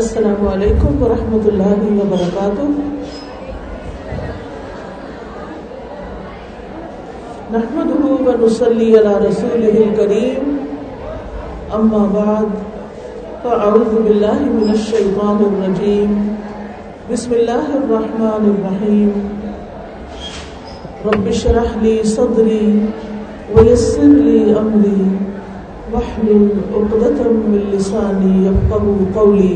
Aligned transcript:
السلام 0.00 0.46
علیکم 0.48 1.02
ورحمۃ 1.02 1.46
اللہ 1.48 1.80
وبرکاتہ۔ 1.96 2.66
نحمده 7.54 8.12
ونصلي 8.28 8.86
على 9.00 9.12
رسوله 9.24 9.82
الكريم 9.82 10.46
أما 11.78 12.00
بعد 12.14 12.54
فأعوذ 13.42 13.90
بالله 14.06 14.38
من 14.54 14.70
الشيطان 14.76 15.42
الرجيم 15.48 16.14
بسم 17.10 17.34
الله 17.40 17.76
الرحمن 17.80 18.48
الرحيم 18.52 19.10
رب 21.10 21.28
اشرح 21.34 21.76
لي 21.84 21.94
صدري 22.14 22.70
ويسر 23.58 24.16
لي 24.30 24.40
أمري 24.64 25.04
واحلل 25.92 26.44
عقدة 26.74 27.30
من 27.52 27.62
لساني 27.76 28.34
يفقهوا 28.48 29.08
قولي 29.20 29.54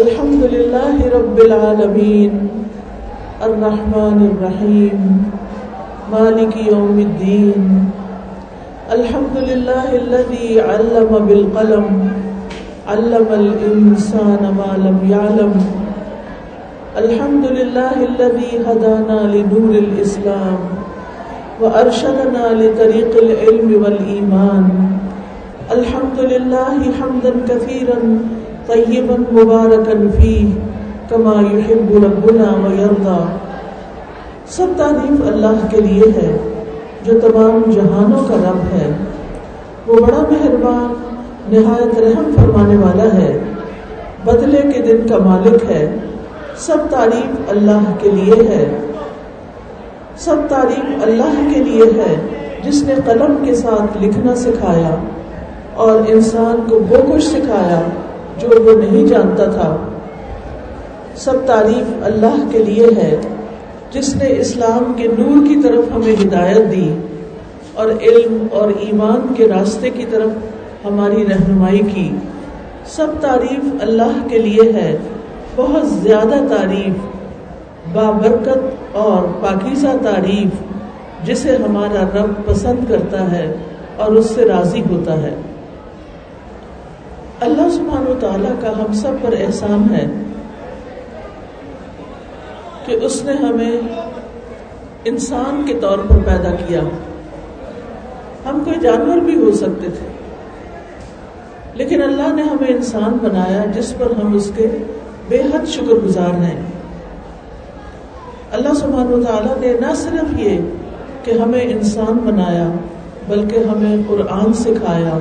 الحمد 0.00 0.42
لله 0.54 0.96
رب 1.12 1.36
العالمين، 1.46 2.32
الرحمن 3.48 4.18
الرحيم، 4.30 5.00
مالك 6.12 6.54
يوم 6.56 6.96
الدين، 7.08 7.62
الحمد 8.96 9.36
لله 9.50 9.88
الذي 10.02 10.48
علم 10.60 11.10
بالقلم، 11.28 11.86
علم 12.88 13.28
الإنسان 13.42 14.42
ما 14.60 14.72
لم 14.86 14.98
يعلم، 15.14 15.52
الحمد 17.02 17.44
لله 17.58 17.96
الذي 18.10 18.52
هدانا 18.66 19.20
لنور 19.34 19.72
الإسلام، 19.84 20.60
وأرشدنا 21.60 22.44
لطريق 22.60 23.12
العلم 23.24 23.70
والإيمان، 23.82 24.64
الحمد 25.76 26.18
لله 26.32 26.78
حمدا 26.98 27.32
كثيرا 27.48 28.00
طيبا 28.70 29.14
مباركا 29.32 29.92
فيه 30.16 30.48
كما 31.08 31.42
يحب 31.52 32.04
ربنا 32.04 32.68
ويرضى 32.68 33.24
سب 34.46 34.66
تعریف 34.76 35.20
اللہ 35.26 35.66
کے 35.70 35.80
لیے 35.80 36.02
ہے، 36.02 36.36
جو 37.04 37.20
تمام 37.20 37.70
جہانوں 37.70 38.28
کا 38.28 38.34
رب 38.34 38.74
ہے۔ 38.74 38.92
وہ 39.86 39.94
بڑا 39.94 40.22
مہربان، 40.30 40.92
نہایت 41.48 41.98
رحم 41.98 42.30
فرمانے 42.36 42.76
والا 42.76 43.14
ہے۔ 43.14 43.38
بدلے 44.24 44.62
کے 44.62 44.82
دن 44.82 45.08
کا 45.08 45.18
مالک 45.18 45.70
ہے۔ 45.70 45.94
سب 46.56 46.76
تعریف 46.90 47.36
اللہ 47.48 47.80
کے 47.98 48.10
لیے 48.10 48.34
ہے۔ 48.34 48.86
سب 50.16 50.36
تعریف 50.48 51.02
اللہ 51.02 51.54
کے 51.54 51.64
لیے 51.64 51.84
ہے، 51.84 52.14
جس 52.62 52.82
نے 52.82 52.94
قلم 53.04 53.44
کے 53.44 53.54
ساتھ 53.54 54.02
لکھنا 54.02 54.34
سکھایا 54.34 54.96
اور 55.74 55.98
انسان 56.08 56.70
کو 56.70 56.76
وہ 56.76 57.14
کچھ 57.14 57.24
سکھایا۔ 57.24 57.80
جو 58.40 58.48
وہ 58.64 58.80
نہیں 58.80 59.06
جانتا 59.06 59.44
تھا۔ 59.44 59.76
سب 61.16 61.32
تعریف 61.46 61.92
اللہ 62.02 62.50
کے 62.50 62.58
لیے 62.58 62.86
ہے، 62.96 63.16
جس 63.92 64.16
نے 64.16 64.26
اسلام 64.38 64.92
کے 64.96 65.08
نور 65.18 65.46
کی 65.48 65.62
طرف 65.62 65.84
ہمیں 65.94 66.26
ہدایت 66.26 66.72
دی 66.72 66.94
اور 67.74 67.86
علم 67.86 68.46
اور 68.52 68.68
ایمان 68.80 69.34
کے 69.34 69.48
راستے 69.48 69.90
کی 69.90 70.04
طرف 70.10 70.30
ہماری 70.84 71.24
رہنمائی 71.26 71.78
کی۔ 71.78 72.16
سب 72.86 73.06
تعریف 73.20 73.74
اللہ 73.80 74.28
کے 74.28 74.38
لیے 74.38 74.72
ہے، 74.72 74.96
بہت 75.56 75.86
زیادہ 75.86 76.54
تعریف، 76.54 76.92
بابرکت 77.92 78.58
اور 78.92 79.42
پاکیزہ 79.42 79.88
تعریف، 80.02 80.48
جسے 81.26 81.56
ہمارا 81.56 82.04
رب 82.14 82.46
پسند 82.46 82.90
کرتا 82.90 83.30
ہے 83.30 83.54
اور 83.96 84.12
اس 84.12 84.30
سے 84.30 84.44
راضی 84.44 84.82
ہوتا 84.90 85.22
ہے۔ 85.22 85.34
اللہ 87.40 87.68
سبحانہ 87.72 88.08
و 88.08 88.14
تعالیٰ 88.20 88.52
کا 88.60 88.70
ہم 88.78 88.92
سب 88.92 89.12
پر 89.22 89.34
احسان 89.40 89.94
ہے 89.94 90.06
کہ 92.86 92.98
اس 93.02 93.24
نے 93.24 93.32
ہمیں 93.32 93.80
انسان 95.04 95.62
کے 95.66 95.74
طور 95.80 95.98
پر 95.98 96.18
پیدا 96.18 96.54
کیا۔ 96.66 96.80
ہم 98.46 98.60
کوئی 98.64 98.80
جانور 98.80 99.16
بھی 99.16 99.36
ہو 99.36 99.52
سکتے 99.52 99.88
تھے، 99.88 100.06
لیکن 101.74 102.02
اللہ 102.02 102.34
نے 102.34 102.42
ہمیں 102.42 102.68
انسان 102.68 103.16
بنایا 103.22 103.64
جس 103.72 103.94
پر 103.98 104.12
ہم 104.22 104.34
اس 104.34 104.50
کے 104.56 104.66
بے 105.28 105.40
حد 105.40 105.68
شکر 105.68 106.04
گزار 106.04 106.42
ہیں۔ 106.42 106.60
اللہ 108.52 108.74
سبحانہ 108.74 109.14
و 109.16 109.22
تعالیٰ 109.22 109.56
نے 109.60 109.74
نہ 109.80 109.94
صرف 109.94 110.38
یہ 110.38 110.58
کہ 111.24 111.38
ہمیں 111.38 111.62
انسان 111.62 112.18
بنایا، 112.24 112.70
بلکہ 113.28 113.58
ہمیں 113.58 113.96
قرآن 114.08 114.52
سکھایا۔ 114.52 115.18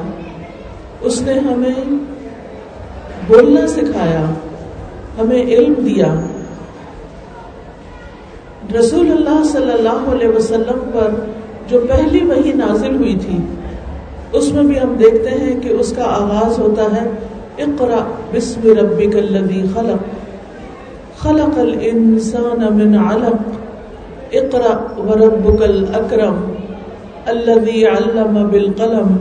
اس 1.01 1.21
نے 1.21 1.33
ہمیں 1.33 1.93
بولنا 3.27 3.67
سکھایا، 3.67 4.25
ہمیں 5.21 5.41
علم 5.43 5.73
دیا۔ 5.73 6.15
رسول 8.79 9.11
اللہ 9.11 9.43
صلی 9.43 9.71
اللہ 9.71 10.11
علیہ 10.11 10.27
وسلم 10.27 10.89
پر 10.93 11.09
جو 11.67 11.79
پہلی 11.89 12.25
وہی 12.25 12.51
نازل 12.53 12.95
ہوئی 12.95 13.15
تھی، 13.15 13.37
اس 14.33 14.53
میں 14.53 14.63
بھی 14.63 14.79
ہم 14.79 14.93
دیکھتے 14.99 15.29
ہیں 15.29 15.59
کہ 15.59 15.69
اس 15.69 15.93
کا 15.95 16.03
آغاز 16.03 16.59
ہوتا 16.59 16.83
ہے 16.83 17.09
اقرا 17.63 17.97
بسم 18.33 18.61
ربک 18.79 19.15
الذی 19.15 19.63
خلق۔ 19.73 20.03
خلق 21.19 21.59
الانسان 21.59 22.77
من 22.77 22.95
علق۔ 22.95 23.35
اقرا 24.31 25.01
وربک 25.01 25.61
الاکرم 25.61 26.53
الذی 27.25 27.85
علم 27.85 28.47
بالقلم۔ 28.51 29.17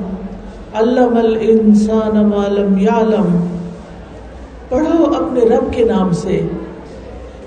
علم 0.75 1.17
الانسان 1.17 2.29
ما 2.29 2.49
لم 2.49 2.79
يعلم۔ 2.79 3.47
پڑھو 4.69 5.05
اپنے 5.05 5.41
رب 5.41 5.73
کے 5.73 5.85
نام 5.85 6.13
سے۔ 6.13 6.33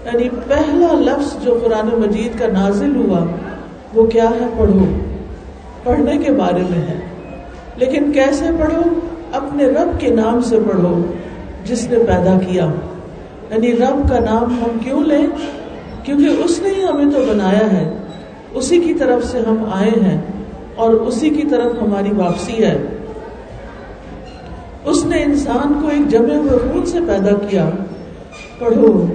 یعنی 0.06 0.30
پہلا 0.48 0.88
لفظ 0.94 1.44
جو 1.44 1.60
قرآن 1.64 2.00
مجید 2.00 2.40
کا 2.40 2.48
نازل 2.48 2.96
ہوا، 2.96 3.20
وہ 3.94 4.06
کیا 4.06 4.24
ہے؟ 4.24 4.46
پڑھو۔ 4.58 4.86
پڑھنے 5.84 6.18
کے 6.18 6.32
بارے 6.32 6.64
میں 6.70 6.82
ہے۔ 6.88 7.00
لیکن 7.76 8.12
کیسے 8.12 8.46
پڑھو؟ 8.60 8.82
اپنے 9.32 9.66
رب 9.66 10.00
کے 10.00 10.10
نام 10.10 10.42
سے 10.42 10.60
پڑھو، 10.68 11.02
جس 11.66 11.90
نے 11.90 11.98
پیدا 11.98 12.40
کیا۔ 12.48 12.66
یعنی 13.52 13.72
رب 13.72 14.10
کا 14.10 14.20
نام 14.20 14.44
ہم 14.44 14.78
کیوں 14.84 15.04
لیں؟ 15.04 15.28
کیونکہ 16.04 16.44
اس 16.44 16.62
نے 16.62 16.70
ہی 16.70 16.84
ہمیں 16.84 17.14
تو 17.14 17.20
بنایا 17.30 17.74
ہے۔ 17.74 17.98
اسی 18.54 18.80
کی 18.80 18.94
طرف 18.94 19.26
سے 19.26 19.40
ہم 19.40 19.64
آئے 19.72 20.04
ہیں 20.04 20.22
اور 20.76 20.90
اسی 20.90 21.30
کی 21.30 21.48
طرف 21.50 21.82
ہماری 21.82 22.10
واپسی 22.18 22.64
ہے۔ 22.64 22.78
اس 24.86 25.06
نے 25.06 25.24
انسان 25.24 25.74
کو 25.82 25.88
ایک 25.88 26.10
جمع 26.10 26.36
ہوئے 26.36 26.60
خون 26.60 26.86
سے 26.86 27.00
پیدا 27.08 27.32
کیا۔ 27.50 27.70
پڑھو، 28.60 29.06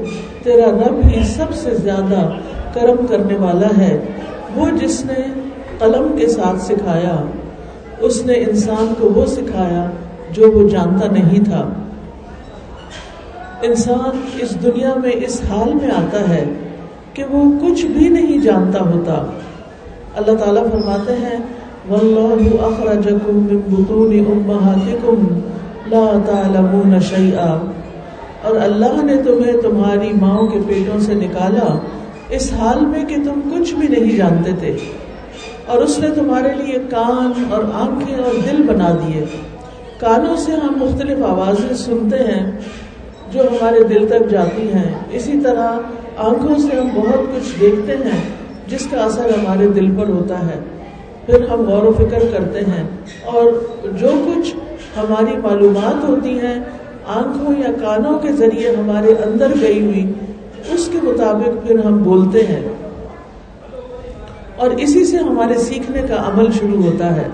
تیرا 0.42 0.70
رب 0.70 0.98
ہی 1.06 1.24
سب 1.24 1.54
سے 1.54 1.74
زیادہ 1.74 2.30
کرم 2.74 3.06
کرنے 3.06 3.36
والا 3.36 3.68
ہے۔ 3.78 4.06
وہ 4.56 4.66
جس 4.80 5.04
نے 5.04 5.40
قلم 5.78 6.16
کے 6.18 6.26
ساتھ 6.26 6.60
سکھایا، 6.60 7.24
اس 8.00 8.26
نے 8.26 8.34
انسان 8.34 8.92
کو 9.00 9.08
وہ 9.08 9.26
سکھایا 9.26 9.90
جو 10.32 10.52
وہ 10.52 10.68
جانتا 10.68 11.06
نہیں 11.12 11.44
تھا۔ 11.44 11.68
انسان 13.62 14.20
اس 14.38 14.62
دنیا 14.62 14.94
میں 15.02 15.12
اس 15.14 15.40
حال 15.50 15.74
میں 15.74 15.90
آتا 15.90 16.28
ہے 16.28 16.44
کہ 17.12 17.24
وہ 17.30 17.44
کچھ 17.62 17.86
بھی 17.86 18.08
نہیں 18.08 18.38
جانتا 18.38 18.80
ہوتا۔ 18.80 19.24
اللہ 20.16 20.36
تعالیٰ 20.36 20.62
فرماتے 20.62 21.12
ہیں، 21.12 21.38
واللہ 21.88 22.62
اخرجکم 22.62 23.36
من 23.36 23.56
بطون 23.56 24.18
امہاتکم 24.18 25.40
لا 25.90 26.18
تعلمون 26.26 27.00
شیئا۔ 27.00 27.72
اور 28.42 28.56
اللہ 28.62 29.02
نے 29.02 29.22
تمہیں 29.22 29.52
تمہاری 29.52 30.12
ماؤں 30.20 30.46
کے 30.46 30.58
پیٹوں 30.66 31.00
سے 31.00 31.14
نکالا 31.14 31.78
اس 32.28 32.52
حال 32.52 32.86
میں 32.86 33.04
کہ 33.04 33.16
تم 33.16 33.40
کچھ 33.54 33.74
بھی 33.74 33.88
نہیں 33.88 34.16
جانتے 34.16 34.50
تھے۔ 34.58 34.76
اور 35.66 35.82
اس 35.82 35.98
نے 35.98 36.10
تمہارے 36.10 36.48
لیے 36.54 36.78
کان 36.90 37.44
اور 37.50 37.64
آنکھیں 37.74 38.16
اور 38.16 38.34
دل 38.34 38.62
بنا 38.62 38.90
دیے۔ 38.90 39.24
کانوں 40.00 40.36
سے 40.36 40.52
ہم 40.52 40.72
مختلف 40.76 41.18
آوازیں 41.26 41.76
سنتے 41.76 42.16
ہیں 42.16 42.52
جو 43.32 43.40
ہمارے 43.40 43.84
دل 43.84 44.06
تک 44.06 44.30
جاتی 44.30 44.72
ہیں۔ 44.74 44.94
اسی 45.12 45.40
طرح 45.40 45.68
آنکھوں 46.16 46.58
سے 46.58 46.80
ہم 46.80 46.88
بہت 46.94 47.36
کچھ 47.36 47.60
دیکھتے 47.60 47.96
ہیں 47.96 48.20
جس 48.66 48.88
کا 48.90 49.04
اثر 49.04 49.24
ہمارے 49.24 49.68
دل 49.68 49.90
پر 49.96 50.08
ہوتا 50.08 50.46
ہے۔ 50.46 50.60
پھر 51.26 51.48
ہم 51.48 51.60
غور 51.60 51.82
و 51.82 51.92
فکر 51.92 52.22
کرتے 52.32 52.58
ہیں 52.58 52.84
اور 53.24 53.44
جو 54.00 54.08
کچھ 54.26 54.54
ہماری 54.96 55.36
معلومات 55.36 56.08
ہوتی 56.08 56.40
ہیں، 56.40 56.54
آنکھوں 57.06 57.54
یا 57.58 57.72
کانوں 57.80 58.18
کے 58.18 58.32
ذریعے 58.32 58.76
ہمارے 58.76 59.14
اندر 59.24 59.52
گئی 59.60 59.84
ہوئی، 59.84 60.12
اس 60.68 60.88
کے 60.92 60.98
مطابق 61.02 61.66
پھر 61.66 61.84
ہم 61.84 62.02
بولتے 62.02 62.46
ہیں۔ 62.46 62.68
اور 64.56 64.70
اسی 64.70 65.04
سے 65.04 65.16
ہمارے 65.16 65.58
سیکھنے 65.58 66.02
کا 66.02 66.14
عمل 66.14 66.52
شروع 66.52 66.82
ہوتا 66.82 67.16
ہے۔ 67.16 67.28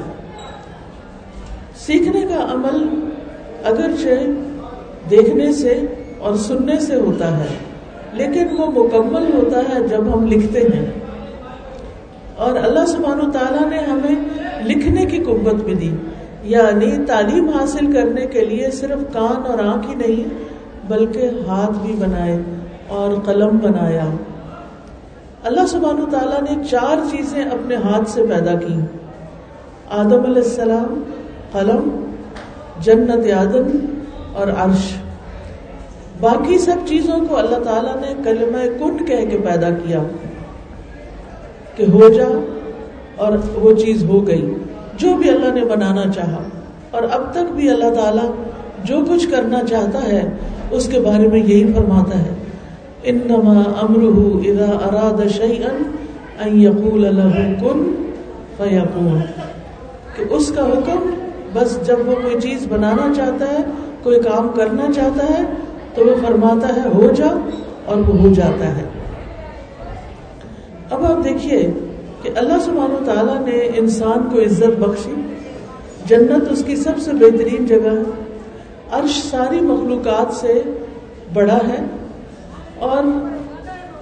سیکھنے 1.76 2.20
کا 2.20 2.46
عمل 2.52 2.88
اگرچہ 3.64 4.30
دیکھنے 5.10 5.52
سے 5.52 5.80
اور 6.18 6.34
سننے 6.34 6.80
سے 6.80 6.94
ہوتا 6.94 7.38
ہے، 7.38 7.48
لیکن 8.12 8.46
وہ 8.58 8.84
مکمل 8.84 9.32
ہوتا 9.34 9.58
ہے 9.58 9.86
جب 9.88 10.14
ہم 10.14 10.26
لکھتے 10.26 10.60
ہیں۔ 10.60 10.86
اور 12.36 12.56
اللہ 12.56 12.86
سبحانہ 12.86 13.22
و 13.22 13.30
تعالیٰ 13.30 13.70
نے 13.70 13.78
ہمیں 13.78 14.24
لکھنے 14.64 15.06
کی 15.06 15.18
قوت 15.18 15.54
بھی 15.54 15.74
دی۔ 15.74 15.90
یعنی 16.42 17.04
تعلیم 17.06 17.48
حاصل 17.48 17.92
کرنے 17.92 18.26
کے 18.26 18.44
لیے 18.44 18.70
صرف 18.70 19.12
کان 19.12 19.50
اور 19.50 19.58
آنکھ 19.58 19.90
ہی 19.90 19.94
نہیں، 19.94 20.28
بلکہ 20.88 21.30
ہاتھ 21.48 21.86
بھی 21.86 21.94
بنائے 21.98 22.38
اور 22.88 23.20
قلم 23.24 23.58
بنایا۔ 23.58 24.04
اللہ 25.44 25.66
سبحانہ 25.68 26.10
تعالیٰ 26.10 26.56
نے 26.56 26.64
چار 26.70 27.16
چیزیں 27.16 27.44
اپنے 27.44 27.74
ہاتھ 27.74 28.10
سے 28.10 28.22
پیدا 28.22 28.54
کی 28.54 28.74
آدم 29.90 30.24
علیہ 30.24 30.42
السلام، 30.42 31.02
قلم، 31.52 32.12
جنت 32.80 33.32
آدم 33.32 33.78
اور 34.32 34.48
عرش۔ 34.48 34.94
باقی 36.20 36.58
سب 36.58 36.76
چیزوں 36.88 37.18
کو 37.28 37.36
اللہ 37.36 37.58
تعالیٰ 37.64 37.96
نے 37.96 38.22
کلمہ 38.24 38.78
کنڈ 38.78 39.08
کہہ 39.08 39.30
کے 39.30 39.38
پیدا 39.38 39.70
کیا 39.70 40.02
کہ 41.76 41.82
ہو 41.82 42.08
جا 42.08 42.28
اور 43.16 43.32
وہ 43.54 43.72
چیز 43.72 44.04
ہو 44.04 44.26
گئی۔ 44.26 44.54
جو 45.02 45.16
بھی 45.18 45.28
اللہ 45.30 45.54
نے 45.54 45.64
بنانا 45.66 46.10
چاہا، 46.14 46.42
اور 46.90 47.02
اب 47.10 47.32
تک 47.32 47.52
بھی 47.56 47.70
اللہ 47.70 47.94
تعالیٰ 47.94 48.28
جو 48.84 49.04
کچھ 49.08 49.26
کرنا 49.30 49.60
چاہتا 49.68 50.02
ہے، 50.06 50.22
اس 50.70 50.88
کے 50.88 51.00
بارے 51.00 51.28
میں 51.28 51.40
یہی 51.40 51.72
فرماتا 51.72 52.18
ہے۔ 52.18 52.32
انما 53.04 53.60
امرہ 53.82 54.18
اذا 54.48 54.70
اراد 54.86 55.20
شیئا 55.30 55.72
ان 56.40 56.60
یقول 56.60 57.02
له 57.16 57.40
کن 57.60 57.80
فیقون 58.56 59.20
کہ 60.16 60.24
اس 60.34 60.50
کا 60.56 60.66
حکم 60.66 61.10
بس 61.52 61.76
جب 61.86 62.08
وہ 62.08 62.14
کوئی 62.22 62.40
چیز 62.40 62.66
بنانا 62.68 63.12
چاہتا 63.16 63.46
ہے، 63.48 63.62
کوئی 64.02 64.20
کام 64.20 64.48
کرنا 64.56 64.92
چاہتا 64.94 65.26
ہے، 65.30 65.42
تو 65.94 66.04
وہ 66.06 66.14
فرماتا 66.22 66.68
ہے 66.76 66.88
ہو 66.94 67.10
جا 67.16 67.30
اور 67.86 67.96
وہ 68.08 68.18
ہو 68.18 68.32
جاتا 68.34 68.76
ہے۔ 68.76 68.84
اب 70.90 71.04
آپ 71.04 71.24
دیکھیے 71.24 71.58
کہ 72.22 72.30
اللہ 72.36 72.58
سبحانہ 72.64 72.94
و 72.94 73.04
تعالیٰ 73.04 73.40
نے 73.46 73.70
انسان 73.76 74.28
کو 74.32 74.40
عزت 74.40 74.80
بخشی، 74.80 75.14
جنت 76.06 76.52
اس 76.52 76.64
کی 76.66 76.76
سب 76.76 76.98
سے 76.98 77.10
بہترین 77.12 77.66
جگہ 77.66 77.90
ہے۔ 77.90 78.24
عرش 78.90 79.22
ساری 79.30 79.60
مخلوقات 79.60 80.34
سے 80.34 80.62
بڑا 81.34 81.56
ہے۔ 81.56 81.84
اور 82.78 83.28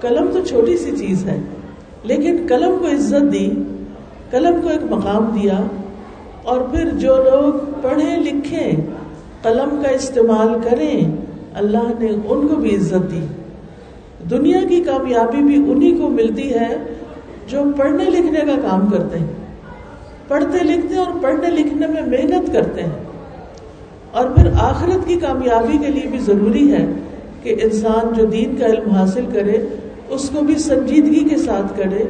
قلم 0.01 0.29
تو 0.33 0.39
چھوٹی 0.45 0.77
سی 0.77 0.91
چیز 0.91 1.25
ہے، 1.25 1.39
لیکن 2.03 2.45
قلم 2.49 2.75
کو 2.79 2.87
عزت 2.87 3.33
دی، 3.33 3.51
قلم 4.29 4.61
کو 4.61 4.69
ایک 4.69 4.81
مقام 4.89 5.39
دیا۔ 5.41 5.59
اور 6.43 6.61
پھر 6.61 6.89
جو 6.89 7.15
لوگ 7.15 7.53
پڑھیں 7.81 8.17
لکھیں، 8.17 8.71
قلم 9.41 9.81
کا 9.83 9.89
استعمال 9.89 10.69
کریں، 10.69 11.11
اللہ 11.53 11.91
نے 11.99 12.07
ان 12.07 12.47
کو 12.47 12.55
بھی 12.55 12.75
عزت 12.75 13.11
دی۔ 13.11 13.25
دنیا 14.29 14.59
کی 14.69 14.81
کامیابی 14.81 15.43
بھی 15.43 15.55
انہی 15.55 15.91
کو 15.91 16.09
ملتی 16.09 16.53
ہے 16.53 16.77
جو 17.47 17.63
پڑھنے 17.77 18.03
لکھنے 18.03 18.39
کا 18.39 18.69
کام 18.69 18.87
کرتے 18.87 19.19
ہیں۔ 19.19 19.27
پڑھتے 20.27 20.63
لکھتے 20.63 20.95
اور 20.95 21.11
پڑھنے 21.21 21.49
لکھنے 21.49 21.87
میں 21.87 22.01
محنت 22.01 22.53
کرتے 22.53 22.81
ہیں۔ 22.81 22.89
اور 24.11 24.29
پھر 24.29 24.49
آخرت 24.59 25.07
کی 25.07 25.15
کامیابی 25.15 25.77
کے 25.77 25.87
لیے 25.87 26.07
بھی 26.09 26.19
ضروری 26.19 26.73
ہے 26.73 26.85
کہ 27.43 27.55
انسان 27.63 28.13
جو 28.17 28.25
دین 28.25 28.55
کا 28.55 28.65
علم 28.65 28.89
حاصل 28.89 29.25
کرے، 29.33 29.65
اس 30.09 30.29
کو 30.29 30.41
بھی 30.41 30.55
سنجیدگی 30.55 31.29
کے 31.29 31.37
ساتھ 31.37 31.77
کرے، 31.77 32.03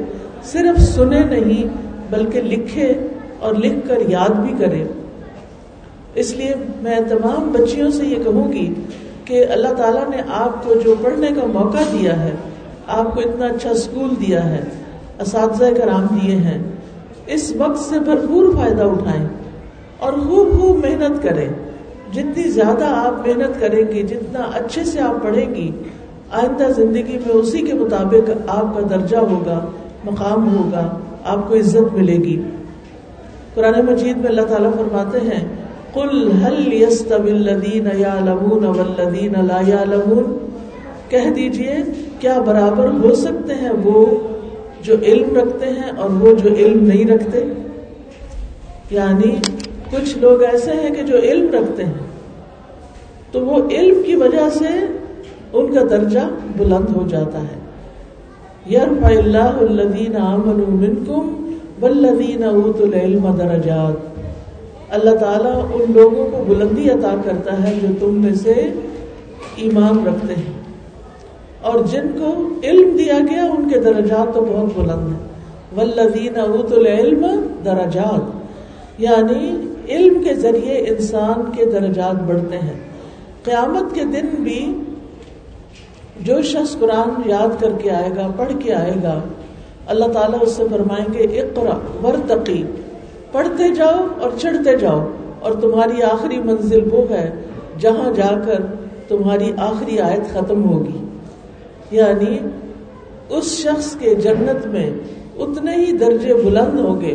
صرف 0.44 0.80
سنے 0.80 1.20
نہیں 1.20 1.64
بلکہ 2.10 2.40
لکھے 2.40 2.92
اور 3.38 3.54
لکھ 3.54 3.88
کر 3.88 3.98
یاد 4.08 4.30
بھی 4.30 4.54
کرے۔ 4.58 4.84
اس 6.14 6.34
لیے 6.36 6.54
میں 6.82 7.00
تمام 7.08 7.52
بچیوں 7.52 7.90
سے 7.90 8.06
یہ 8.06 8.24
کہوں 8.24 8.52
گی 8.52 8.74
کہ 9.24 9.46
اللہ 9.50 9.68
تعالیٰ 9.68 10.10
نے 10.10 10.22
آپ 10.32 10.64
کو 10.64 10.74
جو 10.74 10.94
پڑھنے 11.02 11.26
کا 11.26 11.46
موقع 11.46 11.82
دیا 11.92 12.22
ہے، 12.22 12.30
آپ 12.86 13.14
کو 13.14 13.20
اتنا 13.20 13.46
اچھا 13.46 13.70
اسکول 13.70 14.10
دیا 14.26 14.48
ہے۔ 14.48 14.60
اساتذہ 15.22 15.64
کرام 15.76 16.06
دیے 16.14 16.36
ہیں، 16.36 16.58
اس 17.26 17.52
وقت 17.58 17.78
سے 17.78 17.98
بھرپور 17.98 18.54
فائدہ 18.56 18.82
اٹھائیں 18.82 19.26
اور 19.98 20.12
خوب 20.12 20.60
خوب 20.60 20.86
محنت 20.86 21.22
کریں۔ 21.22 21.48
جتنی 22.12 22.42
زیادہ 22.42 22.84
آپ 22.84 23.26
محنت 23.26 23.60
کریں 23.60 23.84
گی، 23.92 24.02
جتنا 24.02 24.40
اچھے 24.54 24.84
سے 24.84 25.00
آپ 25.00 25.22
پڑھیں 25.22 25.54
گی، 25.54 25.70
آئندہ 26.32 26.72
زندگی 26.72 27.18
میں 27.26 27.34
اسی 27.34 27.58
کے 27.58 27.74
مطابق 27.74 28.30
آپ 28.46 28.74
کا 28.74 28.80
درجہ 28.90 29.16
ہوگا، 29.16 29.60
مقام 30.04 30.56
ہوگا، 30.56 30.98
آپ 31.24 31.48
کو 31.48 31.54
عزت 31.54 31.92
ملے 31.92 32.16
گی۔ 32.16 32.42
قرآن 33.54 33.86
مجید 33.86 34.16
میں 34.16 34.28
اللہ 34.28 34.40
تعالیٰ 34.40 34.70
فرماتے 34.72 35.18
ہیں 35.20 35.48
کل 35.94 36.32
حل 36.32 36.72
یستین 36.72 37.88
یا 37.98 38.14
لمون 38.24 38.64
ولدین 38.64 39.32
لا 39.46 39.60
کہہ 41.08 41.30
دیجیے، 41.36 41.76
کیا 42.18 42.40
برابر 42.46 42.88
ہو 43.04 43.14
سکتے 43.14 43.54
ہیں 43.54 43.72
وہ؟ 43.84 44.06
جو 44.82 44.94
علم 45.02 45.36
رکھتے 45.36 45.66
ہیں 45.66 45.90
اور 45.98 46.10
وہ 46.10 46.34
جو 46.34 46.54
علم 46.54 46.84
نہیں 46.84 47.04
رکھتے 47.04 47.44
یعنی 48.90 49.34
کچھ 49.90 50.18
لوگ 50.18 50.42
ایسے 50.42 50.72
ہیں 50.72 50.90
کہ 50.90 51.02
جو 51.02 51.18
علم 51.18 51.50
رکھتے 51.50 51.84
ہیں، 51.84 51.92
تو 53.32 53.46
وہ 53.46 53.70
علم 53.70 54.02
کی 54.06 54.16
وجہ 54.16 54.50
سے 54.58 54.68
ان 55.52 55.74
کا 55.74 55.80
درجہ 55.90 56.18
بلند 56.56 56.96
ہو 56.96 57.06
جاتا 57.08 57.38
ہے۔ 57.38 57.58
یرفع 58.74 59.06
اللہ 59.06 59.56
الذین 59.60 60.16
آمنوا 60.16 60.70
منکم 60.70 61.54
والذین 61.80 62.44
اوتوا 62.44 62.86
العلم 62.86 63.36
درجات۔ 63.36 64.20
اللہ 64.90 65.14
تعالیٰ 65.14 65.66
ان 65.74 65.92
لوگوں 65.94 66.26
کو 66.26 66.44
بلندی 66.48 66.90
عطا 66.90 67.14
کرتا 67.24 67.68
ہے 67.68 67.78
جو 67.82 67.88
تم 68.00 68.22
میں 68.22 68.34
سے 68.34 68.70
ایمان 69.56 70.06
رکھتے 70.06 70.34
ہیں۔ 70.34 70.61
اور 71.62 71.84
جن 71.84 72.06
کو 72.18 72.48
علم 72.62 72.96
دیا 72.96 73.18
گیا، 73.30 73.44
ان 73.44 73.68
کے 73.68 73.80
درجات 73.80 74.34
تو 74.34 74.40
بہت 74.40 74.78
بلند 74.78 75.12
ہیں۔ 75.12 75.28
والذین 75.76 76.40
اوتوا 76.40 76.78
العلم 76.78 77.26
درجات۔ 77.64 78.20
یعنی 78.98 79.56
علم 79.88 80.22
کے 80.22 80.34
ذریعے 80.34 80.74
انسان 80.74 81.50
کے 81.56 81.64
درجات 81.64 82.22
بڑھتے 82.22 82.58
ہیں۔ 82.58 82.80
قیامت 83.42 83.94
کے 83.94 84.04
دن 84.04 84.42
بھی 84.42 84.80
جو 86.20 86.42
شخص 86.42 86.78
قرآن 86.78 87.28
یاد 87.30 87.60
کر 87.60 87.72
کے 87.82 87.90
آئے 87.90 88.10
گا، 88.16 88.30
پڑھ 88.36 88.52
کے 88.58 88.74
آئے 88.74 88.94
گا، 89.02 89.20
اللہ 89.86 90.04
تعالیٰ 90.04 90.38
اس 90.42 90.52
سے 90.52 90.64
فرمائیں 90.70 91.06
گے 91.12 91.40
اقرا 91.40 92.06
ورتقی، 92.06 92.62
پڑھتے 93.32 93.74
جاؤ 93.74 94.06
اور 94.20 94.30
چڑھتے 94.38 94.76
جاؤ۔ 94.76 95.08
اور 95.40 95.52
تمہاری 95.52 96.02
آخری 96.02 96.38
منزل 96.38 96.88
وہ 96.92 97.10
ہے 97.10 97.30
جہاں 97.80 98.12
جا 98.12 98.40
کر 98.46 98.62
تمہاری 99.08 99.52
آخری 99.58 99.98
آیت 99.98 100.34
ختم 100.34 100.64
ہوگی۔ 100.64 101.11
یعنی 101.92 102.38
اس 103.28 103.44
شخص 103.44 103.96
کے 103.96 104.14
جنت 104.14 104.66
میں 104.66 104.90
اتنے 105.38 105.76
ہی 105.76 105.92
درجے 105.92 106.34
بلند 106.34 106.78
ہوں 106.80 107.00
گے 107.00 107.14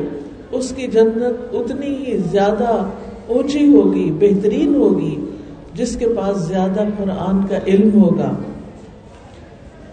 اس 0.52 0.74
کی 0.76 0.88
جنت 0.88 1.56
اتنی 1.56 1.88
ہی 1.88 2.18
زیادہ 2.32 2.86
اونچی 3.28 3.74
ہوگی، 3.74 4.12
بہترین 4.20 4.76
ہوگی، 4.76 5.26
جس 5.74 5.96
کے 5.96 6.08
پاس 6.08 6.38
زیادہ 6.38 6.80
قرآن 6.98 7.48
کا 7.48 7.58
علم 7.68 8.02
ہوگا۔ 8.02 8.32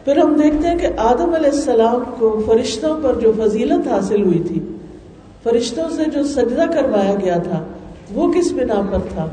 پھر 0.04 0.16
ہم 0.16 0.34
دیکھتے 0.34 0.68
ہیں 0.68 0.78
کہ 0.78 0.88
آدم 0.96 1.34
علیہ 1.34 1.50
السلام 1.50 2.02
کو 2.18 2.42
فرشتوں 2.46 2.96
پر 3.02 3.14
جو 3.20 3.32
فضیلت 3.44 3.88
حاصل 3.88 4.22
ہوئی 4.22 4.38
تھی، 4.38 4.60
فرشتوں 5.42 5.96
سے 5.96 6.02
جو 6.14 6.24
سجدہ 6.24 6.64
کروایا 6.74 7.14
گیا 7.24 7.36
تھا، 7.36 7.64
وہ 8.14 8.32
کس 8.32 8.52
بنا 8.52 8.82
پر 8.90 8.98
تھا؟ 9.14 9.28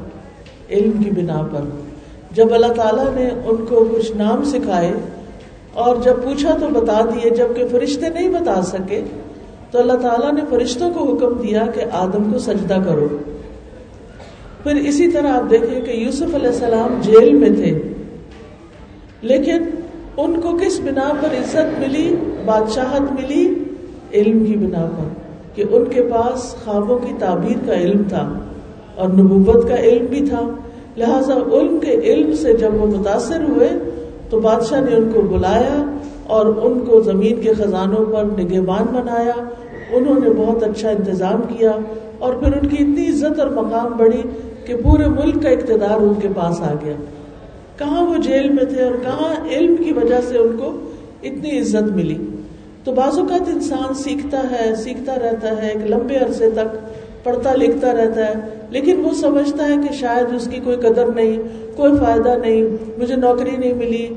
علم 0.69 1.03
کی 1.03 1.11
بنا 1.11 1.47
پر۔ 1.51 1.59
جب 2.35 2.53
اللہ 2.53 2.73
تعالیٰ 2.75 3.13
نے 3.15 3.29
ان 3.45 3.65
کو 3.69 3.85
کچھ 3.95 4.11
نام 4.15 4.43
سکھائے 4.43 4.93
اور 5.73 5.95
جب 5.95 6.13
پوچھا 6.23 6.57
تو 6.59 6.67
بتا 6.67 7.01
دیے 7.01 7.29
جبکہ 7.29 7.63
فرشتے 7.71 8.09
نہیں 8.09 8.29
بتا 8.29 8.61
سکے، 8.61 9.01
تو 9.71 9.79
اللہ 9.79 9.93
تعالیٰ 9.93 10.33
نے 10.33 10.41
فرشتوں 10.49 10.91
کو 10.91 10.99
حکم 10.99 11.33
دیا 11.33 11.63
کہ 11.73 11.81
آدم 11.91 12.31
کو 12.31 12.39
سجدہ 12.39 12.77
کرو۔ 12.85 13.07
پھر 14.63 14.75
اسی 14.75 15.07
طرح 15.07 15.27
آپ 15.27 15.51
دیکھیں 15.51 15.81
کہ 15.81 15.91
یوسف 15.91 16.35
علیہ 16.35 16.47
السلام 16.47 17.01
جیل 17.01 17.33
میں 17.33 17.49
تھے۔ 17.49 17.81
لیکن 19.21 19.63
ان 20.17 20.41
کو 20.41 20.57
کس 20.61 20.79
بنا 20.79 21.11
پر 21.21 21.27
عزت 21.27 21.79
ملی؟ 21.79 22.15
بادشاہت 22.45 23.01
ملی؟ 23.01 23.53
علم 24.13 24.45
کی 24.45 24.57
بنا 24.57 24.85
پر، 24.85 25.07
کہ 25.55 25.63
ان 25.71 25.85
کے 25.85 26.01
پاس 26.01 26.55
خوابوں 26.65 26.97
کی 26.97 27.13
تعبیر 27.19 27.67
کا 27.67 27.73
علم 27.73 28.03
تھا 28.09 28.39
اور 28.95 29.09
نبوت 29.09 29.67
کا 29.67 29.75
علم 29.75 30.05
بھی 30.05 30.27
تھا۔ 30.29 30.41
لہذا 30.97 31.33
علم 31.33 31.77
کے 31.79 31.91
علم 31.91 32.33
سے 32.33 32.53
جب 32.53 32.73
وہ 32.73 32.97
متاثر 32.97 33.43
ہوئے 33.43 33.69
تو 34.31 34.39
بادشاہ 34.39 34.81
نے 34.81 34.95
ان 34.95 35.09
کو 35.13 35.21
بلایا 35.21 35.97
اور 36.27 36.45
ان 36.45 36.79
کو 36.79 37.01
زمین 37.01 37.41
کے 37.41 37.53
خزانوں 37.53 38.05
پر 38.05 38.25
نگہبان 38.39 38.85
بنایا۔ 38.91 39.33
انہوں 39.93 40.19
نے 40.19 40.29
بہت 40.29 40.63
اچھا 40.63 40.89
انتظام 40.89 41.41
کیا 41.41 41.71
اور 42.19 42.33
پھر 42.33 42.53
ان 42.53 42.67
کی 42.67 42.75
اتنی 42.79 43.07
عزت 43.07 43.39
اور 43.39 43.47
مقام 43.47 43.97
بڑھی 43.97 44.21
کہ 44.65 44.75
پورے 44.83 45.07
ملک 45.07 45.43
کا 45.43 45.49
اقتدار 45.49 45.97
ان 45.97 46.13
کے 46.21 46.27
پاس 46.35 46.61
آ 46.61 46.73
گیا۔ 46.85 46.93
کہاں 47.77 48.05
وہ 48.05 48.17
جیل 48.17 48.49
میں 48.49 48.65
تھے 48.65 48.83
اور 48.83 48.93
کہاں 49.03 49.47
علم 49.51 49.75
کی 49.75 49.93
وجہ 49.93 50.21
سے 50.29 50.37
ان 50.37 50.57
کو 50.57 50.71
اتنی 51.23 51.59
عزت 51.59 51.91
ملی؟ 51.91 52.17
تو 52.83 52.91
بعض 52.91 53.19
اوقات 53.19 53.49
انسان 53.49 53.93
سیکھتا 53.93 54.41
ہے، 54.51 54.75
سیکھتا 54.75 55.15
رہتا 55.15 55.63
ہے، 55.63 55.67
ایک 55.67 55.91
لمبے 55.91 56.15
عرصے 56.15 56.49
تک 56.49 56.77
پڑھتا 57.23 57.55
لکھتا 57.55 57.93
رہتا 57.93 58.27
ہے، 58.27 58.33
لیکن 58.69 59.05
وہ 59.05 59.11
سمجھتا 59.13 59.67
ہے 59.67 59.75
کہ 59.75 59.93
شاید 59.93 60.35
اس 60.35 60.47
کی 60.51 60.59
کوئی 60.63 60.77
قدر 60.77 61.05
نہیں، 61.15 61.37
کوئی 61.75 61.91
فائدہ 61.99 62.35
نہیں، 62.41 62.63
مجھے 62.97 63.15
نوکری 63.15 63.57
نہیں 63.57 63.73
ملی 63.73 64.07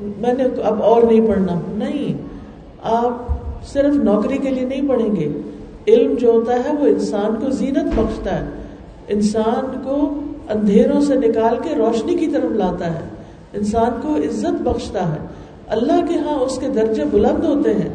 میں 0.00 0.32
نے 0.32 0.44
اب 0.62 0.82
اور 0.82 1.02
نہیں 1.02 1.28
پڑھنا۔ 1.28 1.60
نہیں، 1.68 2.18
آپ 2.82 3.22
صرف 3.66 3.94
نوکری 3.94 4.38
کے 4.38 4.50
لیے 4.50 4.64
نہیں 4.64 4.88
پڑھیں 4.88 5.16
گے۔ 5.16 5.40
علم 5.88 6.14
جو 6.14 6.30
ہوتا 6.30 6.54
ہے 6.54 6.72
وہ 6.80 6.86
انسان 6.86 7.44
کو 7.44 7.50
زینت 7.50 7.94
بخشتا 7.94 8.40
ہے۔ 8.40 8.48
انسان 9.08 9.80
کو 9.84 10.14
اندھیروں 10.48 11.00
سے 11.00 11.14
نکال 11.14 11.56
کے 11.62 11.74
روشنی 11.74 12.14
کی 12.14 12.26
طرف 12.26 12.50
لاتا 12.50 12.94
ہے۔ 12.94 13.00
انسان 13.52 13.90
کو 14.02 14.14
عزت 14.16 14.62
بخشتا 14.62 15.12
ہے۔ 15.12 15.18
اللہ 15.68 16.06
کے 16.08 16.18
ہاں 16.18 16.38
اس 16.38 16.58
کے 16.58 16.68
درجے 16.68 17.04
بلند 17.10 17.44
ہوتے 17.44 17.74
ہیں۔ 17.74 17.88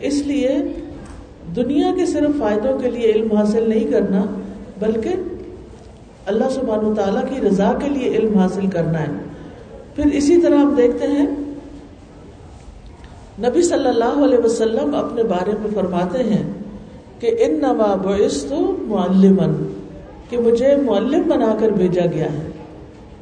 اس 0.00 0.22
لیے 0.26 0.56
دنیا 1.56 1.92
کے 1.96 2.06
صرف 2.06 2.30
فائدوں 2.38 2.78
کے 2.78 2.90
لیے 2.90 3.10
علم 3.10 3.36
حاصل 3.36 3.68
نہیں 3.68 3.92
کرنا، 3.92 4.24
بلکہ 4.78 5.10
اللہ 6.26 6.48
سبحانہ 6.50 6.94
تعالیٰ 6.94 7.22
کی 7.22 7.46
رضا 7.46 7.72
کے 7.82 7.88
لیے 7.88 8.10
علم 8.10 8.38
حاصل 8.38 8.66
کرنا 8.66 9.00
ہے۔ 9.00 9.31
پھر 9.96 10.06
اسی 10.12 10.40
طرح 10.40 10.56
ہم 10.56 10.74
دیکھتے 10.76 11.06
ہیں، 11.06 11.26
نبی 13.38 13.62
صلی 13.62 13.88
اللہ 13.88 14.24
علیہ 14.24 14.44
وسلم 14.44 14.94
اپنے 14.94 15.22
بارے 15.22 15.50
میں 15.50 15.70
فرماتے 15.74 16.22
ہیں 16.22 16.42
کہ 17.18 17.36
ان 17.38 17.54
نما 17.54 17.94
بعثت 17.94 18.52
معلمن 18.80 19.66
کہ 20.30 20.38
مجھے 20.38 20.76
معلم 20.76 21.22
بنا 21.28 21.56
کر 21.60 21.68
بھیجا 21.68 22.06
گیا 22.14 22.32
ہے۔ 22.32 22.48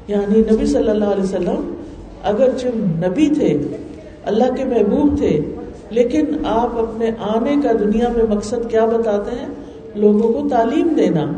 یعنی 0.09 0.43
نبی 0.53 0.67
صلی 0.67 0.89
اللہ 0.89 1.05
علیہ 1.05 1.25
وسلم 1.25 1.75
اگرچہ 2.23 2.67
نبی 2.75 3.29
تھے، 3.35 3.59
اللہ 4.25 4.45
کے 4.57 4.65
محبوب 4.65 5.19
تھے، 5.19 5.41
لیکن 5.91 6.25
آپ 6.45 6.79
اپنے 6.79 7.11
آنے 7.21 7.57
کا 7.63 7.73
دنیا 7.81 8.09
میں 8.17 8.37
مقصد 8.37 8.71
کیا 8.71 8.85
بتاتے 8.85 9.31
ہیں؟ 9.41 9.49
لوگوں 9.95 10.33
کو 10.33 10.49
تعلیم 10.49 10.89
دینا۔ 10.89 11.33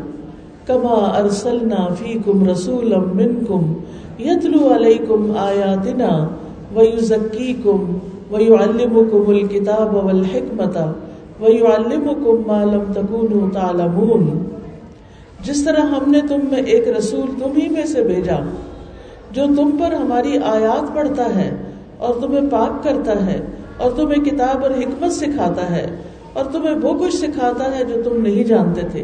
کما 0.67 0.93
ارسلنا 0.93 1.93
فیکم 1.99 2.49
رسولا 2.49 2.97
منکم 2.99 3.73
یتلو 4.19 4.73
علیکم 4.75 5.31
آیاتنا 5.37 6.27
ویزکیکم 6.75 7.97
ویعلمکم 8.31 9.29
الکتاب 9.29 9.95
والحکمت 10.05 10.77
ویعلمکم 11.39 12.41
ما 12.47 12.63
لم 12.63 12.91
تکونوا 12.93 13.49
تعلمون 13.53 14.29
جس 15.43 15.63
طرح 15.63 15.79
ہم 15.79 16.11
نے 16.11 16.21
تم 16.29 16.39
میں 16.51 16.61
ایک 16.61 16.87
رسول 16.87 17.25
تم 17.39 17.57
ہی 17.57 17.69
میں 17.69 17.85
سے 17.85 18.03
بھیجا 18.03 18.39
جو 19.31 19.45
تم 19.55 19.77
پر 19.79 19.93
ہماری 19.93 20.37
آیات 20.37 20.95
پڑھتا 20.95 21.35
ہے 21.35 21.49
اور 21.97 22.13
تمہیں 22.21 22.49
پاک 22.51 22.83
کرتا 22.83 23.25
ہے 23.25 23.39
اور 23.77 23.91
تمہیں 23.91 24.23
کتاب 24.23 24.63
اور 24.63 24.71
حکمت 24.71 25.11
سکھاتا 25.11 25.75
ہے 25.75 25.95
اور 26.33 26.45
تمہیں 26.45 26.75
وہ 26.75 26.93
کچھ 26.99 27.15
سکھاتا 27.15 27.77
ہے 27.77 27.83
جو 27.83 28.01
تم 28.03 28.21
نہیں 28.21 28.43
جانتے 28.43 28.81
تھے۔ 28.91 29.03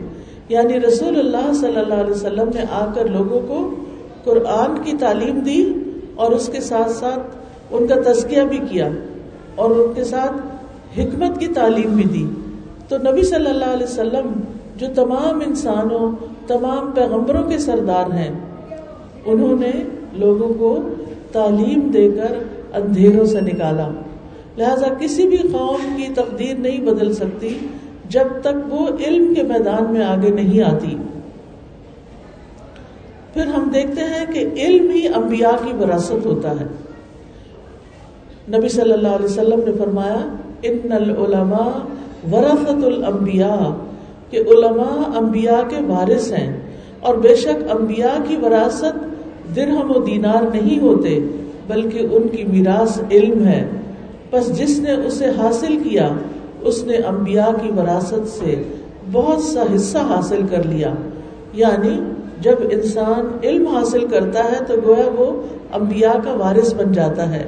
یعنی 0.49 0.79
رسول 0.79 1.19
اللہ 1.19 1.53
صلی 1.53 1.75
اللہ 1.75 1.93
علیہ 1.93 2.11
وسلم 2.11 2.49
نے 2.55 2.61
آ 2.71 2.85
کر 2.95 3.05
لوگوں 3.05 3.39
کو 3.47 3.75
قرآن 4.23 4.83
کی 4.83 4.97
تعلیم 4.99 5.39
دی 5.39 5.73
اور 6.15 6.31
اس 6.31 6.49
کے 6.53 6.61
ساتھ 6.61 6.91
ساتھ 6.91 7.35
ان 7.71 7.88
کا 7.88 8.11
تزکیہ 8.11 8.41
بھی 8.41 8.59
کیا 8.69 8.89
اور 9.55 9.71
ان 9.71 9.93
کے 9.93 10.03
ساتھ 10.03 10.31
حکمت 10.99 11.39
کی 11.39 11.47
تعلیم 11.47 11.95
بھی 11.95 12.03
دی۔ 12.03 12.25
تو 12.88 12.97
نبی 12.97 13.23
صلی 13.23 13.49
اللہ 13.49 13.65
علیہ 13.65 13.83
وسلم 13.83 14.31
جو 14.77 14.88
تمام 14.95 15.41
انسانوں، 15.47 16.11
تمام 16.47 16.91
پیغمبروں 16.91 17.43
کے 17.43 17.57
سردار 17.57 18.13
ہیں، 18.13 18.31
انہوں 19.25 19.55
نے 19.59 19.71
لوگوں 20.13 20.53
کو 20.53 20.79
تعلیم 21.31 21.79
دے 21.93 22.11
کر 22.11 22.38
اندھیروں 22.73 23.25
سے 23.25 23.41
نکالا۔ 23.41 23.89
لہذا 24.57 24.88
کسی 24.99 25.27
بھی 25.27 25.38
قوم 25.38 25.97
کی 25.97 26.13
تقدیر 26.13 26.59
نہیں 26.59 26.81
بدل 26.81 27.13
سکتی 27.13 27.57
جب 28.09 28.27
تک 28.41 28.73
وہ 28.73 28.88
علم 29.07 29.33
کے 29.33 29.43
میدان 29.43 29.93
میں 29.93 30.03
آگے 30.03 30.29
نہیں 30.29 30.61
آتی۔ 30.61 30.95
پھر 33.39 33.48
ہم 33.48 33.69
دیکھتے 33.74 34.01
ہیں 34.01 34.25
کہ 34.34 34.62
علم 34.62 34.89
ہی 34.89 35.08
انبیاء 35.08 35.65
کی 35.65 35.84
وراثت 35.84 36.25
ہوتا 36.25 36.51
ہے۔ 36.51 36.65
نبی 38.58 38.69
صلی 38.69 38.93
اللہ 38.93 39.08
علیہ 39.08 39.25
وسلم 39.25 39.60
نے 39.65 39.72
فرمایا، 39.77 40.36
ان 40.62 40.91
العلماء 40.91 41.77
ورثت 42.31 42.84
الانبیاء 42.84 43.75
کہ 44.29 44.38
علماء 44.38 45.17
انبیاء 45.17 45.69
کے 45.69 45.75
وارث 45.88 46.31
ہیں۔ 46.31 46.60
اور 47.00 47.15
بے 47.15 47.36
شک 47.36 47.77
انبیاء 47.79 48.24
کی 48.27 48.36
وراثت 48.36 49.15
درہم 49.55 49.91
و 49.96 50.00
دینار 50.00 50.43
نہیں 50.55 50.79
ہوتے، 50.79 51.19
بلکہ 51.67 52.08
ان 52.12 52.27
کی 52.27 52.43
میراث 52.43 53.00
علم 53.12 53.46
ہے۔ 53.46 53.67
بس 54.31 54.58
جس 54.58 54.79
نے 54.79 54.91
اسے 54.93 55.25
حاصل 55.38 55.77
کیا، 55.84 56.10
اس 56.62 56.84
نے 56.84 56.96
انبیاء 56.96 57.51
کی 57.62 57.72
وراثت 57.72 58.27
سے 58.27 58.63
بہت 59.12 59.41
سا 59.41 59.63
حصہ 59.75 59.98
حاصل 59.98 60.41
کر 60.50 60.63
لیا۔ 60.63 60.93
یعنی 61.53 62.00
جب 62.41 62.55
انسان 62.72 63.38
علم 63.43 63.67
حاصل 63.67 64.08
کرتا 64.08 64.43
ہے 64.43 64.65
تو 64.67 64.74
گویا 64.86 65.10
وہ 65.17 65.41
انبیاء 65.74 66.19
کا 66.24 66.34
وارث 66.34 66.74
بن 66.74 66.91
جاتا 66.91 67.36
ہے۔ 67.36 67.46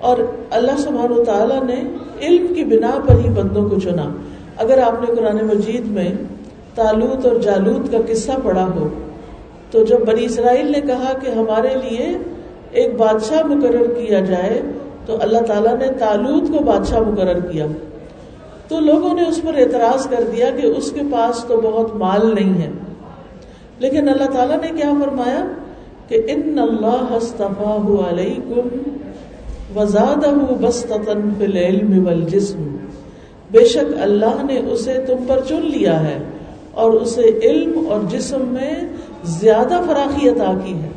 اور 0.00 0.16
اللہ 0.50 0.78
سبحانہ 0.78 1.14
و 1.14 1.24
تعالیٰ 1.24 1.62
نے 1.62 1.82
علم 2.22 2.54
کی 2.54 2.64
بنا 2.64 2.90
پر 3.06 3.14
ہی 3.14 3.28
بندوں 3.28 3.68
کو 3.68 3.80
چنا۔ 3.80 4.12
اگر 4.56 4.78
آپ 4.78 4.92
نے 5.00 5.06
قرآن 5.16 5.36
مجید 5.36 5.86
میں 5.86 6.12
تالوت 6.74 7.26
اور 7.26 7.36
جالوت 7.36 7.92
کا 7.92 7.98
قصہ 8.08 8.32
پڑھا 8.44 8.70
ہو، 8.74 8.88
تو 9.70 9.84
جب 9.84 10.00
بنی 10.00 10.24
اسرائیل 10.24 10.72
نے 10.72 10.80
کہا 10.80 11.12
کہ 11.22 11.30
ہمارے 11.30 11.68
لیے 11.68 12.18
ایک 12.70 12.96
بادشاہ 12.96 13.46
مقرر 13.46 13.86
کیا 13.86 14.20
جائے، 14.20 14.62
تو 15.06 15.16
اللہ 15.20 15.38
تعالیٰ 15.38 15.76
نے 15.78 15.86
تالوت 15.98 16.58
کو 16.58 16.64
بادشاہ 16.64 17.00
مقرر 17.00 17.40
کیا۔ 17.40 17.66
تو 18.68 18.80
لوگوں 18.80 19.14
نے 19.14 19.22
اس 19.28 19.40
پر 19.42 19.54
اعتراض 19.54 20.06
کر 20.06 20.24
دیا 20.36 20.50
کہ 20.50 20.66
اس 20.66 20.92
کے 20.92 21.00
پاس 21.12 21.44
تو 21.44 21.60
بہت 21.62 21.96
مال 21.96 22.34
نہیں 22.34 22.62
ہے۔ 22.62 22.70
لیکن 23.80 24.08
اللہ 24.08 24.30
تعالیٰ 24.30 24.56
نے 24.60 24.68
کیا 24.76 24.92
فرمایا 25.04 25.46
کہ 26.08 26.20
ان 26.26 26.58
اللہ 26.58 27.16
علیکم 28.08 28.68
وزادہ 29.78 30.30
بستتن 30.60 31.30
فی 31.38 31.44
العلم 31.44 32.06
والجسم۔ 32.06 32.76
بے 33.50 33.64
شک 33.64 33.96
اللہ 34.00 34.42
نے 34.42 34.60
اسے 34.72 34.94
تم 35.06 35.24
پر 35.26 35.40
چن 35.48 35.60
لیا 35.62 36.04
ہے 36.04 36.18
اور 36.72 36.92
اسے 36.92 37.38
علم 37.42 37.86
اور 37.88 38.00
جسم 38.10 38.42
میں 38.42 38.74
زیادہ 39.24 39.80
فراخی 39.86 40.28
عطا 40.28 40.58
کی 40.64 40.74
ہے۔ 40.74 40.88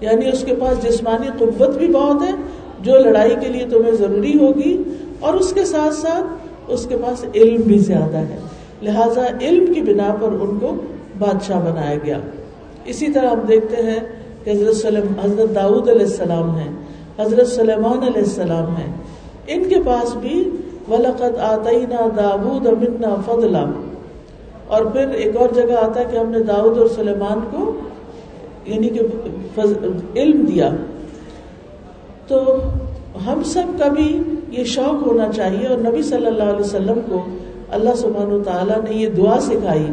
یعنی 0.00 0.28
اس 0.28 0.44
کے 0.44 0.54
پاس 0.54 0.84
جسمانی 0.84 1.28
قوت 1.38 1.76
بھی 1.76 1.88
بہت 1.88 2.22
ہے 2.22 2.32
جو 2.80 2.98
لڑائی 2.98 3.36
کے 3.40 3.48
لیے 3.48 3.66
تمہیں 3.70 3.92
ضروری 3.92 4.38
ہوگی 4.38 4.82
اور 5.20 5.34
اس 5.34 5.52
کے 5.52 5.64
ساتھ 5.64 5.94
ساتھ 5.94 6.24
اس 6.68 6.86
کے 6.86 6.96
پاس 6.96 7.24
علم 7.34 7.60
بھی 7.60 7.78
زیادہ 7.78 8.16
ہے۔ 8.16 8.38
لہذا 8.82 9.26
علم 9.40 9.72
کی 9.72 9.80
بنا 9.80 10.16
پر 10.20 10.28
ان 10.28 10.58
کو 10.58 10.76
بادشاہ 11.20 11.60
بنایا 11.60 11.96
گیا۔ 12.04 12.18
اسی 12.84 13.12
طرح 13.12 13.30
ہم 13.30 13.40
دیکھتے 13.48 13.76
ہیں 13.76 14.00
کہ 14.44 14.50
حضرت 14.50 14.76
سلم 14.76 15.12
حضرت 15.24 15.54
داؤد 15.54 15.88
علیہ 15.88 16.06
السلام 16.06 16.58
ہیں، 16.58 16.70
حضرت 17.18 17.46
سلیمان 17.46 17.98
علیہ 17.98 18.22
السلام 18.22 18.76
ہیں۔ 18.76 18.92
ان 19.46 19.68
کے 19.68 19.76
پاس 19.86 20.16
بھی 20.16 20.50
ولقت 20.88 21.38
آتئینہ 21.40 22.08
داود 22.16 22.66
امنا 22.66 23.14
فضلہ 23.26 23.64
اور 24.66 24.84
پھر 24.84 25.08
ایک 25.08 25.36
اور 25.36 25.48
جگہ 25.54 25.72
آتا 25.82 26.00
ہے 26.00 26.04
کہ 26.10 26.16
ہم 26.16 26.30
نے 26.30 26.38
داؤد 26.38 26.78
اور 26.78 26.86
سلیمان 26.86 27.38
کو 27.50 27.72
یعنی 28.64 28.88
کہ 28.88 29.00
علم 30.16 30.44
دیا۔ 30.44 30.70
تو 32.28 32.58
ہم 33.26 33.42
سب 33.42 33.78
کا 33.78 33.88
بھی 33.88 34.22
یہ 34.50 34.64
شوق 34.64 35.06
ہونا 35.06 35.32
چاہیے 35.36 35.66
اور 35.66 35.78
نبی 35.78 36.02
صلی 36.02 36.26
اللہ 36.26 36.42
علیہ 36.42 36.60
وسلم 36.60 36.98
کو 37.08 37.24
اللہ 37.70 37.94
سبحانہ 37.96 38.42
تعالیٰ 38.42 38.76
نے 38.76 38.96
یہ 38.96 39.08
دعا 39.08 39.40
سکھائی۔ 39.40 39.86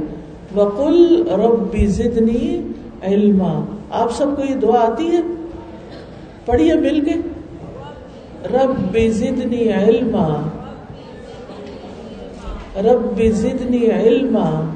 وقل 0.55 1.23
رب 1.27 1.77
زدنی 1.85 2.61
علما۔ 3.01 3.65
آپ 3.89 4.11
سب 4.11 4.25
کو 4.35 4.41
یہ 4.49 4.55
دعا 4.55 4.79
آتی 4.79 5.07
ہے؟ 5.07 5.21
پڑھیے 6.45 6.73
مل 6.73 7.05
کے۔ 7.05 7.13
رب 8.53 8.97
زدنی 9.09 9.73
علما۔ 9.73 10.49
رب 12.75 13.21
زدنی 13.31 13.91
علما۔ 13.91 14.71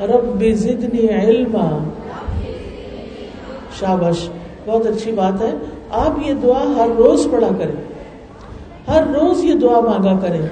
رب 0.00 0.44
زدنی 0.54 1.08
علما۔ 1.08 1.88
شابش 3.78 4.28
بہت 4.66 4.86
اچھی 4.86 5.12
بات 5.12 5.42
ہے۔ 5.42 5.54
آپ 5.90 6.28
یہ 6.28 6.34
دعا 6.34 6.64
ہر 6.76 6.88
روز 6.98 7.28
پڑھا 7.30 7.48
کریں۔ 7.58 7.84
ہر 8.88 9.02
روز 9.20 9.44
یہ 9.44 9.54
دعا 9.54 9.80
مانگا 9.80 10.18
کریں 10.20 10.46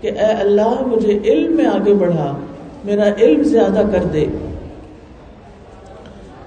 کہ 0.00 0.06
اے 0.06 0.26
اللہ، 0.26 0.86
مجھے 0.86 1.18
علم 1.24 1.56
میں 1.56 1.66
آگے 1.66 1.94
بڑھا۔ 1.94 2.36
میرا 2.84 3.14
علم 3.20 3.42
زیادہ 3.42 3.82
کر 3.92 4.04
دے۔ 4.04 4.26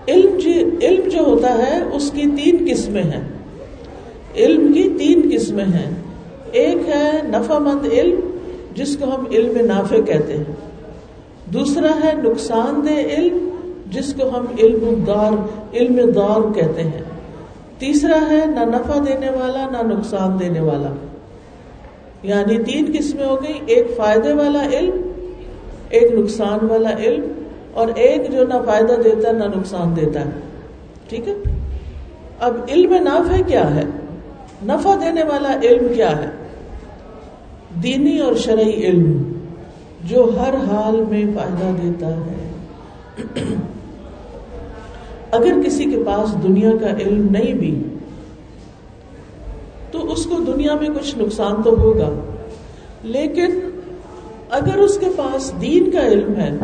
علم 0.07 0.37
جی 0.37 0.63
علم 0.81 1.09
جو 1.09 1.19
ہوتا 1.19 1.57
ہے، 1.57 1.81
اس 1.93 2.11
کی 2.11 2.21
تین 2.21 2.67
قسمیں 2.71 3.03
ہیں۔ 3.03 3.23
علم 4.35 4.73
کی 4.73 4.89
تین 4.97 5.29
قسمیں 5.33 5.65
ہیں۔ 5.65 5.91
ایک 6.51 6.89
ہے 6.89 7.21
نفع 7.23 7.57
مند 7.57 7.85
علم، 7.91 8.19
جس 8.75 8.97
کو 8.97 9.15
ہم 9.15 9.25
علم 9.31 9.65
نافع 9.65 10.01
کہتے 10.01 10.37
ہیں۔ 10.37 10.43
دوسرا 11.45 11.91
ہے 12.03 12.13
نقصان 12.13 12.87
دہ 12.87 12.93
علم، 12.93 13.49
جس 13.91 14.13
کو 14.13 14.39
ہم 14.39 14.45
علم 14.59 15.03
دار 15.07 15.31
علم 15.73 16.09
دار 16.09 16.53
کہتے 16.53 16.83
ہیں۔ 16.83 17.01
تیسرا 17.79 18.19
ہے 18.29 18.45
نہ 18.45 18.59
نفع 18.59 18.99
دینے 19.07 19.29
والا، 19.29 19.69
نہ 19.71 19.93
نقصان 19.93 20.39
دینے 20.39 20.59
والا۔ 20.59 20.89
یعنی 22.23 22.63
تین 22.63 22.91
قسمیں 22.99 23.25
ہو 23.25 23.43
گئی 23.43 23.59
ایک 23.65 23.87
فائدے 23.97 24.33
والا 24.33 24.67
علم 24.69 25.14
ایک 25.95 26.11
نقصان 26.11 26.65
والا 26.69 26.89
علم 26.97 27.25
اور 27.73 27.87
ایک 27.95 28.31
جو 28.31 28.45
نہ 28.47 28.53
فائدہ 28.65 28.93
دیتا 29.03 29.27
ہے 29.27 29.33
نہ 29.33 29.43
نقصان 29.43 29.95
دیتا 29.95 30.19
ہے۔ 30.19 30.29
ٹھیک 31.09 31.27
ہے؟ 31.27 31.33
اب 32.39 32.57
علم 32.67 32.93
نافع 32.93 33.41
کیا 33.47 33.75
ہے؟ 33.75 33.83
نفع 34.63 34.95
دینے 34.95 35.23
والا 35.23 35.59
علم 35.63 35.87
کیا 35.95 36.17
ہے؟ 36.17 36.29
دینی 37.83 38.19
اور 38.19 38.35
شرعی 38.35 38.73
علم 38.85 39.33
جو 40.03 40.29
ہر 40.39 40.53
حال 40.53 41.03
میں 41.09 41.25
فائدہ 41.35 41.71
دیتا 41.83 42.07
ہے۔ 42.07 42.43
اگر 45.31 45.61
کسی 45.65 45.85
کے 45.85 45.97
پاس 46.05 46.43
دنیا 46.43 46.71
کا 46.81 46.89
علم 46.97 47.27
نہیں 47.31 47.53
بھی، 47.53 47.83
تو 49.91 50.11
اس 50.11 50.25
کو 50.25 50.35
دنیا 50.53 50.75
میں 50.75 50.89
کچھ 50.89 51.17
نقصان 51.17 51.61
تو 51.63 51.79
ہوگا، 51.79 52.09
لیکن 53.03 53.64
اگر 54.55 54.77
اس 54.77 54.97
کے 54.97 55.05
پاس 55.15 55.53
دین 55.61 55.91
کا 55.91 56.07
علم 56.07 56.35
ہے، 56.35 56.57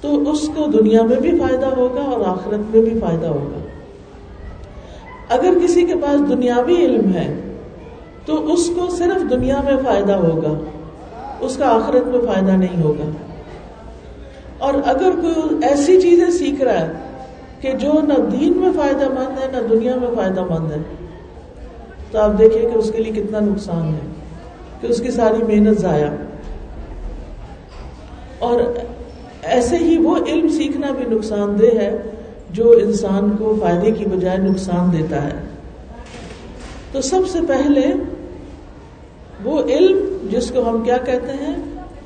تو 0.00 0.30
اس 0.30 0.50
کو 0.56 0.66
دنیا 0.66 1.02
میں 1.02 1.16
بھی 1.16 1.38
فائدہ 1.38 1.66
ہوگا 1.66 2.00
اور 2.00 2.20
آخرت 2.26 2.76
میں 2.76 2.82
بھی 2.82 3.00
فائدہ 3.00 3.26
ہوگا۔ 3.26 3.58
اگر 5.28 5.54
کسی 5.64 5.82
کے 5.82 5.94
پاس 5.94 6.28
دنیاوی 6.28 6.76
علم 6.76 7.12
ہے، 7.14 7.56
تو 8.26 8.52
اس 8.52 8.70
کو 8.76 8.90
صرف 8.90 9.30
دنیا 9.30 9.60
میں 9.64 9.76
فائدہ 9.84 10.12
ہوگا، 10.12 10.58
اس 11.40 11.56
کا 11.56 11.68
آخرت 11.68 12.06
میں 12.06 12.20
فائدہ 12.26 12.50
نہیں 12.50 12.82
ہوگا۔ 12.82 13.10
اور 14.58 14.74
اگر 14.84 15.10
کوئی 15.20 15.56
ایسی 15.62 16.00
چیزیں 16.00 16.30
سیکھ 16.30 16.62
رہا 16.62 16.80
ہے 16.80 16.92
کہ 17.60 17.72
جو 17.72 17.92
نہ 17.92 18.14
دین 18.30 18.52
میں 18.56 18.70
فائدہ 18.76 19.08
مند 19.08 19.38
ہے، 19.38 19.48
نہ 19.52 19.66
دنیا 19.68 19.94
میں 19.96 20.08
فائدہ 20.16 20.44
مند 20.44 20.72
ہے، 20.72 20.78
تو 22.10 22.18
آپ 22.18 22.38
دیکھیں 22.38 22.62
کہ 22.62 22.78
اس 22.78 22.92
کے 22.96 23.02
لیے 23.02 23.22
کتنا 23.22 23.40
نقصان 23.40 23.88
ہے، 23.88 24.12
کہ 24.80 24.86
اس 24.86 25.00
کی 25.00 25.10
ساری 25.10 25.42
محنت 25.42 25.78
ضائع۔ 25.78 26.10
اور 28.40 28.60
ایسے 29.42 29.76
ہی 29.76 29.96
وہ 29.96 30.16
علم 30.26 30.48
سیکھنا 30.48 30.90
بھی 30.90 31.16
نقصان 31.16 31.58
دہ 31.58 31.76
ہے 31.76 31.98
جو 32.50 32.70
انسان 32.70 33.30
کو 33.38 33.54
فائدے 33.60 33.90
کی 33.90 34.04
بجائے 34.04 34.38
نقصان 34.38 34.98
دیتا 34.98 35.24
ہے۔ 35.24 35.32
تو 36.92 37.00
سب 37.00 37.20
سے 37.28 37.38
پہلے 37.48 37.86
وہ 39.44 39.62
علم 39.62 39.98
جس 40.30 40.50
کو 40.50 40.70
ہم 40.70 40.82
کیا 40.82 40.96
کہتے 40.96 41.32
ہیں؟ 41.32 41.54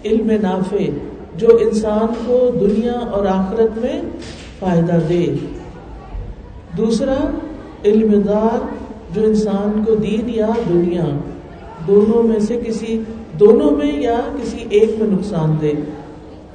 علم 0.05 0.31
نافع، 0.43 0.77
جو 1.37 1.49
انسان 1.61 2.07
کو 2.27 2.51
دنیا 2.61 2.93
اور 2.93 3.27
آخرت 3.27 3.79
میں 3.79 4.01
فائدہ 4.59 4.99
دے۔ 5.09 5.35
دوسرا، 6.77 7.31
علم 7.85 8.21
دار، 8.21 8.67
جو 9.15 9.23
انسان 9.23 9.85
کو 9.87 9.95
دین 9.95 10.31
یا 10.35 10.51
دنیا، 10.69 11.05
دونوں 11.87 12.23
میں 12.23 12.39
سے 12.39 12.61
کسی، 12.65 13.03
دونوں 13.33 13.71
میں 13.71 14.01
یا 14.01 14.21
کسی 14.43 14.65
ایک 14.71 14.91
میں 14.99 15.09
نقصان 15.09 15.57
دے۔ 15.61 15.73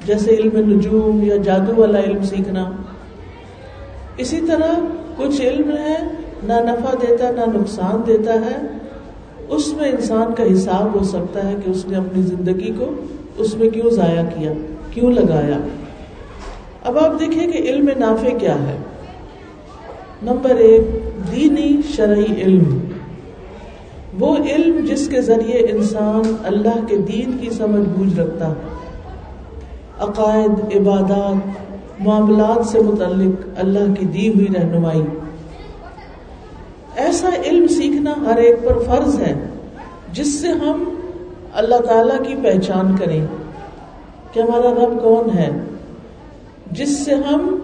جیسے 0.10 0.32
علم 0.32 0.72
نجوم 0.72 1.24
یا 1.24 1.36
جادو 1.38 1.82
والا 1.82 2.00
علم 2.00 2.24
سیکھنا۔ 2.24 2.72
اسی 4.18 4.40
طرح 4.48 4.74
کچھ 5.18 5.42
علم 5.42 5.72
ہے، 5.72 5.98
نہ 6.44 6.54
نفع 6.54 6.94
دیتا، 7.02 7.32
نہ 7.32 7.58
نقصان 7.58 8.02
دیتا 8.08 8.34
ہے۔ 8.34 8.68
اس 9.50 9.74
میں 9.74 9.92
انسان 9.92 10.34
کا 10.34 10.54
حساب 10.54 11.00
ہو 11.00 11.04
سکتا 11.04 11.50
ہے 11.50 11.56
کہ 11.66 11.70
اس 11.70 11.86
نے 11.86 11.98
اپنی 11.98 12.22
زندگی 12.22 12.72
کو 12.80 12.92
اس 13.38 13.58
میں 13.58 13.70
کیوں 13.70 13.90
ضائع 13.90 14.24
کیا، 14.24 14.52
کیوں 14.92 15.12
لگایا۔ 15.12 15.58
اب 16.84 16.98
آپ 16.98 17.20
دیکھیں 17.20 17.52
کہ 17.52 17.58
علم 17.58 17.90
نافع 17.98 18.38
کیا 18.38 18.56
ہے۔ 18.56 18.78
نمبر 20.24 20.50
ایک، 20.50 20.82
دینی 21.32 21.78
شرعی 21.96 22.42
علم۔ 22.42 22.80
وہ 24.20 24.36
علم 24.36 24.86
جس 24.86 25.08
کے 25.08 25.22
ذریعے 25.22 25.58
انسان 25.60 26.36
اللہ 26.44 26.86
کے 26.88 26.98
دین 26.98 27.38
کی 27.42 27.50
سمجھ 27.50 27.90
بوجھ 27.90 28.20
رکھتا۔ 28.20 28.48
ہے 28.48 28.79
عقائد، 30.00 30.76
عبادات، 30.76 31.48
معاملات 32.02 32.66
سے 32.66 32.80
متعلق 32.80 33.48
اللہ 33.58 33.94
کی 34.00 34.06
دی 34.06 34.30
ہوئی 34.30 34.48
رہنمائی۔ 34.56 35.04
ایسا 36.96 37.30
علم 37.46 37.68
سیکھنا 37.68 38.14
ہر 38.26 38.38
ایک 38.38 38.56
پر 38.64 38.80
فرض 38.80 39.20
ہے، 39.20 39.34
جس 40.12 40.42
سے 40.42 40.48
ہم 40.48 40.84
اللہ 41.54 41.76
تعالی 41.76 42.28
کی 42.28 42.36
پہچان 42.44 42.96
کریں۔ 42.96 43.26
کہ 44.32 44.40
ہمارا 44.40 44.86
رب 44.86 45.04
کون 45.04 45.38
ہے؟ 45.38 45.50
جس 46.72 47.06
سے 47.06 47.16
ہم 47.16 47.56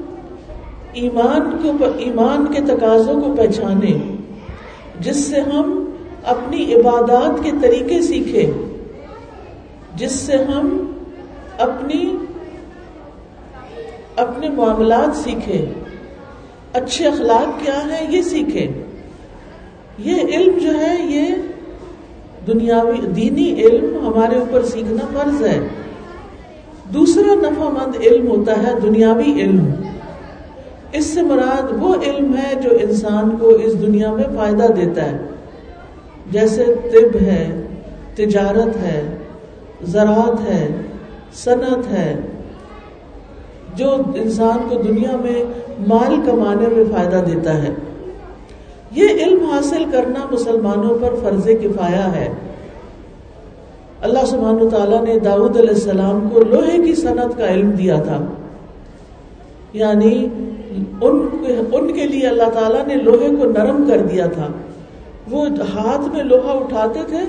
ایمان 0.94 1.58
کو 1.64 1.86
ایمان 1.98 2.46
کے 2.54 2.62
تقاضوں 2.62 3.22
کو 3.22 3.36
پہچانے 3.36 4.16
جس 5.00 5.18
سے 5.18 5.42
ہم 5.42 5.92
اپنی 6.26 6.74
عبادات 6.74 7.44
کے 7.44 7.52
طریقے 7.62 8.02
سیکھیں۔ 8.02 8.76
جس 9.96 10.12
سے 10.12 10.38
ہم 10.38 10.92
اپنی 11.58 12.16
اپنے 14.16 14.50
معاملات 14.50 15.18
سیکھے 15.18 15.66
اچھے 16.74 17.08
اخلاق 17.08 17.66
کیا 17.66 17.80
ہے 17.92 18.06
یہ 18.10 18.22
سیکھے 18.22 18.68
یہ 19.98 20.16
علم 20.16 20.58
جو 20.58 20.80
ہے 20.80 20.96
یہ 21.06 21.26
دنیاوی 22.48 23.08
دینی 23.08 23.54
علم 23.54 24.08
ہمارے 24.08 24.36
اوپر 24.36 24.66
سیکھنا 24.66 25.06
فرض 25.14 25.44
ہے۔ 25.46 25.60
دوسرا 26.94 27.36
نفع 27.36 27.70
مند 27.70 27.96
علم 27.96 28.28
ہوتا 28.28 28.64
ہے 28.64 28.72
دنیاوی 28.84 29.42
علم۔ 29.42 29.72
اس 30.92 31.06
سے 31.06 31.22
مراد 31.22 31.72
وہ 31.80 31.96
علم 32.04 32.38
ہے 32.38 32.56
جو 32.64 32.70
انسان 32.82 33.38
کو 33.38 33.48
اس 33.48 33.82
دنیا 33.82 34.14
میں 34.14 34.24
فائدہ 34.36 34.64
دیتا 34.64 35.06
ہے۔ 35.06 35.18
جیسے 36.32 36.66
طب 36.66 37.18
ہے، 37.22 37.68
تجارت 38.16 38.78
ہے، 38.78 39.18
زراعت 39.82 40.50
ہے 40.50 40.68
صنعت 41.44 41.92
ہے، 41.92 42.22
جو 43.76 43.96
انسان 44.16 44.58
کو 44.70 44.76
دنیا 44.76 45.16
میں 45.16 45.44
مال 45.88 46.16
کمانے 46.26 46.68
میں 46.68 46.84
فائدہ 46.92 47.24
دیتا 47.32 47.64
ہے۔ 47.64 47.70
یہ 48.92 49.10
علم 49.10 49.46
حاصل 49.46 49.84
کرنا 49.92 50.28
مسلمانوں 50.32 50.98
پر 51.02 51.16
فرض 51.24 51.48
کفایا 51.64 52.16
ہے۔ 52.16 52.30
اللہ 54.02 54.26
سبحانہ 54.26 54.70
تعالیٰ 54.70 55.04
نے 55.04 55.20
داود 55.20 55.58
علیہ 55.58 55.70
السلام 55.70 56.30
کو 56.30 56.40
لوہے 56.40 56.84
کی 56.84 56.96
صنعت 56.96 57.38
کا 57.38 57.50
علم 57.50 57.72
دیا 57.72 57.96
تھا۔ 57.96 58.26
یعنی 59.74 60.28
ان 61.02 61.28
ان 61.72 61.94
کے 61.94 62.04
لیے 62.04 62.28
اللہ 62.28 62.50
تعالیٰ 62.54 62.88
نے 62.88 62.96
لوہے 62.96 63.28
کو 63.30 63.46
نرم 63.46 63.90
کر 63.90 63.98
دیا 63.98 64.26
تھا۔ 64.26 64.48
وہ 65.32 65.46
ہاتھ 65.76 66.16
میں 66.16 66.24
لوہا 66.24 66.52
اٹھاتے 66.52 67.00
تھے 67.08 67.20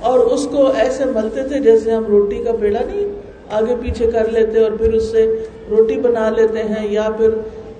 اور 0.00 0.18
اس 0.18 0.48
کو 0.50 0.70
ایسے 0.76 1.04
ملتے 1.04 1.48
تھے 1.48 1.60
جیسے 1.60 1.92
ہم 1.92 2.04
روٹی 2.04 2.44
کا 2.44 2.50
پیڑا 2.60 2.80
نہیں 2.92 3.04
آگے 3.50 3.74
پیچھے 3.80 4.06
کر 4.06 4.28
لیتے 4.28 4.62
اور 4.62 4.70
پھر 4.70 4.92
اس 4.92 5.12
سے 5.12 5.44
روٹی 5.70 6.00
بنا 6.00 6.30
لیتے 6.30 6.58
ہیں 6.58 6.86
یا 6.90 7.08
پھر 7.16 7.30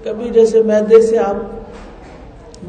کبھی 0.04 0.30
جیسے 0.30 0.62
میدے 0.62 1.02
سے 1.02 1.18
آپ 1.18 1.36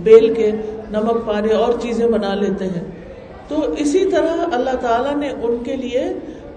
بیل 0.03 0.33
کے 0.33 0.51
نمک 0.91 1.27
پانے 1.27 1.53
اور 1.53 1.73
چیزیں 1.81 2.07
بنا 2.07 2.35
لیتے 2.35 2.65
ہیں۔ 2.65 2.83
تو 3.47 3.55
اسی 3.77 4.05
طرح 4.05 4.35
اللہ 4.53 4.75
تعالیٰ 4.81 5.15
نے 5.15 5.29
ان 5.29 5.57
کے 5.63 5.75
لیے 5.75 6.03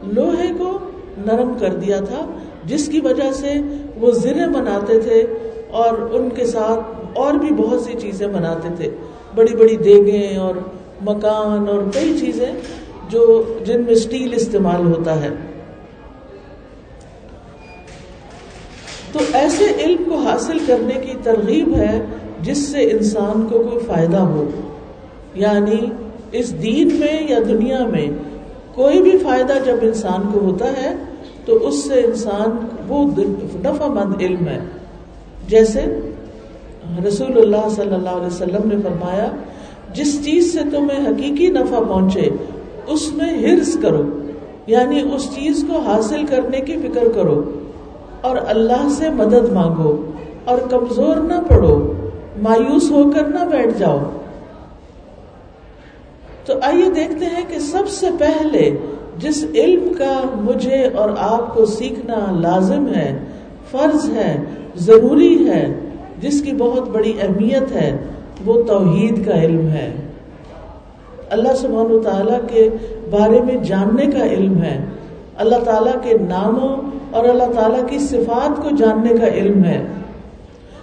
لوہے 0.03 0.49
کو 0.59 0.79
نرم 1.27 1.53
کر 1.61 1.69
دیا 1.69 2.01
تھا، 2.01 2.27
جس 2.65 2.89
کی 2.89 3.01
وجہ 3.01 3.33
سے 3.33 3.53
وہ 4.01 4.11
زرے 4.11 4.49
بناتے 4.49 4.99
تھے 5.01 5.27
اور 5.71 5.93
ان 6.13 6.29
کے 6.31 6.47
ساتھ 6.47 6.81
اور 7.15 7.35
بھی 7.35 7.55
بہت 7.55 7.81
سی 7.81 7.93
چیزیں 7.99 8.27
بناتے 8.27 8.69
تھے۔ 8.77 8.91
بڑی 9.35 9.57
بڑی 9.57 9.77
دیگیں 9.77 10.37
اور 10.37 10.55
مکان 11.03 11.69
اور 11.69 11.83
کئی 11.95 12.17
چیزیں 12.21 12.53
جو 13.09 13.43
جن 13.65 13.81
میں 13.81 13.93
اسٹیل 13.93 14.35
استعمال 14.35 14.87
ہوتا 14.87 15.23
ہے۔ 15.23 15.29
تو 19.15 19.21
ایسے 19.33 19.65
علم 19.81 20.05
کو 20.05 20.17
حاصل 20.17 20.59
کرنے 20.67 20.95
کی 20.95 21.13
ترغیب 21.23 21.77
ہے 21.77 22.05
جس 22.41 22.59
سے 22.59 22.79
انسان 22.79 23.47
کو 23.51 23.59
کوئی 23.59 23.85
فائدہ 23.87 24.17
ہو۔ 24.17 24.51
یعنی 25.35 25.91
اس 26.33 26.63
دین 26.63 26.89
میں 26.95 27.31
یا 27.31 27.39
دنیا 27.49 27.87
میں 27.87 28.07
کوئی 28.75 29.03
بھی 29.03 29.19
فائدہ 29.19 29.53
جب 29.67 29.77
انسان 29.83 30.21
کو 30.33 30.41
ہوتا 30.41 30.67
ہے 30.67 30.97
تو 31.45 31.69
اس 31.69 31.89
سے 31.89 31.95
انسان 31.95 32.67
وہ 32.89 33.21
نفع 33.65 33.87
مند 33.87 34.23
علم 34.23 34.49
ہے۔ 34.49 34.61
جیسے 35.49 35.85
رسول 37.09 37.39
اللہ 37.39 37.69
صلی 37.71 37.95
اللہ 37.95 38.09
علیہ 38.09 38.27
وسلم 38.27 38.69
نے 38.69 38.77
فرمایا، 38.83 39.31
جس 39.93 40.25
چیز 40.25 40.53
سے 40.53 40.59
تمہیں 40.59 41.07
حقیقی 41.07 41.47
نفع 41.47 41.79
پہنچے، 41.79 42.31
اس 42.87 43.13
میں 43.13 43.39
ہرس 43.39 43.77
کرو۔ 43.83 44.03
یعنی 44.67 45.01
اس 45.15 45.35
چیز 45.35 45.65
کو 45.71 45.79
حاصل 45.79 46.27
کرنے 46.27 46.61
کی 46.61 46.77
فکر 46.77 47.09
کرو۔ 47.15 47.43
اور 48.25 48.37
اللہ 48.47 48.89
سے 48.89 49.11
مدد 49.11 49.53
مانگو 49.53 50.11
اور 50.45 50.59
کمزور 50.71 51.17
نہ 51.17 51.41
پڑو، 51.49 51.93
مایوس 52.43 52.91
ہو 52.91 53.11
کر 53.11 53.23
نہ 53.23 53.45
بیٹھ 53.51 53.79
جاؤ۔ 53.79 53.99
تو 56.45 56.55
آئیے 56.63 56.91
دیکھتے 56.91 57.27
ہیں 57.27 57.45
کہ 57.49 57.59
سب 57.59 57.89
سے 57.89 58.07
پہلے 58.19 58.71
جس 59.19 59.45
علم 59.55 59.93
کا 59.99 60.23
مجھے 60.35 60.89
اور 60.97 61.09
آپ 61.19 61.55
کو 61.55 61.67
سیکھنا 61.67 62.41
لازم 62.41 62.87
ہے، 62.97 63.19
فرض 63.71 64.11
ہے، 64.11 64.45
ضروری 64.77 65.49
ہے، 65.49 65.75
جس 66.21 66.43
کی 66.43 66.53
بہت 66.53 66.89
بڑی 66.89 67.13
اہمیت 67.23 67.73
ہے، 67.73 67.97
وہ 68.47 68.63
توحید 68.63 69.27
کا 69.27 69.43
علم 69.43 69.69
ہے۔ 69.69 69.93
اللہ 71.31 71.55
سبحانہ 71.57 71.99
تعالیٰ 71.99 72.41
کے 72.49 72.69
بارے 73.11 73.41
میں 73.41 73.57
جاننے 73.57 74.07
کا 74.07 74.27
علم 74.27 74.63
ہے۔ 74.63 74.85
اللہ 75.37 75.57
تعالیٰ 75.65 76.03
کے 76.03 76.19
ناموں 76.19 76.77
اور 77.11 77.25
اللہ 77.25 77.61
تعالیٰ 77.61 77.89
کی 77.89 77.99
صفات 77.99 78.63
کو 78.63 78.77
جاننے 78.77 79.15
کا 79.21 79.27
علم 79.27 79.65
ہے۔ 79.65 79.87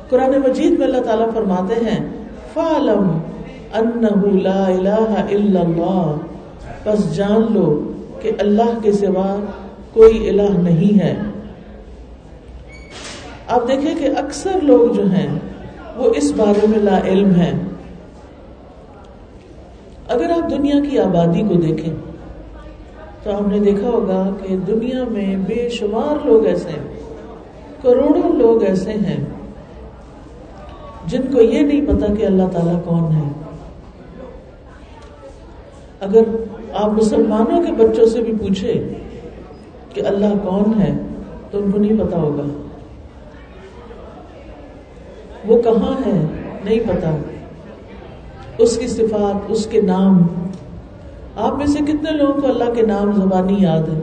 قرآن 0.09 0.31
مجید 0.31 0.79
میں 0.79 0.87
اللہ 0.87 1.01
تعالیٰ 1.01 1.27
فرماتے 1.33 1.73
ہیں 1.73 2.09
فعلم 2.53 3.17
انہو 3.73 4.27
لا 4.27 4.67
الہ 4.67 5.13
الا 5.31 5.61
اللہ 5.61 6.15
پس 6.83 7.15
جان 7.15 7.53
لو 7.53 7.91
کہ 8.21 8.31
اللہ 8.39 8.79
کے 8.83 8.91
سوا 8.91 9.35
کوئی 9.93 10.29
الہ 10.29 10.57
نہیں 10.57 10.99
ہے۔ 10.99 11.15
آپ 13.47 13.67
دیکھیں 13.67 13.95
کہ 13.99 14.09
اکثر 14.17 14.59
لوگ 14.63 14.95
جو 14.95 15.05
ہیں، 15.11 15.27
وہ 15.97 16.11
اس 16.15 16.31
بارے 16.37 16.67
میں 16.67 16.79
لا 16.79 16.99
علم 17.05 17.31
ہیں۔ 17.35 17.59
اگر 20.07 20.29
آپ 20.29 20.51
دنیا 20.51 20.75
کی 20.89 20.99
آبادی 20.99 21.41
کو 21.41 21.53
دیکھیں 21.53 22.10
تو 23.23 23.37
ہم 23.37 23.49
نے 23.49 23.59
دیکھا 23.59 23.89
ہوگا 23.89 24.29
کہ 24.43 24.57
دنیا 24.57 25.03
میں 25.03 25.35
بے 25.37 25.69
شمار 25.69 26.25
لوگ 26.25 26.45
ایسے 26.45 26.69
ہیں، 26.69 26.99
کروڑوں 27.81 28.33
لوگ 28.33 28.63
ایسے 28.63 28.91
ہیں، 28.91 29.25
جن 31.05 31.21
کو 31.33 31.41
یہ 31.41 31.59
نہیں 31.59 31.81
پتا 31.81 32.13
کہ 32.13 32.25
اللہ 32.25 32.43
تعالیٰ 32.53 32.83
کون 32.85 33.15
ہے۔ 33.15 33.29
اگر 35.99 36.21
آپ 36.73 36.89
مسلمانوں 36.89 37.63
کے 37.63 37.71
بچوں 37.71 38.05
سے 38.05 38.21
بھی 38.21 38.33
پوچھے 38.33 38.93
کہ 39.93 40.01
اللہ 40.05 40.33
کون 40.43 40.81
ہے، 40.81 40.97
تو 41.51 41.63
ان 41.63 41.71
کو 41.71 41.79
نہیں 41.79 42.07
پتا 42.07 42.17
ہوگا۔ 42.17 42.43
وہ 45.45 45.61
کہاں 45.61 45.93
ہے 46.05 46.25
نہیں 46.65 46.79
پتا۔ 46.79 47.17
اس 48.57 48.77
کی 48.77 48.87
صفات، 48.87 49.45
اس 49.47 49.65
کے 49.65 49.81
نام 49.81 50.27
آپ 51.35 51.57
میں 51.57 51.65
سے 51.65 51.79
کتنے 51.79 52.11
لوگوں 52.11 52.41
کو 52.41 52.47
اللہ 52.47 52.73
کے 52.73 52.81
نام 52.81 53.11
زبانی 53.11 53.55
یاد 53.59 53.79
ہے؟ 53.79 53.99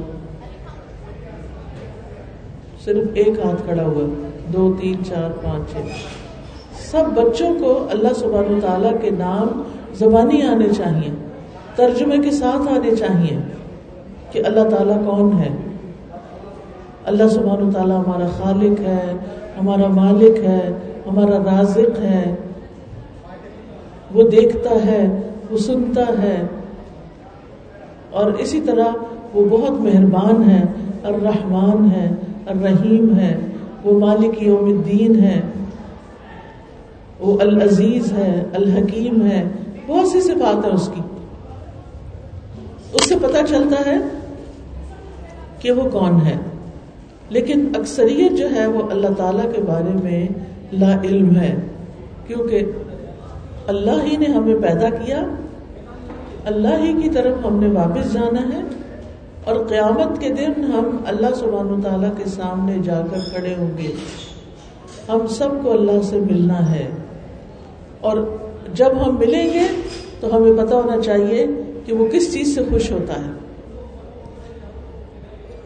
صرف 2.84 3.08
ایک 3.14 3.28
ہاتھ 3.28 3.62
کھڑا 3.68 3.82
ہوا، 3.82 4.20
دو، 4.52 4.74
تین، 4.80 5.04
چار، 5.04 5.30
پانچ، 5.30 5.72
چھ۔ 5.72 5.76
سب 6.90 7.02
بچوں 7.14 7.58
کو 7.58 7.86
اللہ 7.90 8.08
سبحانہ 8.16 8.56
و 8.56 8.60
تعالیٰ 8.60 8.92
کے 9.00 9.10
نام 9.10 9.62
زبانی 9.94 10.42
آنے 10.42 10.68
چاہیے، 10.76 11.10
ترجمے 11.76 12.18
کے 12.18 12.30
ساتھ 12.30 12.72
آنے 12.72 12.96
چاہیے 12.96 13.38
کہ 14.32 14.42
اللہ 14.46 14.68
تعالیٰ 14.68 15.04
کون 15.06 15.32
ہے؟ 15.32 15.48
اللہ 17.04 17.28
سبحانہ 17.28 17.64
و 17.64 17.70
تعالیٰ 17.70 17.98
ہمارا 18.06 18.26
خالق 18.38 18.80
ہے، 18.80 19.14
ہمارا 19.60 19.86
مالک 19.86 20.44
ہے، 20.44 20.72
ہمارا 21.06 21.38
رازق 21.38 22.00
ہے۔ 22.00 22.34
وہ 24.14 24.22
دیکھتا 24.28 24.70
ہے، 24.86 25.20
وہ 25.50 25.56
سنتا 25.56 26.22
ہے 26.22 26.42
اور 28.10 28.32
اسی 28.32 28.60
طرح 28.60 28.84
وہ 29.34 29.44
بہت 29.44 29.80
مہربان 29.80 30.50
ہے 30.50 30.62
الرحمن 31.02 31.90
ہے 31.92 32.10
الرحیم 32.46 33.18
ہے 33.18 33.36
وہ 33.84 33.98
مالک 33.98 34.42
یوم 34.42 34.64
الدین 34.64 35.24
ہے 35.24 35.40
وہ 37.20 37.40
العزیز 37.40 38.12
ہے 38.12 38.44
الحکیم 38.54 39.26
ہے 39.26 39.44
بہت 39.86 40.08
سی 40.08 40.20
صفات 40.20 40.64
ہے 40.64 40.70
اس 40.70 40.90
کی۔ 40.94 41.00
اس 42.92 43.08
سے 43.08 43.14
پتا 43.22 43.46
چلتا 43.48 43.90
ہے 43.90 43.96
کہ 45.58 45.70
وہ 45.70 45.90
کون 45.90 46.26
ہے۔ 46.26 46.36
لیکن 47.30 47.72
اکثریت 47.74 48.38
جو 48.38 48.54
ہے 48.54 48.66
وہ 48.66 48.82
اللہ 48.90 49.06
تعالی 49.16 49.48
کے 49.56 49.62
بارے 49.62 49.96
میں 50.02 50.28
لا 50.72 51.00
علم 51.04 51.36
ہے، 51.36 51.54
کیونکہ 52.26 52.62
اللہ 53.66 54.04
ہی 54.04 54.16
نے 54.16 54.26
ہمیں 54.26 54.54
پیدا 54.54 54.90
کیا 54.90 55.22
اللہ 56.48 56.68
ہی 56.68 57.02
کی 57.02 57.08
طرف 57.10 57.46
ہم 57.46 57.58
نے 57.58 57.66
واپس 57.66 58.12
جانا 58.12 58.40
ہے 58.40 58.60
اور 59.44 59.66
قیامت 59.66 60.20
کے 60.20 60.28
دن 60.28 60.64
ہم 60.64 60.96
اللہ 61.06 61.34
سبحانہ 61.34 61.82
تعالیٰ 61.82 62.10
کے 62.18 62.24
سامنے 62.26 62.76
جا 62.82 63.02
کر 63.10 63.18
کھڑے 63.34 63.54
ہوں 63.58 63.78
گے۔ 63.78 63.92
ہم 65.08 65.26
سب 65.26 65.48
کو 65.62 65.72
اللہ 65.72 66.02
سے 66.02 66.20
ملنا 66.20 66.72
ہے۔ 66.72 66.88
اور 68.00 68.36
جب 68.74 68.88
ہم 69.06 69.18
ملیں 69.18 69.46
گے 69.54 69.62
تو 70.20 70.36
ہمیں 70.36 70.64
پتا 70.64 70.76
ہونا 70.76 71.02
چاہیے 71.02 71.46
کہ 71.86 71.94
وہ 71.94 72.06
کس 72.06 72.32
چیز 72.32 72.54
سے 72.54 72.60
خوش 72.70 72.92
ہوتا 72.92 73.12
ہے۔ 73.12 73.30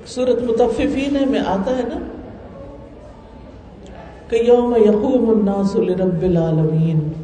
سورت 0.07 0.43
متفقین 0.43 1.31
میں 1.31 1.41
آتا 1.47 1.77
ہے 1.77 1.83
نا، 1.83 1.99
کہ 4.29 4.37
یوم 4.37 4.77
یقوم 4.77 5.31
الناس 5.31 5.77
لرب 5.77 6.23
العالمین۔ 6.23 7.22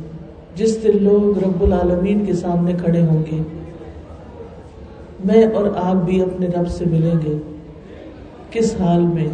جس 0.58 0.82
دن 0.82 1.04
لوگ 1.04 1.38
رب 1.38 1.62
العالمین 1.62 2.24
کے 2.24 2.32
سامنے 2.32 2.72
کھڑے 2.72 3.02
ہوں 3.02 3.22
گے، 3.30 3.42
میں 5.24 5.46
اور 5.54 5.64
آپ 5.76 5.94
بھی 5.94 6.22
اپنے 6.22 6.46
رب 6.46 6.68
سے 6.68 6.84
ملیں 6.84 7.14
گے۔ 7.26 7.38
کس 8.50 8.80
حال 8.80 9.02
میں؟ 9.02 9.28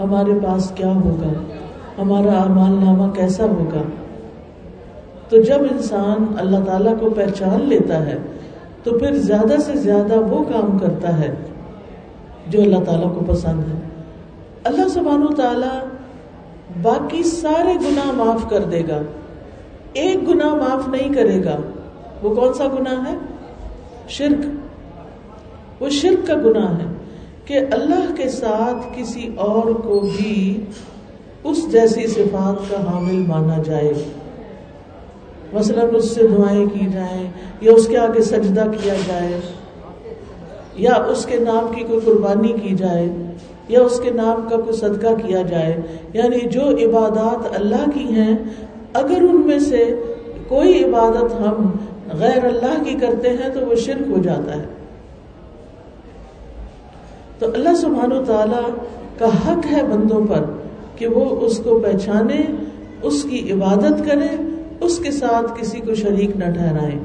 ہمارے 0.00 0.30
پاس 0.44 0.72
کیا 0.74 0.94
ہوگا؟ 0.94 1.32
ہمارا 1.98 2.42
اعمال 2.42 2.84
نامہ 2.84 3.12
کیسا 3.14 3.44
ہوگا؟ 3.44 3.82
تو 5.28 5.42
جب 5.42 5.58
انسان 5.70 6.34
اللہ 6.38 6.64
تعالیٰ 6.66 6.94
کو 7.00 7.10
پہچان 7.10 7.68
لیتا 7.68 8.06
ہے، 8.06 8.18
تو 8.82 8.98
پھر 8.98 9.12
زیادہ 9.12 9.60
سے 9.60 9.76
زیادہ 9.76 10.14
وہ 10.14 10.44
کام 10.44 10.78
کرتا 10.78 11.20
ہے 11.20 11.34
جو 12.48 12.62
اللہ 12.62 12.84
تعالیٰ 12.86 13.14
کو 13.14 13.24
پسند 13.26 13.58
ہے۔ 13.58 13.78
اللہ 14.64 14.88
سبحانہ 14.88 15.24
و 15.24 15.34
تعالیٰ 15.34 15.84
باقی 16.82 17.22
سارے 17.22 17.74
گناہ 17.74 18.12
معاف 18.12 18.50
کر 18.50 18.64
دے 18.64 18.82
گا۔ 18.88 19.00
ایک 19.92 20.28
گناہ 20.28 20.54
معاف 20.54 20.88
نہیں 20.88 21.14
کرے 21.14 21.44
گا۔ 21.44 21.56
وہ 22.22 22.34
کون 22.34 22.54
سا 22.54 22.66
گناہ 22.66 23.12
ہے؟ 23.12 23.16
شرک۔ 24.08 24.46
وہ 25.82 25.88
شرک 25.88 26.26
کا 26.26 26.34
گناہ 26.34 26.78
ہے 26.78 26.86
کہ 27.44 27.60
اللہ 27.70 28.14
کے 28.16 28.28
ساتھ 28.28 28.86
کسی 28.96 29.30
اور 29.36 29.72
کو 29.72 30.00
بھی 30.00 30.60
اس 31.44 31.72
جیسی 31.72 32.06
صفات 32.06 32.70
کا 32.70 32.92
حامل 32.92 33.26
مانا 33.26 33.62
جائے۔ 33.62 33.92
مثلاً 35.52 35.94
اس 35.94 36.14
سے 36.14 36.26
دعائیں 36.26 36.66
کی 36.66 36.86
جائیں 36.92 37.30
یا 37.60 37.72
اس 37.72 37.86
کے 37.86 37.98
آگے 37.98 38.22
سجدہ 38.22 38.64
کیا 38.82 38.94
جائے، 39.06 39.40
یا 40.74 40.94
اس 40.94 41.26
کے 41.26 41.38
نام 41.38 41.74
کی 41.74 41.84
کوئی 41.84 42.00
قربانی 42.04 42.52
کی 42.62 42.74
جائے، 42.74 43.08
یا 43.68 43.82
اس 43.82 44.00
کے 44.00 44.10
نام 44.10 44.48
کا 44.50 44.56
کوئی 44.56 44.72
صدقہ 44.72 45.26
کیا 45.26 45.42
جائے۔ 45.42 45.80
یعنی 46.12 46.48
جو 46.48 46.60
عبادات 46.60 47.60
اللہ 47.60 47.90
کی 47.94 48.04
ہیں 48.04 48.36
اگر 48.94 49.22
ان 49.22 49.42
میں 49.46 49.58
سے 49.58 49.94
کوئی 50.48 50.84
عبادت 50.84 51.40
ہم 51.40 51.70
غیر 52.18 52.44
اللہ 52.44 52.82
کی 52.84 52.94
کرتے 52.94 53.30
ہیں 53.30 53.48
تو 53.54 53.60
وہ 53.66 53.74
شرک 53.74 54.10
ہو 54.10 54.18
جاتا 54.22 54.56
ہے۔ 54.56 54.64
تو 57.38 57.46
اللہ 57.54 57.74
سبحانہ 57.74 58.14
و 58.14 58.24
تعالی 58.24 58.72
کا 59.18 59.26
حق 59.26 59.72
ہے 59.72 59.82
بندوں 59.82 60.26
پر 60.26 60.44
کہ 60.96 61.06
وہ 61.06 61.40
اس 61.40 61.58
کو 61.58 61.78
پہچانے، 61.78 62.40
اس 63.02 63.22
کی 63.22 63.52
عبادت 63.52 64.06
کریں 64.06 64.36
اس 64.80 64.98
کے 64.98 65.10
ساتھ 65.10 65.60
کسی 65.60 65.80
کو 65.80 65.94
شریک 65.94 66.36
نہ 66.36 66.44
ٹھہرائے۔ 66.44 66.98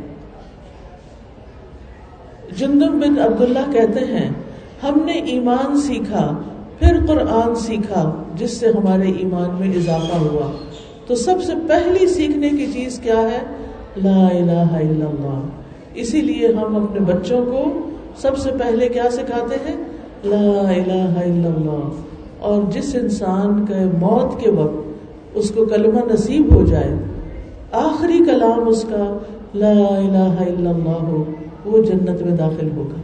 جندم 2.58 3.00
بن 3.00 3.20
عبداللہ 3.20 3.72
کہتے 3.72 4.00
ہیں، 4.00 4.30
ہم 4.84 5.02
نے 5.06 5.14
ایمان 5.14 5.78
سیکھا، 5.78 6.38
پھر 6.80 7.06
قرآن 7.08 7.56
سیکھا، 7.56 8.24
جس 8.36 8.58
سے 8.58 8.68
ہمارے 8.68 9.12
ایمان 9.12 9.56
میں 9.60 9.76
اضافہ 9.76 10.18
ہوا۔ 10.18 10.52
تو 11.08 11.16
سب 11.16 11.44
سے 11.44 11.54
پہلی 11.68 12.08
سیکھنے 12.08 12.50
کی 12.50 12.66
چیز 12.74 13.00
کیا 13.00 13.22
ہے؟ 13.22 13.40
لا 14.04 14.28
الہ 14.28 14.72
الا 14.74 15.06
اللہ۔ 15.06 15.40
اسی 15.94 16.22
لیے 16.22 16.48
ہم 16.48 16.76
اپنے 16.76 17.00
بچوں 17.00 17.46
کو 17.46 17.64
سب 18.18 18.38
سے 18.38 18.52
پہلے 18.60 18.90
کیا 18.90 19.10
سکھاتے 19.12 19.56
ہیں؟ 19.68 19.76
لا 20.24 20.60
الہ 20.70 21.18
الا 21.20 21.50
اللہ۔ 21.56 21.90
اور 22.40 22.62
جس 22.72 22.96
انسان 22.96 23.66
کے 23.66 23.86
موت 24.00 24.40
کے 24.42 24.50
وقت 24.50 25.36
اس 25.36 25.52
کو 25.52 25.66
کلمہ 25.66 26.00
نصیب 26.14 26.54
ہو 26.56 26.64
جائے، 26.66 26.94
آخری 27.72 28.18
کلام 28.26 28.68
اس 28.68 28.86
کا 28.90 29.18
لا 29.56 29.72
الہ 29.72 30.28
الا 30.40 30.70
اللہ 30.70 31.04
ہو، 31.04 31.24
وہ 31.66 31.82
جنت 31.84 32.22
میں 32.22 32.38
داخل 32.38 32.70
ہوگا۔ 32.76 33.02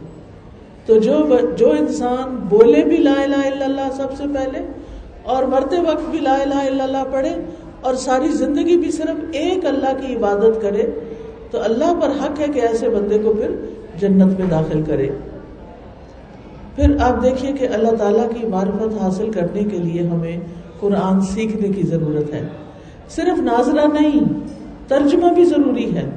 تو 0.86 0.98
جو 0.98 1.18
جو 1.56 1.70
انسان 1.70 2.36
بولے 2.48 2.84
بھی 2.84 2.96
لا 2.96 3.14
الہ 3.22 3.46
الا 3.46 3.64
اللہ 3.64 3.92
سب 3.96 4.16
سے 4.16 4.24
پہلے، 4.34 4.58
اور 5.22 5.42
مرتے 5.42 5.76
وقت 5.78 6.10
بھی 6.10 6.18
لا 6.18 6.34
الہ 6.34 6.54
الا 6.54 6.84
اللہ 6.84 7.04
پڑھے 7.12 7.30
اور 7.84 7.94
ساری 7.94 8.28
زندگی 8.28 8.76
بھی 8.76 8.90
صرف 8.90 9.24
ایک 9.32 9.66
اللہ 9.66 10.06
کی 10.06 10.16
عبادت 10.16 10.62
کرے، 10.62 10.82
تو 11.50 11.62
اللہ 11.62 12.00
پر 12.02 12.08
حق 12.08 12.40
ہے 12.40 12.46
کہ 12.54 12.60
ایسے 12.60 12.88
بندے 12.88 13.18
کو 13.18 13.32
پھر 13.32 13.50
جنت 14.00 14.40
میں 14.40 14.48
داخل 14.50 14.82
کرے۔ 14.82 15.08
پھر 16.76 16.96
آپ 17.00 17.22
دیکھیے 17.22 17.52
کہ 17.52 17.68
اللہ 17.74 17.90
تعالیٰ 17.98 18.28
کی 18.40 18.46
معرفت 18.46 19.02
حاصل 19.02 19.30
کرنے 19.30 19.62
کے 19.62 19.78
لیے 19.78 20.02
ہمیں 20.02 20.36
قرآن 20.80 21.20
سیکھنے 21.20 21.68
کی 21.68 21.82
ضرورت 21.82 22.34
ہے۔ 22.34 22.48
صرف 23.10 23.38
ناظرہ 23.38 23.86
نہیں، 24.00 24.20
ترجمہ 24.88 25.32
بھی 25.34 25.44
ضروری 25.44 25.94
ہے۔ 25.94 26.10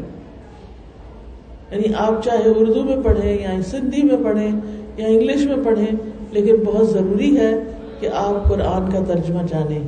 یعنی 1.71 1.93
آپ 1.97 2.23
چاہے 2.23 2.49
اردو 2.55 2.83
میں 2.83 2.97
پڑھیں 3.03 3.41
یا 3.41 3.61
سندھی 3.61 4.03
میں 4.03 4.17
پڑھیں 4.23 4.51
یا 4.97 5.07
انگلش 5.07 5.45
میں 5.45 5.65
پڑھیں، 5.65 5.95
لیکن 6.31 6.55
بہت 6.65 6.89
ضروری 6.89 7.37
ہے 7.37 7.63
کہ 7.99 8.09
آپ 8.13 8.49
قرآن 8.49 8.91
کا 8.91 9.13
ترجمہ 9.13 9.41
جانیں۔ 9.49 9.79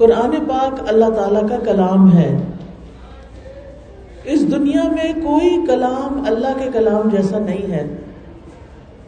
قرآن 0.00 0.30
پاک 0.48 0.80
اللہ 0.88 1.04
تعالی 1.04 1.48
کا 1.48 1.56
کلام 1.64 2.18
ہے۔ 2.18 2.36
اس 4.24 4.52
دنیا 4.52 4.82
میں 4.88 5.12
کوئی 5.12 5.66
کلام 5.66 6.24
اللہ 6.26 6.64
کے 6.64 6.70
کلام 6.72 7.08
جیسا 7.08 7.38
نہیں 7.38 7.72
ہے۔ 7.72 7.96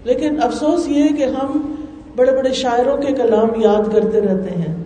لیکن 0.05 0.42
افسوس 0.42 0.88
یہ 0.88 1.05
کہ 1.16 1.24
ہم 1.24 1.74
بڑے 2.16 2.33
بڑے 2.33 2.52
شاعروں 2.52 2.96
کے 2.96 3.12
کلام 3.12 3.61
یاد 3.61 3.92
کرتے 3.92 4.20
رہتے 4.20 4.50
ہیں۔ 4.50 4.76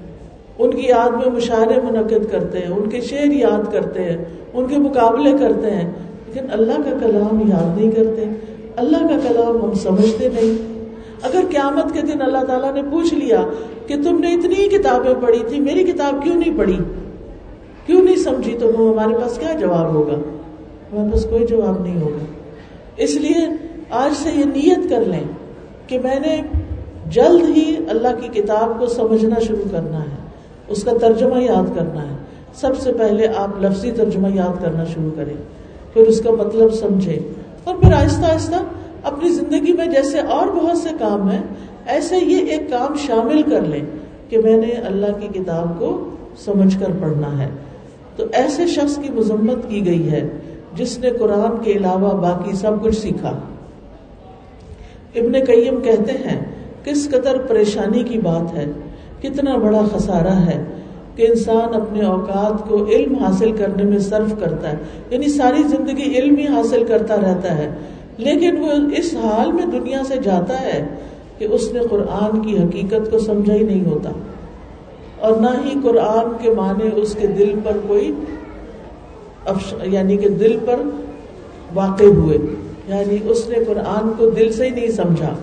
ان 0.59 0.71
کی 0.71 0.87
یاد 0.89 1.11
میں 1.11 1.31
مشاعرے 1.33 1.81
منعقد 1.81 2.33
کرتے 2.33 2.59
ہیں، 2.59 2.69
ان 2.69 2.91
کے 2.91 3.01
شعر 3.01 3.27
یاد 3.27 3.73
کرتے 3.73 4.05
ہیں، 4.05 4.25
ان 4.53 4.67
کے 4.67 4.79
مقابلے 4.79 5.33
کرتے 5.39 5.71
ہیں۔ 5.71 5.93
لیکن 6.27 6.47
اللہ 6.53 6.73
کا 6.73 7.07
کلام 7.07 7.49
یاد 7.49 7.79
نہیں 7.79 7.91
کرتے، 7.91 8.25
اللہ 8.77 8.99
کا 8.99 9.29
کلام 9.29 9.65
ہم 9.65 9.75
سمجھتے 9.75 10.29
نہیں۔ 10.29 10.77
اگر 11.23 11.41
قیامت 11.51 11.93
کے 11.93 12.01
دن 12.01 12.23
اللہ 12.23 12.45
تعالیٰ 12.45 12.75
نے 12.75 12.83
پوچھ 12.91 13.15
لیا 13.15 13.45
کہ 13.87 13.95
تم 14.03 14.19
نے 14.19 14.35
اتنی 14.35 14.69
کتابیں 14.69 15.15
پڑھی 15.21 15.39
تھی، 15.49 15.61
میری 15.61 15.85
کتاب 15.85 16.25
کیوں 16.25 16.35
نہیں 16.35 16.59
پڑھی؟ 16.59 16.79
کیوں 17.87 18.03
نہیں 18.03 18.17
سمجھی 18.17 18.57
تو 18.59 18.73
وہ 18.79 18.93
ہمارے 18.93 19.19
پاس 19.23 19.39
کیا 19.39 19.53
جواب 19.61 19.95
ہوگا؟ 19.95 20.15
ہمارے 20.93 21.11
پاس 21.11 21.27
کوئی 21.31 21.47
جواب 21.47 21.83
نہیں 21.83 22.01
ہوگا۔ 22.01 22.25
اس 22.97 23.15
لیے 23.15 23.47
آج 23.91 24.13
سے 24.17 24.31
یہ 24.35 24.45
نیت 24.45 24.91
کر 24.91 25.05
لیں 25.05 25.25
کہ 25.87 25.99
میں 25.99 26.21
نے 26.21 26.43
جلد 27.07 27.57
ہی 27.57 27.77
اللہ 27.89 28.09
کی 28.21 28.43
کتاب 28.43 28.79
کو 28.79 28.87
سمجھنا 28.87 29.41
شروع 29.41 29.69
کرنا 29.71 30.03
ہے، 30.03 30.17
اس 30.69 30.85
کا 30.85 30.91
ترجمہ 31.01 31.43
یاد 31.43 31.77
کرنا 31.77 32.11
ہے۔ 32.11 32.17
سب 32.55 32.79
سے 32.81 32.93
پہلے 32.93 33.29
آپ 33.37 33.63
لفظی 33.63 33.91
ترجمہ 33.91 34.29
یاد 34.35 34.63
کرنا 34.63 34.85
شروع 34.85 35.11
کریں، 35.17 35.35
پھر 35.93 36.03
اس 36.03 36.21
کا 36.21 36.31
مطلب 36.31 36.75
سمجھیں 36.75 37.19
اور 37.65 37.75
پھر 37.75 37.93
آہستہ 37.93 38.25
آہستہ 38.25 38.57
اپنی 39.03 39.29
زندگی 39.29 39.73
میں 39.73 39.87
جیسے 39.87 40.21
اور 40.21 40.47
بہت 40.47 40.79
سے 40.79 40.89
کام 40.99 41.31
ہیں 41.31 41.43
ایسے 41.87 42.17
یہ 42.17 42.39
ایک 42.39 42.71
کام 42.71 42.95
شامل 42.97 43.43
کر 43.43 43.61
لیں 43.61 43.83
کہ 44.29 44.39
میں 44.39 44.57
نے 44.57 44.67
اللہ 44.67 45.07
کی 45.21 45.41
کتاب 45.41 45.79
کو 45.79 46.11
سمجھ 46.39 46.81
کر 46.81 46.87
پڑھنا 47.01 47.43
ہے۔ 47.43 47.49
تو 48.17 48.25
ایسے 48.33 48.67
شخص 48.67 48.97
کی 48.97 49.09
مذمت 49.15 49.69
کی 49.69 49.87
گئی 49.87 50.11
ہے 50.11 50.29
جس 50.75 50.99
نے 50.99 51.11
قرآن 51.11 51.63
کے 51.63 51.73
علاوہ 51.73 52.11
باقی 52.11 52.57
سب 52.57 52.73
کچھ 52.83 52.97
سیکھا۔ 52.97 53.39
ابن 55.15 55.33
قیم 55.47 55.81
کہتے 55.81 56.13
ہیں، 56.13 56.45
کس 56.85 57.09
قدر 57.11 57.39
پریشانی 57.39 58.03
کی 58.03 58.19
بات 58.19 58.55
ہے، 58.55 58.67
کتنا 59.23 59.57
بڑا 59.57 59.83
خسارہ 59.93 60.35
ہے 60.35 60.65
کہ 61.17 61.27
انسان 61.29 61.75
اپنے 61.75 62.05
اوقات 62.05 62.69
کو 62.69 62.87
علم 62.87 63.15
حاصل 63.15 63.53
کرنے 63.53 63.83
میں 63.83 63.99
صرف 63.99 64.35
کرتا 64.41 64.73
ہے۔ 64.73 64.77
یعنی 65.11 65.29
ساری 65.29 65.63
زندگی 65.63 66.15
علم 66.19 66.37
ہی 66.37 66.47
حاصل 66.47 66.85
کرتا 66.85 67.17
رہتا 67.17 67.59
ہے، 67.59 67.71
لیکن 68.19 68.59
وہ 68.59 68.69
اس 68.97 69.15
حال 69.15 69.53
میں 69.53 69.67
دنیا 69.67 70.05
سے 70.05 70.15
جاتا 70.23 70.61
ہے 70.61 70.87
کہ 71.39 71.47
اس 71.51 71.73
نے 71.73 71.81
قرآن 71.91 72.43
کی 72.43 72.59
حقیقت 72.59 73.11
کو 73.11 73.19
سمجھا 73.19 73.55
ہی 73.55 73.63
نہیں 73.63 73.87
ہوتا۔ 73.87 74.11
اور 75.19 75.37
نہ 75.37 75.65
ہی 75.65 75.75
قرآن 75.83 76.43
کے 76.43 76.51
معنی 76.51 76.91
اس 76.97 77.17
کے 77.21 77.27
دل 77.27 77.55
پر 77.65 77.73
کوئی 77.87 78.13
یعنی 79.83 80.17
کہ 80.17 80.29
دل 80.29 80.59
پر 80.67 80.81
واقع 81.75 82.05
ہوئے۔ 82.05 82.39
یعنی 82.89 83.17
اس 83.25 83.49
نے 83.49 83.65
قرآن 83.67 84.11
کو 84.19 84.31
دل 84.31 84.53
سے 84.53 84.65
ہی 84.65 84.71
نہیں 84.71 84.91
سمجھا۔ 84.91 85.35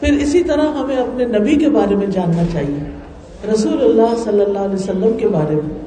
پھر 0.00 0.12
اسی 0.12 0.42
طرح 0.42 0.66
ہمیں 0.66 0.96
اپنے 0.96 1.24
نبی 1.24 1.56
کے 1.56 1.68
بارے 1.68 1.96
میں 1.96 2.06
جاننا 2.06 2.42
چاہیے۔ 2.52 2.90
رسول 3.52 3.84
اللہ 3.84 4.16
صلی 4.24 4.40
اللہ 4.40 4.58
علیہ 4.58 4.74
وسلم 4.74 5.16
کے 5.18 5.28
بارے 5.28 5.54
میں 5.54 5.78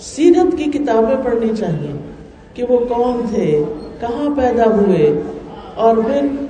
سیرت 0.00 0.58
کی 0.58 0.64
کتابیں 0.64 1.24
پڑھنی 1.24 1.56
چاہیے 1.58 1.92
کہ 2.54 2.64
وہ 2.68 2.78
کون 2.78 3.20
تھے، 3.34 3.64
کہاں 4.00 4.36
پیدا 4.36 4.64
ہوئے 4.64 5.22
اور 5.74 5.96
پھر 5.96 6.43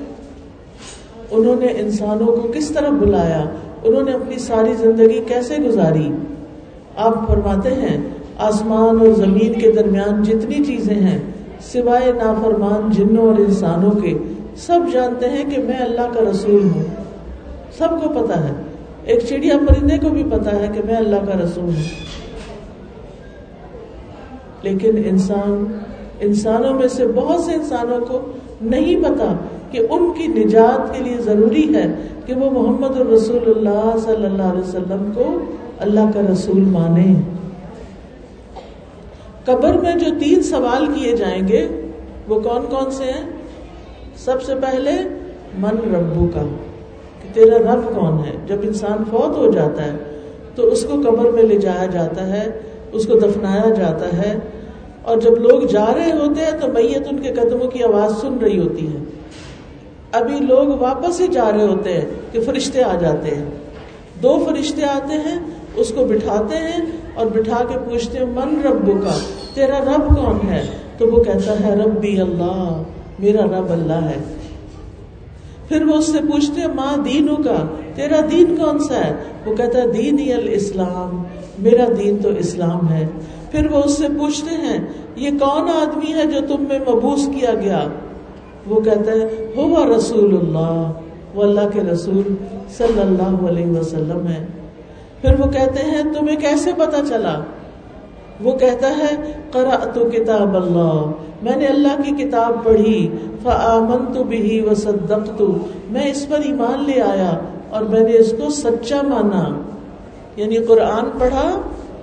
انہوں 1.35 1.57
نے 1.57 1.67
انسانوں 1.67 2.27
کو 2.27 2.53
کس 2.55 2.69
طرح 2.69 2.89
بلایا؟ 2.89 3.45
انہوں 3.85 4.03
نے 4.03 4.13
اپنی 4.13 4.39
ساری 4.39 4.75
زندگی 4.75 5.21
کیسے 5.27 5.57
گزاری؟ 5.57 6.11
آپ 6.97 7.29
فرماتے 7.29 7.75
ہیں، 7.75 7.97
آسمان 8.39 9.01
اور 9.01 9.13
زمین 9.15 9.53
کے 9.53 9.73
درمیان 9.73 10.23
جتنی 10.23 10.65
چیزیں 10.65 10.95
ہیں، 10.95 11.19
سوائے 11.61 12.13
نافرمان 12.13 12.91
جنوں 12.91 13.29
اور 13.29 13.39
انسانوں 13.39 13.91
کے، 13.91 14.19
سب 14.57 14.81
جانتے 14.93 15.29
ہیں 15.29 15.45
کہ 15.51 15.63
میں 15.63 15.79
اللہ 15.79 16.13
کا 16.15 16.21
رسول 16.31 16.69
ہوں۔ 16.75 16.83
سب 17.79 17.89
کو 17.91 18.09
پتا 18.09 18.49
ہے۔ 18.49 18.53
ایک 19.05 19.19
چڑیا 19.29 19.55
پرندے 19.69 19.99
کو 19.99 20.09
بھی 20.09 20.25
پتا 20.33 20.61
ہے 20.61 20.69
کہ 20.75 20.81
میں 20.85 20.97
اللہ 20.97 21.17
کا 21.17 21.33
رسول 21.45 21.65
ہوں۔ 21.65 21.83
لیکن 24.63 25.03
انسان، 25.05 25.79
انسانوں 26.21 26.75
میں 26.75 26.89
سے 26.89 27.07
بہت 27.07 27.41
سے 27.41 27.53
انسانوں 27.55 28.01
کو 28.01 28.21
نہیں 28.63 29.05
پتا 29.05 29.37
کہ 29.75 29.87
ان 29.91 30.13
کی 30.17 30.27
نجات 30.27 30.95
کے 30.95 31.05
لیے 31.05 31.17
ضروری 31.19 31.75
ہے 31.75 31.95
کہ 32.27 32.35
وہ 32.35 32.51
محمد 32.51 33.01
الرسول 33.01 33.53
اللہ 33.57 33.97
صلی 34.05 34.27
اللہ 34.27 34.43
علیہ 34.43 34.69
وسلم 34.69 35.11
کو 35.15 35.39
اللہ 35.79 36.01
کا 36.15 36.21
رسول 36.33 36.61
مانے۔ 36.61 37.15
قبر 39.45 39.73
میں 39.73 39.95
جو 39.95 40.11
تین 40.21 40.43
سوال 40.43 40.87
کیے 40.87 41.17
جائیں 41.17 41.49
گے، 41.49 41.69
وہ 42.29 42.41
کون 42.41 42.67
کون 42.71 42.91
سے 42.91 43.05
ہیں؟ 43.05 43.31
سب 44.17 44.43
سے 44.43 44.55
پہلے، 44.55 44.91
من 45.59 45.95
ربو 45.95 46.27
کا 46.35 46.43
کہ 47.23 47.35
تیرا 47.35 47.59
رب 47.59 47.95
کون 47.95 48.19
ہے؟ 48.19 48.33
جب 48.47 48.57
انسان 48.63 49.05
فوت 49.11 49.37
ہو 49.37 49.51
جاتا 49.51 49.85
ہے، 49.85 49.97
تو 50.55 50.67
اس 50.67 50.85
کو 50.85 51.01
قبر 51.01 51.31
میں 51.31 51.43
لے 51.43 51.57
جایا 51.57 51.87
جاتا 51.87 52.27
ہے، 52.27 52.51
اس 52.93 53.07
کو 53.07 53.19
دفنایا 53.19 53.75
جاتا 53.75 54.19
ہے۔ 54.19 54.39
اور 55.03 55.17
جب 55.17 55.39
لوگ 55.39 55.61
جا 55.61 55.87
رہے 55.97 56.13
ہوتے 56.13 56.41
ہیں، 56.41 56.61
تو 56.61 56.69
میت 56.73 57.09
ان 57.11 57.19
کے 57.19 57.33
قدموں 57.33 57.69
کی 57.69 57.83
آواز 57.83 58.21
سن 58.21 58.39
رہی 58.43 58.59
ہوتی 58.59 58.87
ہے۔ 58.87 59.14
ابھی 60.15 60.41
لوگ 60.41 60.81
واپس 60.81 61.21
ہی 61.21 61.27
جا 61.27 61.51
رہے 61.53 61.67
ہوتے 61.67 61.93
ہیں 61.93 62.05
کہ 62.33 62.41
فرشتے 62.41 62.83
آ 62.83 62.97
جاتے 63.01 63.35
ہیں۔ 63.35 63.45
دو 64.23 64.45
فرشتے 64.45 64.85
آتے 64.85 65.15
ہیں، 65.15 65.39
اس 65.77 65.89
کو 65.89 66.05
بٹھاتے 66.05 66.57
ہیں 66.57 66.81
اور 67.15 67.27
بٹھا 67.27 67.65
کے 67.69 67.79
پوچھتے 67.79 68.19
ہیں، 68.19 68.27
من 68.27 68.63
ربو 68.65 68.93
کا 68.93 69.19
تیرا 69.55 69.79
رب 69.79 70.17
کون 70.17 70.49
ہے؟ 70.49 70.67
تو 70.99 71.07
وہ 71.07 71.25
کہتا 71.25 71.61
ہے، 71.61 71.75
ربی 71.75 72.21
اللہ، 72.21 72.83
میرا 73.19 73.45
رب 73.45 73.73
اللہ 73.73 73.93
ہے۔ 73.93 74.19
پھر 75.69 75.85
وہ 75.85 75.95
اس 75.95 76.13
سے 76.13 76.19
پوچھتے 76.19 76.67
ماں 76.67 76.97
دینوں 76.97 77.37
کا 77.37 77.77
تیرا 77.95 78.21
دین 78.31 78.57
کون 78.57 78.79
سا 78.79 79.05
ہے؟ 79.05 79.13
وہ 79.47 79.57
کہتا 79.57 79.79
ہے، 79.79 79.87
دین 79.87 80.33
الاسلام، 80.37 81.23
میرا 81.59 81.85
دین 81.99 82.19
تو 82.23 82.29
اسلام 82.39 82.93
ہے۔ 82.93 83.07
پھر 83.51 83.71
وہ 83.71 83.83
اس 83.83 83.99
سے 83.99 84.07
پوچھتے 84.19 84.55
ہیں، 84.55 84.79
یہ 85.17 85.31
کون 85.31 85.69
آدمی 85.69 86.13
ہے 86.13 86.27
جو 86.27 86.41
تم 86.49 86.65
میں 86.69 86.79
مبوس 86.79 87.29
کیا 87.35 87.55
گیا؟ 87.55 87.89
وہ 88.67 88.81
کہتا 88.81 89.13
ہے، 89.13 89.53
ہوا 89.57 89.97
رسول 89.97 90.37
اللہ، 90.37 90.93
وہ 91.35 91.43
اللہ 91.43 91.61
کے 91.73 91.81
رسول 91.81 92.35
صلی 92.77 93.01
اللہ 93.01 93.49
علیہ 93.49 93.67
وسلم 93.67 94.27
ہے 94.27 94.47
پھر 95.21 95.41
وہ 95.41 95.51
کہتے 95.51 95.83
ہیں، 95.83 96.03
تمہیں 96.03 96.37
کیسے 96.37 96.71
پتا 96.77 96.99
چلا؟ 97.09 97.41
وہ 98.41 98.59
کہتا 98.59 98.97
ہے، 98.97 99.33
قرأت 99.51 99.99
کتاب 100.13 100.57
اللہ، 100.57 101.11
میں 101.43 101.57
نے 101.57 101.67
اللہ 101.67 102.03
کی 102.05 102.25
کتاب 102.25 102.65
پڑھی، 102.65 103.09
فآمنت 103.43 104.17
بھی 104.17 104.61
وصدقت، 104.71 105.43
میں 105.91 106.11
اس 106.11 106.29
پر 106.29 106.41
ایمان 106.45 106.85
لے 106.85 107.01
آیا 107.01 107.39
اور 107.71 107.83
میں 107.83 108.01
نے 108.01 108.17
اس 108.17 108.31
کو 108.31 108.51
سچا 108.51 109.03
مانا۔ 109.03 109.61
یعنی 110.37 110.57
قرآن 110.57 111.19
پڑھا 111.19 111.61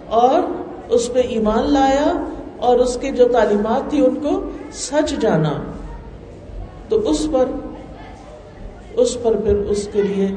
اور 0.09 0.41
اس 0.89 1.13
پہ 1.13 1.19
ایمان 1.19 1.73
لایا 1.73 2.23
اور 2.57 2.79
اس 2.79 2.97
کے 3.01 3.11
جو 3.11 3.27
تعلیمات 3.27 3.89
تھی 3.89 4.05
ان 4.05 4.15
کو 4.15 4.41
سچ 4.73 5.13
جانا۔ 5.19 5.53
تو 6.91 7.09
اس 7.09 7.27
پر 7.31 7.45
اس 8.95 9.23
پر 9.23 9.35
پھر 9.43 9.55
اس 9.55 9.87
کے 9.93 10.01
لیے 10.01 10.27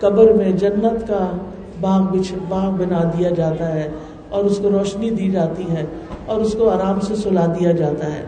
قبر 0.00 0.32
میں 0.32 0.50
جنت 0.52 1.08
کا 1.08 1.30
باغ 1.80 2.02
بچ، 2.02 2.32
باغ 2.48 2.70
بنا 2.70 3.02
دیا 3.04 3.30
جاتا 3.30 3.74
ہے 3.74 3.88
اور 4.28 4.44
اس 4.44 4.58
کو 4.58 4.70
روشنی 4.70 5.10
دی 5.10 5.30
جاتی 5.30 5.64
ہے 5.70 5.84
اور 6.26 6.40
اس 6.40 6.52
کو 6.52 6.68
آرام 6.68 7.00
سے 7.00 7.14
سلا 7.14 7.46
دیا 7.46 7.72
جاتا 7.72 8.12
ہے۔ 8.14 8.22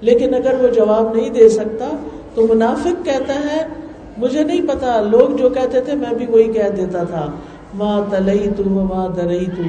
لیکن 0.00 0.34
اگر 0.34 0.54
وہ 0.62 0.68
جواب 0.68 1.14
نہیں 1.14 1.30
دے 1.30 1.48
سکتا 1.48 1.88
تو 2.34 2.46
منافق 2.54 3.04
کہتا 3.04 3.34
ہے، 3.34 3.66
مجھے 4.18 4.44
نہیں 4.44 4.68
پتا، 4.68 5.00
لوگ 5.00 5.36
جو 5.36 5.48
کہتے 5.48 5.80
تھے 5.80 5.94
میں 5.94 6.14
بھی 6.18 6.26
وہی 6.26 6.52
کہہ 6.52 6.68
دیتا 6.76 7.02
تھا 7.04 7.26
ماں 7.74 8.00
تلئی 8.10 8.48
تو 8.56 8.62
ماں 8.64 9.08
درئی 9.08 9.46
تو 9.46 9.62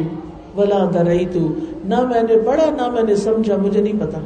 ولا 0.59 0.85
درئی 0.93 1.25
تو 1.25 1.47
نہ 1.85 2.01
میں 2.01 2.23
نے 2.23 2.37
پڑھا 2.45 2.69
نہ 2.77 2.89
میں 2.91 3.03
نے 3.03 3.15
سمجھا، 3.15 3.55
مجھے 3.57 3.81
نہیں 3.81 3.99
پتا۔ 3.99 4.19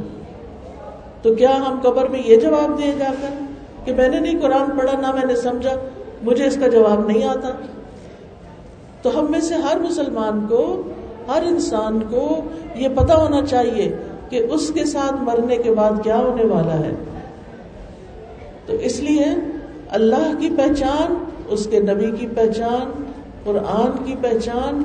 تو 1.22 1.34
کیا 1.34 1.56
ہم 1.56 1.80
قبر 1.82 2.08
میں 2.08 2.22
یہ 2.24 2.36
جواب 2.36 2.78
دیں 2.78 2.92
جا 2.98 3.14
کر 3.22 3.44
کہ 3.84 3.94
میں 3.94 4.08
نے 4.08 4.20
نہیں 4.20 4.40
قرآن 4.40 4.78
پڑھا، 4.78 5.00
نہ 5.00 5.12
میں 5.12 5.26
نے 5.26 5.36
سمجھا؟ 5.36 5.74
مجھے 6.22 6.46
اس 6.46 6.56
کا 6.60 6.68
جواب 6.68 7.06
نہیں 7.06 7.28
آتا۔ 7.28 7.48
تو 9.02 9.20
ہم 9.20 9.26
میں 9.30 9.40
سے 9.40 9.54
ہر 9.54 9.78
مسلمان 9.78 10.46
کو، 10.48 10.82
ہر 11.28 11.42
انسان 11.42 12.00
کو 12.10 12.40
یہ 12.74 12.88
پتا 12.94 13.16
ہونا 13.16 13.46
چاہیے 13.46 13.96
کہ 14.28 14.46
اس 14.50 14.70
کے 14.74 14.84
ساتھ 14.84 15.14
مرنے 15.22 15.56
کے 15.56 15.74
بعد 15.74 15.92
کیا 16.04 16.16
ہونے 16.16 16.44
والا 16.44 16.78
ہے۔ 16.78 16.92
تو 18.66 18.72
اس 18.72 19.00
لیے 19.00 19.24
اللہ 19.90 20.32
کی 20.38 20.50
پہچان، 20.56 21.24
اس 21.48 21.66
کے 21.66 21.80
نبی 21.80 22.10
کی 22.20 22.26
پہچان، 22.34 23.02
قرآن 23.44 24.04
کی 24.04 24.14
پہچان، 24.20 24.82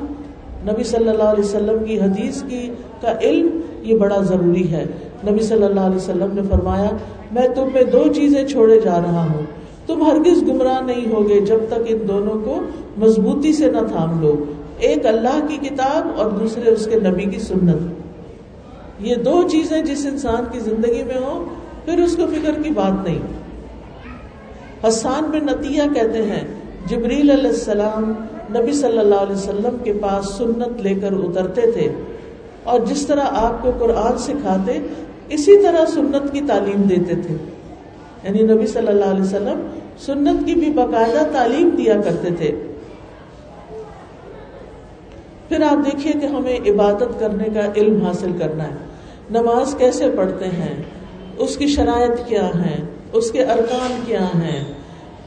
نبی 0.71 0.83
صلی 0.83 1.09
اللہ 1.09 1.23
علیہ 1.23 1.43
وسلم 1.43 1.83
کی 1.85 1.99
حدیث 1.99 2.43
کی 2.47 2.73
کا 3.01 3.19
علم، 3.21 3.59
یہ 3.81 3.97
بڑا 3.97 4.17
ضروری 4.17 4.71
ہے۔ 4.71 4.85
نبی 5.29 5.39
صلی 5.39 5.63
اللہ 5.63 5.79
علیہ 5.79 5.95
وسلم 5.95 6.27
نے 6.33 6.41
فرمایا، 6.49 6.89
میں 7.31 7.47
تم 7.55 7.67
میں 7.73 7.83
دو 7.83 8.03
چیزیں 8.15 8.47
چھوڑے 8.47 8.79
جا 8.79 8.99
رہا 8.99 9.25
ہوں۔ 9.25 9.41
تم 9.87 10.03
ہرگز 10.03 10.43
گمراہ 10.47 10.81
نہیں 10.81 11.13
ہوگے 11.13 11.41
جب 11.41 11.57
تک 11.67 11.79
ان 11.85 11.97
دونوں 12.07 12.35
کو 12.45 12.59
مضبوطی 12.97 13.53
سے 13.53 13.71
نہ 13.71 13.77
تھام 13.77 14.21
لو۔ 14.21 14.43
ایک 14.79 15.05
اللہ 15.05 15.45
کی 15.47 15.57
کتاب 15.57 16.07
اور 16.15 16.31
دوسرے 16.31 16.69
اس 16.69 16.85
کے 16.85 16.99
نبی 16.99 17.23
کی 17.23 17.39
سنت۔ 17.39 17.77
یہ 18.99 19.15
دو 19.15 19.47
چیزیں 19.51 19.81
جس 19.81 20.05
انسان 20.05 20.43
کی 20.51 20.59
زندگی 20.59 21.03
میں 21.03 21.17
ہو 21.17 21.45
پھر 21.85 22.03
اس 22.03 22.15
کو 22.15 22.23
فکر 22.27 22.61
کی 22.63 22.69
بات 22.69 23.07
نہیں۔ 23.07 23.19
حسان 24.87 25.23
بن 25.23 25.45
نتیہ 25.45 25.81
کہتے 25.93 26.23
ہیں، 26.23 26.47
جبریل 26.85 27.29
علیہ 27.29 27.49
السلام 27.49 28.13
نبی 28.57 28.71
صلی 28.71 28.97
اللہ 28.97 29.15
علیہ 29.15 29.35
وسلم 29.35 29.77
کے 29.83 29.93
پاس 29.93 30.25
سنت 30.29 30.81
لے 30.81 30.95
کر 30.95 31.09
اترتے 31.11 31.61
تھے۔ 31.61 31.89
اور 32.63 32.79
جس 32.79 33.07
طرح 33.07 33.23
آپ 33.31 33.63
کو 33.63 33.71
قرآن 33.79 34.17
سکھاتے 34.17 34.79
اسی 35.31 35.63
طرح 35.63 35.85
سنت 35.85 36.33
کی 36.33 36.41
تعلیم 36.47 36.81
دیتے 36.81 37.15
تھے۔ 37.15 37.35
یعنی 38.23 38.53
نبی 38.53 38.67
صلی 38.67 38.87
اللہ 38.87 39.05
علیہ 39.05 39.21
وسلم 39.21 39.67
سنت 39.97 40.45
کی 40.45 40.53
بھی 40.53 40.71
باقاعدہ 40.71 41.23
تعلیم 41.31 41.69
دیا 41.69 42.01
کرتے 42.01 42.29
تھے۔ 42.37 42.51
پھر 45.49 45.61
آپ 45.61 45.85
دیکھیے 45.85 46.13
کہ 46.13 46.25
ہمیں 46.25 46.59
عبادت 46.69 47.19
کرنے 47.19 47.43
کا 47.53 47.61
علم 47.75 48.05
حاصل 48.05 48.31
کرنا 48.39 48.63
ہے۔ 48.63 48.75
نماز 49.31 49.75
کیسے 49.77 50.09
پڑھتے 50.15 50.45
ہیں؟ 50.45 50.83
اس 51.37 51.57
کی 51.57 51.67
شرائط 51.67 52.27
کیا 52.27 52.47
ہے 52.47 52.79
اس 53.13 53.31
کے 53.31 53.43
ارکان 53.43 53.99
کیا 54.05 54.21
ہیں؟ 54.21 54.73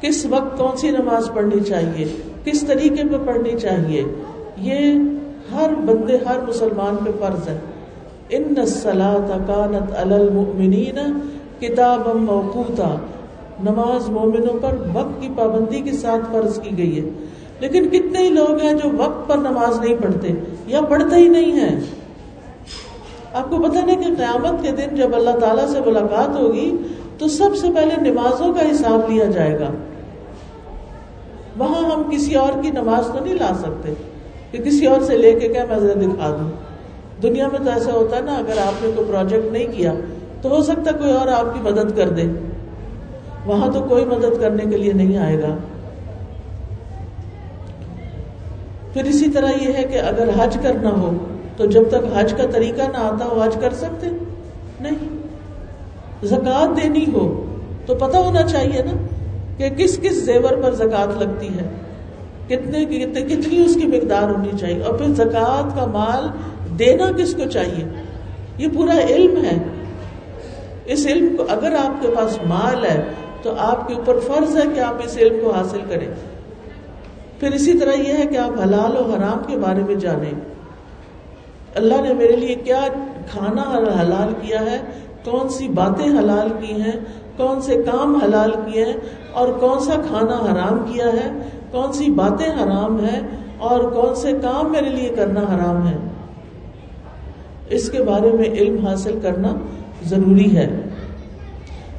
کس 0.00 0.26
وقت 0.26 0.58
کون 0.58 0.76
سی 0.76 0.90
نماز 0.90 1.30
پڑھنی 1.34 1.60
چاہیے؟ 1.64 2.04
کس 2.44 2.60
طریقے 2.60 3.02
پہ 3.08 3.26
پڑھنی 3.26 3.58
چاہیے؟ 3.58 4.04
یہ 4.56 4.94
ہر 5.52 5.74
بندے، 5.86 6.16
ہر 6.16 6.36
مسلمان 6.48 6.96
پہ 7.04 7.10
فرض 7.20 7.48
ہے۔ 7.48 7.58
ان 8.28 8.54
کانت 9.46 9.92
المؤمنین 9.96 10.98
کتاب 11.60 12.08
موقوتا۔ 12.14 12.96
نماز 13.64 14.08
مومنوں 14.08 14.58
پر 14.62 14.74
وقت 14.94 15.22
کی 15.22 15.28
پابندی 15.36 15.80
کے 15.80 15.92
ساتھ 15.92 16.32
فرض 16.32 16.60
کی 16.60 16.78
گئی 16.78 17.00
ہے۔ 17.00 17.10
لیکن 17.60 17.88
کتنے 17.88 18.18
ہی 18.18 18.28
لوگ 18.28 18.60
ہیں 18.62 18.74
جو 18.74 18.90
وقت 18.96 19.28
پر 19.28 19.36
نماز 19.36 19.80
نہیں 19.80 19.96
پڑھتے 20.02 20.28
یا 20.66 20.80
پڑھتے 20.80 21.16
ہی 21.16 21.28
نہیں 21.28 21.52
ہیں۔ 21.52 21.80
آپ 23.32 23.50
کو 23.50 23.58
پتا 23.58 23.84
نہیں 23.84 23.96
کہ 23.96 24.14
قیامت 24.14 24.62
کے 24.62 24.72
دن 24.72 24.96
جب 24.96 25.08
اللہ 25.14 25.30
تعالیٰ 25.30 25.66
سے 25.66 25.80
ملاقات 25.86 26.40
ہوگی 26.40 26.76
تو 27.18 27.28
سب 27.28 27.56
سے 27.56 27.66
پہلے 27.74 28.10
نمازوں 28.10 28.54
کا 28.54 28.70
حساب 28.70 29.10
لیا 29.10 29.24
جائے 29.24 29.60
گا۔ 29.60 29.68
وہاں 31.58 31.90
ہم 31.90 32.02
کسی 32.10 32.34
اور 32.34 32.62
کی 32.62 32.70
نماز 32.70 33.06
تو 33.06 33.24
نہیں 33.24 33.34
لا 33.34 33.52
سکتے 33.58 33.94
کہ 34.50 34.58
کسی 34.58 34.86
اور 34.86 35.00
سے 35.00 35.18
لے 35.18 35.32
کے 35.32 35.48
کیا 35.48 35.64
میں 35.70 35.94
دکھا 35.94 36.30
دوں۔ 36.30 36.73
دنیا 37.22 37.48
میں 37.48 37.58
تو 37.64 37.70
ایسا 37.70 37.92
ہوتا 37.92 38.16
ہے 38.16 38.20
نا، 38.20 38.34
اگر 38.34 38.58
آپ 38.58 38.84
نے 38.84 38.90
کوئی 38.96 39.08
پروجیکٹ 39.08 39.52
نہیں 39.52 39.66
کیا، 39.76 39.92
تو 40.42 40.48
ہو 40.48 40.62
سکتا 40.62 40.92
کوئی 40.92 41.12
اور 41.12 41.28
آپ 41.28 41.54
کی 41.54 41.60
مدد 41.60 41.96
کر 41.96 42.08
دے۔ 42.08 42.22
وہاں 43.46 43.72
تو 43.72 43.82
کوئی 43.88 44.04
مدد 44.04 44.40
کرنے 44.40 44.64
کے 44.70 44.76
لیے 44.76 44.92
نہیں 44.92 45.16
آئے 45.16 45.42
گا۔ 45.42 45.56
پھر 48.92 49.04
اسی 49.04 49.30
طرح 49.30 49.50
یہ 49.60 49.72
ہے 49.78 49.82
کہ 49.82 49.98
اگر 49.98 50.28
حج 50.38 50.58
کرنا 50.62 50.90
ہو، 50.90 51.10
تو 51.56 51.66
جب 51.66 51.82
تک 51.88 52.16
حج 52.16 52.34
کا 52.34 52.44
طریقہ 52.52 52.82
نہ 52.82 52.96
آتا 52.96 53.24
ہو 53.24 53.42
حج 53.42 53.56
کر 53.60 53.74
سکتے؟ 53.74 54.06
نہیں۔ 54.80 55.16
زکات 56.22 56.82
دینی 56.82 57.04
ہو، 57.14 57.44
تو 57.86 57.94
پتا 57.94 58.18
ہونا 58.18 58.42
چاہیے 58.42 58.82
نا 58.82 59.06
کہ 59.56 59.68
کس 59.68 59.98
کس 59.98 60.24
زیور 60.24 60.62
پر 60.62 60.74
زکات 60.74 61.22
لگتی 61.22 61.48
ہے۔ 61.48 61.68
کتنے، 62.46 62.84
کتنی 62.84 63.64
اس 63.64 63.74
کی 63.74 63.86
مقدار 63.86 64.22
ہونی 64.22 64.58
چاہیے۔ 64.60 64.82
اور 64.82 64.94
پھر 64.94 65.14
زکات 65.14 65.76
کا 65.76 65.86
مال 65.86 66.28
دینا 66.78 67.12
کس 67.12 67.34
کو 67.34 67.50
چاہیے؟ 67.50 67.84
یہ 68.58 68.68
پورا 68.74 68.98
علم 68.98 69.44
ہے۔ 69.44 69.58
اس 70.84 71.06
علم 71.06 71.36
کو 71.36 71.44
اگر 71.48 71.74
آپ 71.84 72.02
کے 72.02 72.08
پاس 72.16 72.38
مال 72.46 72.84
ہے، 72.84 73.02
تو 73.42 73.54
آپ 73.58 73.88
کے 73.88 73.94
اوپر 73.94 74.18
فرض 74.18 74.56
ہے 74.56 74.62
کہ 74.74 74.80
آپ 74.80 74.94
اس 75.04 75.18
علم 75.18 75.36
کو 75.44 75.50
حاصل 75.50 75.80
کریں۔ 75.88 76.08
پھر 77.40 77.52
اسی 77.52 77.78
طرح 77.78 77.92
یہ 77.92 78.12
ہے 78.12 78.26
کہ 78.26 78.36
آپ 78.36 78.60
حلال 78.64 78.96
و 78.96 79.14
حرام 79.14 79.38
کے 79.46 79.56
بارے 79.56 79.82
میں 79.82 79.94
جانیں۔ 79.94 80.30
اللہ 81.74 82.02
نے 82.02 82.14
میرے 82.14 82.36
لیے 82.36 82.54
کیا 82.54 82.80
کھانا 83.30 83.62
حلال 84.00 84.46
کیا 84.46 84.60
ہے؟ 84.60 84.78
کون 85.24 85.48
سی 85.48 85.68
باتیں 85.68 86.18
حلال 86.18 86.48
کی 86.60 86.72
ہیں؟ 86.82 87.00
کون 87.36 87.60
سے 87.60 87.82
کام 87.82 88.16
حلال 88.16 88.50
کیے 88.50 88.84
ہیں؟ 88.84 88.96
اور 89.32 89.48
کون 89.48 89.80
سا 89.80 89.94
کھانا 90.06 90.34
حرام 90.34 90.92
کیا 90.92 91.06
ہے؟ 91.06 91.30
کون 91.70 91.92
سی 91.92 92.10
باتیں 92.10 92.50
حرام 92.62 93.04
ہیں؟ 93.04 93.20
اور 93.58 93.90
کون 93.90 94.14
سے 94.14 94.32
کام 94.42 94.72
میرے 94.72 94.88
لیے 94.88 95.08
کرنا 95.08 95.40
حرام 95.40 95.88
ہے 95.88 95.96
اس 97.70 97.90
کے 97.90 98.02
بارے 98.02 98.32
میں 98.32 98.44
علم 98.44 98.86
حاصل 98.86 99.18
کرنا 99.22 99.54
ضروری 100.04 100.56
ہے۔ 100.56 100.80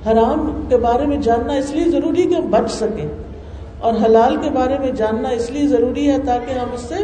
حرام 0.05 0.65
کے 0.69 0.77
بارے 0.77 1.05
میں 1.05 1.17
جاننا 1.17 1.53
اس 1.53 1.71
لیے 1.71 1.85
ضروری 1.85 2.21
ہے 2.21 2.27
کہ 2.27 2.35
ہم 2.35 2.49
بچ 2.49 2.71
سکیں 2.71 3.07
اور 3.79 3.93
حلال 4.05 4.35
کے 4.35 4.49
بارے 4.49 4.79
میں 4.79 4.91
جاننا 4.91 5.29
اس 5.29 5.51
لیے 5.51 5.67
ضروری 5.67 6.11
ہے 6.11 6.17
تاکہ 6.25 6.59
ہم 6.59 6.67
اس 6.73 6.81
سے 6.81 6.95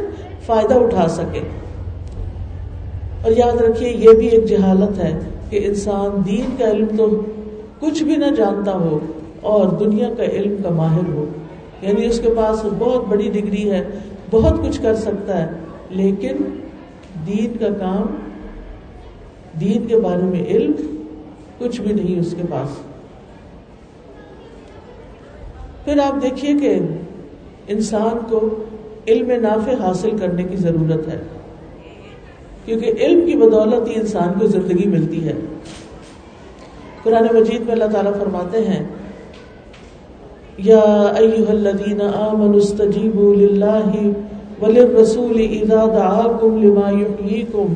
فائدہ 0.45 0.74
اٹھا 0.74 1.08
سکیں۔ 1.08 1.41
اور 3.24 3.32
یاد 3.38 3.62
رکھیے، 3.62 3.89
یہ 3.89 4.10
بھی 4.10 4.28
ایک 4.28 4.45
جہالت 4.45 4.97
ہے 4.97 5.19
کہ 5.50 5.60
انسان 5.65 6.21
دین 6.26 6.56
کا 6.58 6.71
علم 6.71 6.88
تو 6.97 7.21
کچھ 7.80 8.04
بھی 8.04 8.15
نہ 8.15 8.26
جانتا 8.38 8.71
ہو 8.71 9.00
اور 9.41 9.67
دنیا 9.69 10.10
کا 10.17 10.24
علم 10.24 10.63
کا 10.63 10.69
ماہر 10.69 11.13
ہو۔ 11.13 11.26
یعنی 11.82 12.06
اس 12.06 12.19
کے 12.19 12.30
پاس 12.38 12.65
بہت 12.80 13.08
بڑی 13.08 13.30
ڈگری 13.34 13.71
ہے، 13.71 13.84
بہت 14.32 14.54
کچھ 14.63 14.82
کر 14.82 14.95
سکتا 14.95 15.43
ہے، 15.43 15.50
لیکن 15.89 16.36
دین 17.28 17.58
کا 17.58 17.67
کام 17.80 18.21
دین 19.60 19.88
کے 19.88 19.98
بارے 19.98 20.24
میں 20.24 20.44
علم 20.46 20.72
کچھ 21.58 21.82
بھی 21.82 21.94
نہیں 21.94 22.20
اس 22.20 22.36
کے 22.38 22.44
پاس۔ 22.50 22.70
پھر 25.86 26.00
آپ 26.00 26.22
دیکھیے 26.22 26.60
کہ 26.60 26.80
انسان 27.68 28.18
کو 28.30 28.50
علم 29.08 29.32
نافع 29.32 29.72
حاصل 29.84 30.10
کرنے 30.20 30.44
کی 30.44 30.56
ضرورت 30.56 31.08
ہے۔ 31.08 31.20
کیونکہ 32.66 32.94
علم 33.00 33.26
کی 33.26 33.36
بدولت 33.36 33.88
ہی 33.88 33.96
انسان 33.96 34.40
کو 34.40 34.48
زندگی 34.48 34.88
ملتی 34.88 35.28
ہے۔ 35.28 35.34
قرآن 37.04 37.24
مجید 37.36 37.62
میں 37.62 37.72
اللہ 37.72 37.86
تعالیٰ 37.86 38.14
فرماتے 38.20 38.66
ہیں، 38.66 38.86
یا 40.58 41.14
ایوہ 41.18 41.50
الذین 41.50 42.02
آمنوا 42.02 42.56
استجیبوا 42.56 43.36
للہ 43.36 43.90
وللرسول 44.62 45.48
اذا 45.62 45.86
دعاکم 45.86 46.64
لما 46.64 46.90
یحییکم۔ 46.90 47.74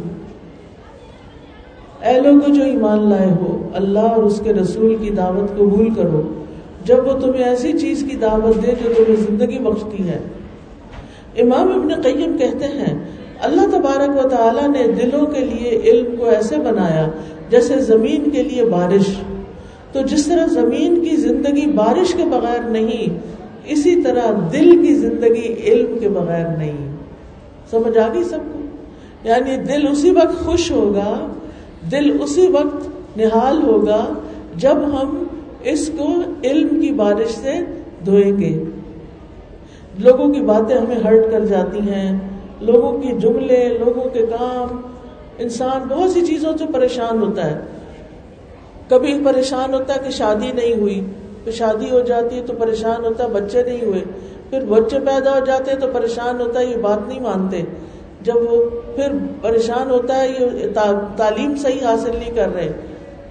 اے 2.05 2.21
لوگوں 2.21 2.53
جو 2.53 2.63
ایمان 2.63 3.09
لائے 3.09 3.31
ہو، 3.31 3.69
اللہ 3.73 3.99
اور 3.99 4.23
اس 4.23 4.41
کے 4.43 4.53
رسول 4.53 4.95
کی 5.01 5.09
دعوت 5.09 5.57
قبول 5.57 5.93
کرو۔ 5.93 6.21
جب 6.85 7.07
وہ 7.07 7.13
تمہیں 7.13 7.43
ایسی 7.43 7.79
چیز 7.79 8.05
کی 8.11 8.17
دعوت 8.17 8.67
دے 8.67 8.73
جو 8.83 8.93
تمہیں 8.97 9.15
زندگی 9.15 9.59
بخشتی 9.59 10.09
ہے۔ 10.09 10.19
امام 11.37 11.79
ابن 11.79 12.01
قیم 12.01 12.37
کہتے 12.37 12.65
ہیں، 12.65 12.99
اللہ 13.41 13.61
تبارک 13.61 14.25
و 14.25 14.29
تعالیٰ 14.29 14.67
نے 14.67 14.87
دلوں 14.91 15.25
کے 15.25 15.45
لیے 15.45 15.79
علم 15.83 16.15
کو 16.15 16.29
ایسے 16.29 16.57
بنایا 16.57 17.07
جیسے 17.49 17.79
زمین 17.79 18.29
کے 18.29 18.43
لیے 18.43 18.65
بارش۔ 18.65 19.15
تو 19.91 20.01
جس 20.01 20.25
طرح 20.25 20.45
زمین 20.45 21.05
کی 21.09 21.15
زندگی 21.15 21.65
بارش 21.65 22.13
کے 22.13 22.23
بغیر 22.25 22.69
نہیں، 22.69 23.17
اسی 23.65 24.01
طرح 24.01 24.31
دل 24.53 24.87
کی 24.87 24.95
زندگی 24.95 25.55
علم 25.63 25.99
کے 25.99 26.09
بغیر 26.09 26.47
نہیں۔ 26.57 26.95
سمجھ 27.71 27.97
آ 27.97 28.07
گئی 28.13 28.23
سب 28.23 28.39
کو؟ 28.53 28.59
یعنی 29.23 29.57
دل 29.57 29.87
اسی 29.91 30.09
وقت 30.09 30.45
خوش 30.45 30.71
ہوگا 30.71 31.27
دل 31.91 32.17
اسی 32.21 32.47
وقت 32.47 32.89
نہال 33.17 33.63
ہوگا 33.63 34.05
جب 34.55 34.75
ہم 34.75 35.23
اس 35.63 35.91
کو 35.97 36.07
علم 36.43 36.81
کی 36.81 36.91
بارش 36.91 37.29
سے 37.29 37.53
دھوئیں 38.05 38.37
گے۔ 38.39 38.63
لوگوں 39.99 40.33
کی 40.33 40.41
باتیں 40.41 40.77
ہمیں 40.77 40.95
ہرٹ 40.95 41.31
کر 41.31 41.45
جاتی 41.45 41.79
ہیں، 41.79 42.19
لوگوں 42.61 43.01
کی 43.01 43.09
جملے، 43.19 43.77
لوگوں 43.85 44.09
کے 44.09 44.19
کام۔ 44.19 44.81
انسان 45.37 45.87
بہت 45.87 46.11
سی 46.11 46.25
چیزوں 46.25 46.57
سے 46.57 46.65
پریشان 46.73 47.21
ہوتا 47.21 47.51
ہے۔ 47.51 47.59
کبھی 48.87 49.21
پریشان 49.25 49.73
ہوتا 49.73 49.95
ہے 49.95 49.99
کہ 50.03 50.09
شادی 50.09 50.51
نہیں 50.51 50.73
ہوئی 50.73 51.05
پھر 51.43 51.51
شادی 51.51 51.89
ہو 51.89 51.99
جاتی 51.99 52.35
ہے 52.35 52.41
تو 52.45 52.53
پریشان 52.59 53.05
ہوتا 53.05 53.23
ہے 53.23 53.29
بچے 53.29 53.63
نہیں 53.63 53.81
ہوئے۔ 53.81 54.01
پھر 54.49 54.65
بچے 54.65 54.99
پیدا 54.99 55.39
ہو 55.39 55.45
جاتے 55.45 55.71
ہیں 55.71 55.79
تو 55.79 55.87
پریشان 55.93 56.41
ہوتا 56.41 56.59
ہے، 56.59 56.65
یہ 56.65 56.77
بات 56.77 57.07
نہیں 57.07 57.19
مانتے۔ 57.19 57.61
جب 58.25 58.35
وہ 58.35 58.65
پھر 58.95 59.11
پریشان 59.41 59.91
ہوتا 59.91 60.21
ہے، 60.21 60.29
یہ 60.29 60.79
تعلیم 61.15 61.55
صحیح 61.55 61.85
حاصل 61.85 62.11
نہیں 62.19 62.35
کر 62.35 62.53
رہے۔ 62.55 62.71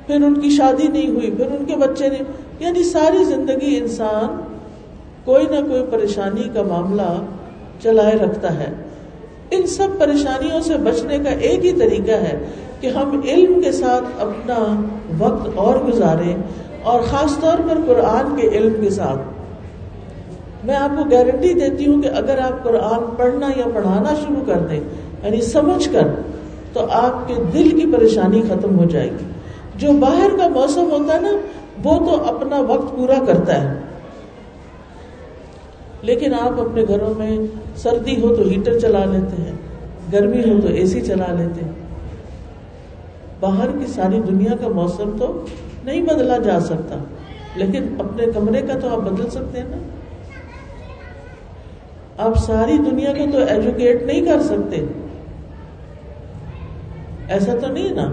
پھر 0.06 0.14
ان 0.14 0.40
کی 0.40 0.50
شادی 0.50 0.88
نہیں 0.88 1.08
ہوئی، 1.08 1.30
پھر 1.30 1.46
ان 1.46 1.64
کے 1.64 1.76
بچے 1.76 2.08
نہیں۔ 2.08 2.22
یعنی 2.58 2.82
ساری 2.82 3.24
زندگی 3.24 3.76
انسان 3.76 4.40
کوئی 5.24 5.44
نہ 5.44 5.68
کوئی 5.68 5.84
پریشانی 5.90 6.48
کا 6.54 6.62
معاملہ 6.62 7.22
چلائے 7.82 8.14
رکھتا 8.14 8.58
ہے۔ 8.58 8.72
ان 9.50 9.66
سب 9.66 9.86
پریشانیوں 9.98 10.60
سے 10.60 10.76
بچنے 10.76 11.18
کا 11.18 11.30
ایک 11.30 11.64
ہی 11.64 11.72
طریقہ 11.72 12.12
ہے 12.12 12.44
کہ 12.80 12.86
ہم 12.86 13.20
علم 13.24 13.60
کے 13.60 13.72
ساتھ 13.72 14.04
اپنا 14.18 14.82
وقت 15.18 15.48
اور 15.54 15.76
گزاریں 15.76 16.36
اور 16.82 17.00
خاص 17.00 17.38
طور 17.40 17.58
پر 17.70 17.78
قرآن 17.86 18.40
کے 18.40 18.48
علم 18.48 18.84
کے 18.84 18.90
ساتھ۔ 18.90 19.33
میں 20.64 20.76
آپ 20.76 20.90
کو 20.98 21.04
گارنٹی 21.10 21.54
دیتی 21.54 21.86
ہوں 21.86 22.02
کہ 22.02 22.08
اگر 22.08 22.38
آپ 22.38 22.64
قرآن 22.64 23.14
پڑھنا 23.16 23.48
یا 23.56 23.64
پڑھانا 23.74 24.14
شروع 24.14 24.42
کر 24.46 24.58
دیں 24.58 24.80
یعنی 25.22 25.40
سمجھ 25.40 25.88
کر، 25.92 26.08
تو 26.72 26.86
آپ 26.90 27.28
کے 27.28 27.34
دل 27.52 27.80
کی 27.80 27.92
پریشانی 27.96 28.42
ختم 28.48 28.78
ہو 28.78 28.84
جائے 28.84 29.10
گی۔ 29.10 29.24
جو 29.76 29.92
باہر 29.92 30.30
کا 30.38 30.48
موسم 30.48 30.90
ہوتا 30.90 31.14
ہے 31.14 31.20
نا، 31.20 31.32
وہ 31.84 31.98
تو 31.98 32.36
اپنا 32.36 32.60
وقت 32.60 32.96
پورا 32.96 33.14
کرتا 33.26 33.62
ہے۔ 33.62 33.80
لیکن 36.02 36.34
آپ 36.34 36.60
اپنے 36.60 36.84
گھروں 36.88 37.18
میں 37.18 37.38
سردی 37.76 38.20
ہو 38.22 38.36
تو 38.36 38.42
ہیٹر 38.42 38.78
چلا 38.78 39.04
لیتے 39.04 39.42
ہیں، 39.42 39.52
گرمی 40.12 40.40
ہو 40.40 40.60
تو 40.60 40.68
اے 40.68 40.86
سی 40.86 41.00
چلا 41.00 41.32
لیتے 41.38 41.64
ہیں۔ 41.64 41.72
باہر 43.40 43.68
کی 43.78 43.86
ساری 43.86 44.20
دنیا 44.20 44.56
کا 44.60 44.68
موسم 44.68 45.10
تو 45.18 45.44
نہیں 45.84 46.02
بدلا 46.02 46.38
جا 46.38 46.60
سکتا، 46.60 46.96
لیکن 47.56 47.94
اپنے 47.98 48.26
کمرے 48.34 48.60
کا 48.60 48.78
تو 48.78 48.88
آپ 48.88 48.98
بدل 48.98 49.30
سکتے 49.30 49.58
ہیں 49.58 49.68
نا۔ 49.70 49.76
آپ 52.18 52.38
ساری 52.38 52.78
دنیا 52.90 53.12
کو 53.12 53.32
تو 53.32 53.38
ایجوکیٹ 53.38 54.02
نہیں 54.02 54.24
کر 54.24 54.42
سکتے۔ 54.42 54.84
ایسا 57.28 57.52
تو 57.60 57.66
نہیں 57.72 57.90
نا؟ 57.90 58.12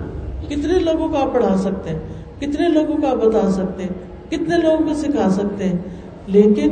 کتنے 0.50 0.80
لوگوں 0.80 1.08
کو 1.08 1.18
آپ 1.18 1.34
پڑھا 1.34 1.58
سکتے 1.58 1.90
ہیں؟ 1.90 2.00
کتنے 2.40 2.70
لوگوں 2.70 2.98
کو 2.98 3.08
آپ 3.08 3.16
بتا 3.16 3.52
سکتے 3.52 3.84
ہیں؟ 3.84 3.90
کتنے 4.30 4.58
لوگوں 4.58 4.78
کو 4.78 4.94
سکھا 4.94 5.30
سکتے 5.30 5.64
ہیں؟ 5.64 5.78
لیکن 6.28 6.70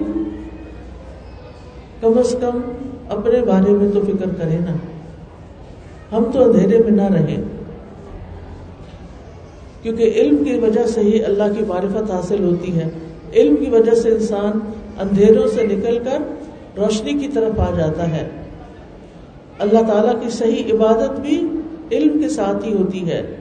کم 2.02 2.18
از 2.18 2.36
کم 2.42 2.62
اپنے 3.10 3.42
بارے 3.42 3.72
میں 3.72 3.92
تو 3.94 4.02
فکر 4.02 4.30
کرے 4.38 4.58
نا۔ 4.58 4.76
ہم 6.18 6.24
تو 6.34 6.44
اندھیرے 6.44 6.78
میں 6.78 6.92
نہ 6.92 7.14
رہیں۔ 7.14 7.44
کیونکہ 9.82 10.12
علم 10.16 10.44
کی 10.44 10.60
وجہ 10.60 10.88
سے 10.88 11.02
ہی 11.02 11.24
اللہ 11.24 11.44
کی 11.58 11.66
معرفت 11.66 12.12
حاصل 12.12 12.44
ہوتی 12.44 12.80
ہے۔ 12.80 12.90
علم 13.34 13.56
کی 13.56 13.70
وجہ 13.70 13.96
سے 13.96 14.10
انسان 14.10 14.60
اندھیروں 15.00 15.48
سے 15.48 15.64
نکل 15.64 16.00
کر 16.04 16.18
روشنی 16.78 17.14
کی 17.14 17.28
طرف 17.28 17.60
آ 17.60 17.72
جاتا 17.78 18.16
ہے۔ 18.16 18.28
اللہ 19.60 19.80
تعالیٰ 19.80 20.22
کی 20.22 20.30
صحیح 20.30 20.74
عبادت 20.74 21.20
بھی 21.20 21.48
علم 21.92 22.22
کے 22.22 22.30
ساتھ 22.30 22.66
ہی 22.66 22.74
ہوتی 22.74 23.10
ہے۔ 23.10 23.36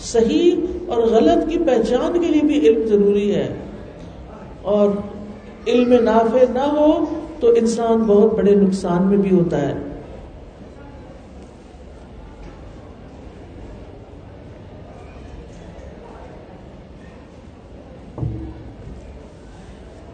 صحیح 0.00 0.56
اور 0.88 1.02
غلط 1.02 1.50
کی 1.50 1.58
پہچان 1.58 2.20
کے 2.20 2.26
لیے 2.26 2.42
بھی 2.42 2.68
علم 2.68 2.86
ضروری 2.86 3.34
ہے۔ 3.34 3.54
اور 4.62 4.90
علم 5.66 5.92
نافع 5.92 6.52
نہ 6.52 6.58
ہو 6.58 7.04
تو 7.40 7.50
انسان 7.50 7.98
بہت 7.98 8.32
بڑے 8.32 8.54
نقصان 8.54 9.02
میں 9.02 9.16
بھی 9.16 9.30
ہوتا 9.30 9.68
ہے 9.68 9.74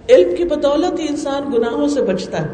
علم 0.09 0.32
کی 0.43 0.49
بدولت 0.49 1.01
ہی 1.01 1.07
انسان 1.09 1.53
گناہوں 1.55 1.89
سے 1.89 2.03
بچتا 2.03 2.43
ہے۔ 2.43 2.49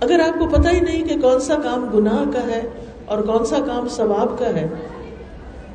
اگر 0.00 0.20
آپ 0.20 0.38
کو 0.38 0.46
پتہ 0.46 0.68
ہی 0.68 0.80
نہیں 0.80 1.08
کہ 1.08 1.14
کون 1.20 1.40
سا 1.40 1.54
کام 1.54 1.90
گناہ 1.94 2.30
کا 2.32 2.46
ہے 2.46 2.62
اور 3.04 3.22
کون 3.22 3.44
سا 3.44 3.56
کام 3.66 3.88
ثواب 3.88 4.38
کا 4.38 4.46
ہے، 4.46 4.68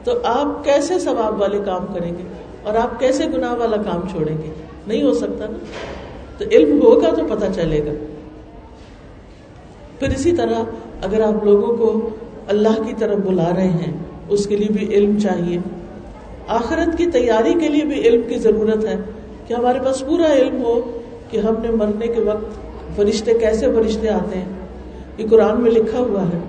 تو 0.03 0.12
آپ 0.24 0.66
کیسے 0.66 0.99
ثواب 0.99 1.41
والے 1.41 1.59
کام 1.66 1.86
کریں 1.93 2.12
گے 2.18 2.24
اور 2.64 2.76
آپ 2.76 2.99
کیسے 2.99 3.26
گناہ 3.28 3.53
والا 3.53 3.78
کام 3.78 4.01
چھوڑیں 4.12 4.38
گے؟ 4.38 4.53
نہیں 4.88 5.03
ہو 5.03 5.14
سکتا 5.14 5.45
نا۔ 5.49 5.57
تو 6.38 6.45
علم 6.51 6.82
ہوگا 6.82 7.09
تو 7.09 7.36
پتہ 7.36 7.45
چلے 7.55 7.86
گا۔ 7.86 7.91
پھر 9.99 10.09
اسی 10.09 10.32
طرح 10.32 10.64
اگر 11.01 11.22
آپ 11.22 11.45
لوگوں 11.45 11.78
کو 11.78 12.09
اللہ 12.47 12.84
کی 12.88 12.93
طرف 12.97 13.18
بلا 13.18 13.49
رہے 13.55 13.68
ہیں، 13.68 13.93
اس 14.30 14.47
کے 14.47 14.55
لیے 14.55 14.68
بھی 14.72 14.95
علم 14.95 15.20
چاہیے۔ 15.20 15.59
آخرت 16.47 16.97
کی 16.97 17.05
تیاری 17.05 17.53
کے 17.59 17.70
لیے 17.70 17.84
بھی 17.84 18.01
علم 18.01 18.22
کی 18.30 18.38
ضرورت 18.38 18.86
ہے۔ 18.86 18.97
کہ 19.52 19.56
ہمارے 19.56 19.80
پاس 19.86 20.06
پورا 20.08 20.34
علم 20.34 20.64
ہو 20.64 20.82
کہ 21.30 21.38
ہم 21.38 21.54
نے 21.62 21.72
مرنے 21.72 22.08
کے 22.08 22.22
وقت 22.22 22.45
فرشتے 22.95 23.34
کیسے 23.34 23.66
فرشتے 23.76 24.10
آتے 24.10 24.38
ہیں۔ 24.38 24.45
یہ 25.18 25.26
قرآن 25.30 25.62
میں 25.62 25.72
لکھا 25.72 25.99
ہوا 25.99 26.22
ہے 26.22 26.39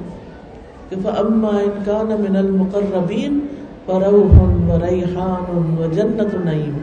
کہ 0.89 0.97
فَأَمَّا 1.03 1.61
إِن 1.61 1.71
كَانَ 1.85 2.15
مِنَ 2.15 2.39
الْمُقَرَّبِينَ 2.39 3.35
فَرَوْحٌ 3.87 4.47
وَرَيْحَانٌ 4.69 5.81
وَجَنَّةُ 5.81 6.45
نَعِيمٌ۔ 6.45 6.79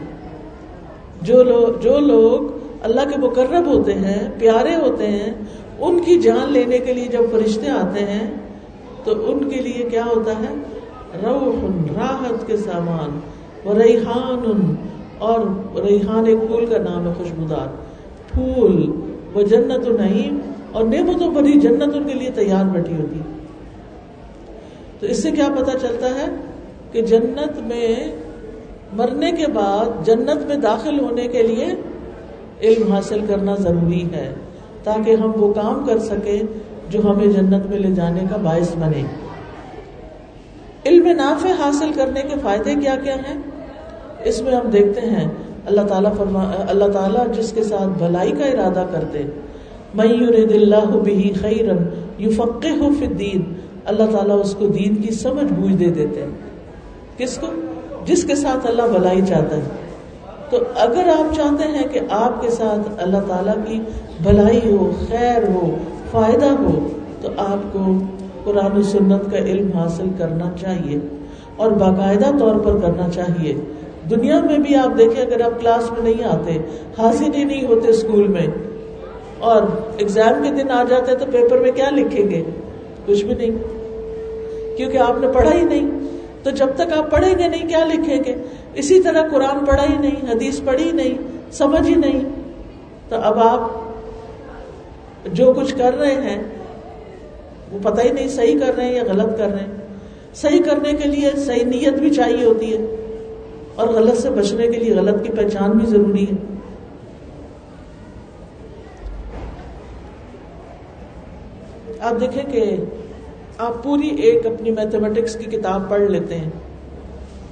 جو 1.21 1.43
لوگ 1.43 1.79
جو 1.79 1.99
لوگ 1.99 2.57
اللہ 2.81 3.01
کے 3.01 3.17
مقرب 3.17 3.65
ہوتے 3.65 3.93
ہیں، 3.93 4.29
پیارے 4.39 4.75
ہوتے 4.75 5.07
ہیں، 5.07 5.33
ان 5.79 5.99
کی 5.99 6.19
جان 6.19 6.51
لینے 6.51 6.77
کے 6.77 6.93
لیے 6.93 7.07
جب 7.07 7.21
فرشتے 7.31 7.69
آتے 7.69 7.99
ہیں، 7.99 8.31
تو 9.03 9.31
ان 9.31 9.49
کے 9.49 9.61
لیے 9.61 9.89
کیا 9.89 10.05
ہوتا 10.05 10.31
ہے؟ 10.31 10.53
روح، 11.23 11.65
راحت 11.99 12.47
کے 12.47 12.57
سامان۔ 12.57 13.19
و 13.65 13.83
ریحان 13.83 14.75
اور 15.19 15.39
ریحان 15.85 16.25
ایک 16.25 16.37
پھول 16.47 16.65
کا 16.65 16.77
نام 16.77 17.07
ہے 17.07 17.13
خوشبودار۔ 17.17 17.67
پھول 18.33 18.91
وہ 19.33 19.41
جنت 19.41 19.87
و 19.87 19.97
نعیم 19.97 20.39
اور 20.71 20.83
نعمتوں 20.83 21.35
پر 21.35 21.43
ہی 21.43 21.59
جنت 21.59 21.95
ان 21.95 22.03
کے 22.03 22.13
لیے 22.13 22.29
تیار 22.29 22.65
بیٹھی 22.65 22.93
ہوتی۔ 22.93 23.19
تو 24.99 25.05
اس 25.05 25.23
سے 25.23 25.31
کیا 25.31 25.47
پتا 25.57 25.79
چلتا 25.79 26.07
ہے 26.07 26.25
کہ 26.91 27.01
جنت 27.01 27.59
میں 27.59 28.15
مرنے 28.93 29.31
کے 29.31 29.51
بعد، 29.51 30.05
جنت 30.05 30.45
میں 30.45 30.55
داخل 30.55 30.99
ہونے 30.99 31.27
کے 31.27 31.43
لیے 31.43 31.65
علم 32.61 32.91
حاصل 32.91 33.19
کرنا 33.27 33.55
ضروری 33.55 34.03
ہے، 34.13 34.33
تاکہ 34.83 35.15
ہم 35.15 35.31
وہ 35.35 35.53
کام 35.53 35.85
کر 35.87 35.99
سکیں 35.99 36.39
جو 36.89 36.99
ہمیں 37.09 37.27
جنت 37.27 37.65
میں 37.65 37.79
لے 37.79 37.91
جانے 37.91 38.21
کا 38.29 38.37
باعث 38.37 38.75
بنے۔ 38.75 39.03
علم 40.85 41.07
نافع 41.07 41.49
حاصل 41.49 41.91
کرنے 41.95 42.21
کے 42.21 42.35
فائدے 42.41 42.75
کیا 42.75 42.95
کیا 43.03 43.15
ہیں؟ 43.15 43.39
اس 44.23 44.41
میں 44.41 44.51
ہم 44.51 44.69
دیکھتے 44.69 45.01
ہیں، 45.01 45.27
اللہ 45.65 45.81
تعالیٰ 45.81 46.15
فرما، 46.17 46.51
اللہ 46.69 46.85
تعالیٰ 46.85 47.25
جس 47.37 47.51
کے 47.51 47.63
ساتھ 47.63 48.03
بھلائی 48.03 48.31
کا 48.31 48.45
ارادہ 48.45 48.85
کرتے 48.91 49.23
میور 49.93 50.53
اللہ 50.53 50.97
بھی 51.03 51.33
خیرن 51.41 51.77
یو 52.17 52.29
فقے 52.35 52.69
ہو 52.69 52.89
دین 53.19 53.53
اللہ 53.85 54.03
تعالیٰ 54.11 54.39
اس 54.39 54.55
کو 54.55 54.67
دین 54.67 54.95
کی 54.95 55.13
سمجھ 55.13 55.53
بوجھ 55.53 55.75
دے 55.75 55.85
دیتے 55.85 56.21
ہیں۔ 56.21 56.29
کس 57.17 57.37
کو؟ 57.37 57.47
جس 58.05 58.23
کے 58.23 58.35
ساتھ 58.35 58.67
اللہ 58.67 58.81
بھلائی 58.81 59.21
چاہتا 59.27 59.55
ہے۔ 59.55 59.61
تو 60.49 60.57
اگر 60.75 61.07
آپ 61.19 61.35
چاہتے 61.35 61.67
ہیں 61.67 61.83
کہ 61.91 61.99
آپ 62.09 62.41
کے 62.41 62.49
ساتھ 62.49 63.03
اللہ 63.03 63.17
تعالیٰ 63.27 63.53
کی 63.67 63.79
بھلائی 64.23 64.71
ہو، 64.71 64.91
خیر 65.09 65.47
ہو، 65.47 65.75
فائدہ 66.11 66.45
ہو، 66.45 66.89
تو 67.21 67.29
آپ 67.37 67.73
کو 67.73 67.97
قرآن 68.43 68.77
و 68.77 68.83
سنت 68.83 69.31
کا 69.31 69.37
علم 69.37 69.77
حاصل 69.77 70.07
کرنا 70.17 70.45
چاہیے 70.61 70.99
اور 71.55 71.71
باقاعدہ 71.71 72.37
طور 72.39 72.55
پر 72.55 72.79
کرنا 72.79 73.09
چاہیے۔ 73.09 73.53
دنیا 74.09 74.39
میں 74.39 74.57
بھی 74.57 74.75
آپ 74.75 74.97
دیکھیں، 74.97 75.23
اگر 75.23 75.41
آپ 75.41 75.61
کلاس 75.61 75.91
میں 75.91 76.11
نہیں 76.11 76.23
آتے، 76.23 76.57
حاضر 76.97 77.35
ہی 77.35 77.43
نہیں 77.43 77.67
ہوتے 77.67 77.87
اسکول 77.87 78.27
میں، 78.27 78.47
اور 79.39 79.61
ایگزام 79.97 80.43
کے 80.43 80.63
دن 80.63 80.71
آ 80.71 80.83
جاتے 80.89 81.15
تو 81.15 81.25
پیپر 81.31 81.57
میں 81.57 81.71
کیا 81.71 81.89
لکھیں 81.89 82.29
گے؟ 82.29 82.43
کچھ 83.05 83.25
بھی 83.25 83.35
نہیں۔ 83.35 83.51
کیونکہ 84.77 84.97
آپ 84.97 85.19
نے 85.19 85.27
پڑھا 85.27 85.53
ہی 85.53 85.61
نہیں۔ 85.61 85.99
تو 86.43 86.49
جب 86.49 86.67
تک 86.75 86.97
آپ 86.97 87.11
پڑھیں 87.11 87.39
گے 87.39 87.47
نہیں، 87.47 87.67
کیا 87.67 87.85
لکھیں 87.85 88.23
گے؟ 88.23 88.35
اسی 88.73 88.99
طرح 88.99 89.27
قرآن 89.31 89.65
پڑھا 89.65 89.83
ہی 89.83 89.97
نہیں، 89.97 90.31
حدیث 90.31 90.61
پڑھی 90.65 90.91
نہیں، 90.91 91.17
سمجھ 91.51 91.89
ہی 91.89 91.95
نہیں۔ 91.95 92.19
تو 93.09 93.15
اب 93.23 93.39
آپ 93.39 93.59
جو 95.25 95.53
کچھ 95.53 95.75
کر 95.77 95.97
رہے 95.99 96.15
ہیں، 96.15 96.43
وہ 97.71 97.79
پتہ 97.81 98.01
ہی 98.01 98.11
نہیں، 98.11 98.27
صحیح 98.27 98.59
کر 98.59 98.75
رہے 98.75 98.85
ہیں 98.85 98.95
یا 98.95 99.03
غلط 99.07 99.37
کر 99.37 99.47
رہے 99.47 99.59
ہیں۔ 99.59 99.77
صحیح 100.35 100.59
کرنے 100.65 100.93
کے 100.93 101.09
لیے 101.09 101.29
صحیح 101.35 101.65
نیت 101.65 101.93
بھی 101.93 102.09
چاہیے 102.09 102.45
ہوتی 102.45 102.73
ہے۔ 102.73 103.08
اور 103.79 103.87
غلط 103.87 104.17
سے 104.17 104.29
بچنے 104.29 104.67
کے 104.67 104.79
لیے 104.79 104.95
غلط 104.95 105.23
کی 105.23 105.31
پہچان 105.31 105.71
بھی 105.71 105.85
ضروری 105.85 106.23
ہے۔ 106.23 106.35
آپ 112.01 112.21
دیکھیں 112.21 112.43
کہ 112.51 112.77
آپ 113.57 113.83
پوری 113.83 114.07
ایک 114.07 114.45
اپنی 114.45 114.71
میتھمیٹکس 114.71 115.35
کی 115.35 115.43
کتاب 115.43 115.89
پڑھ 115.89 116.01
لیتے 116.01 116.37
ہیں۔ 116.37 116.49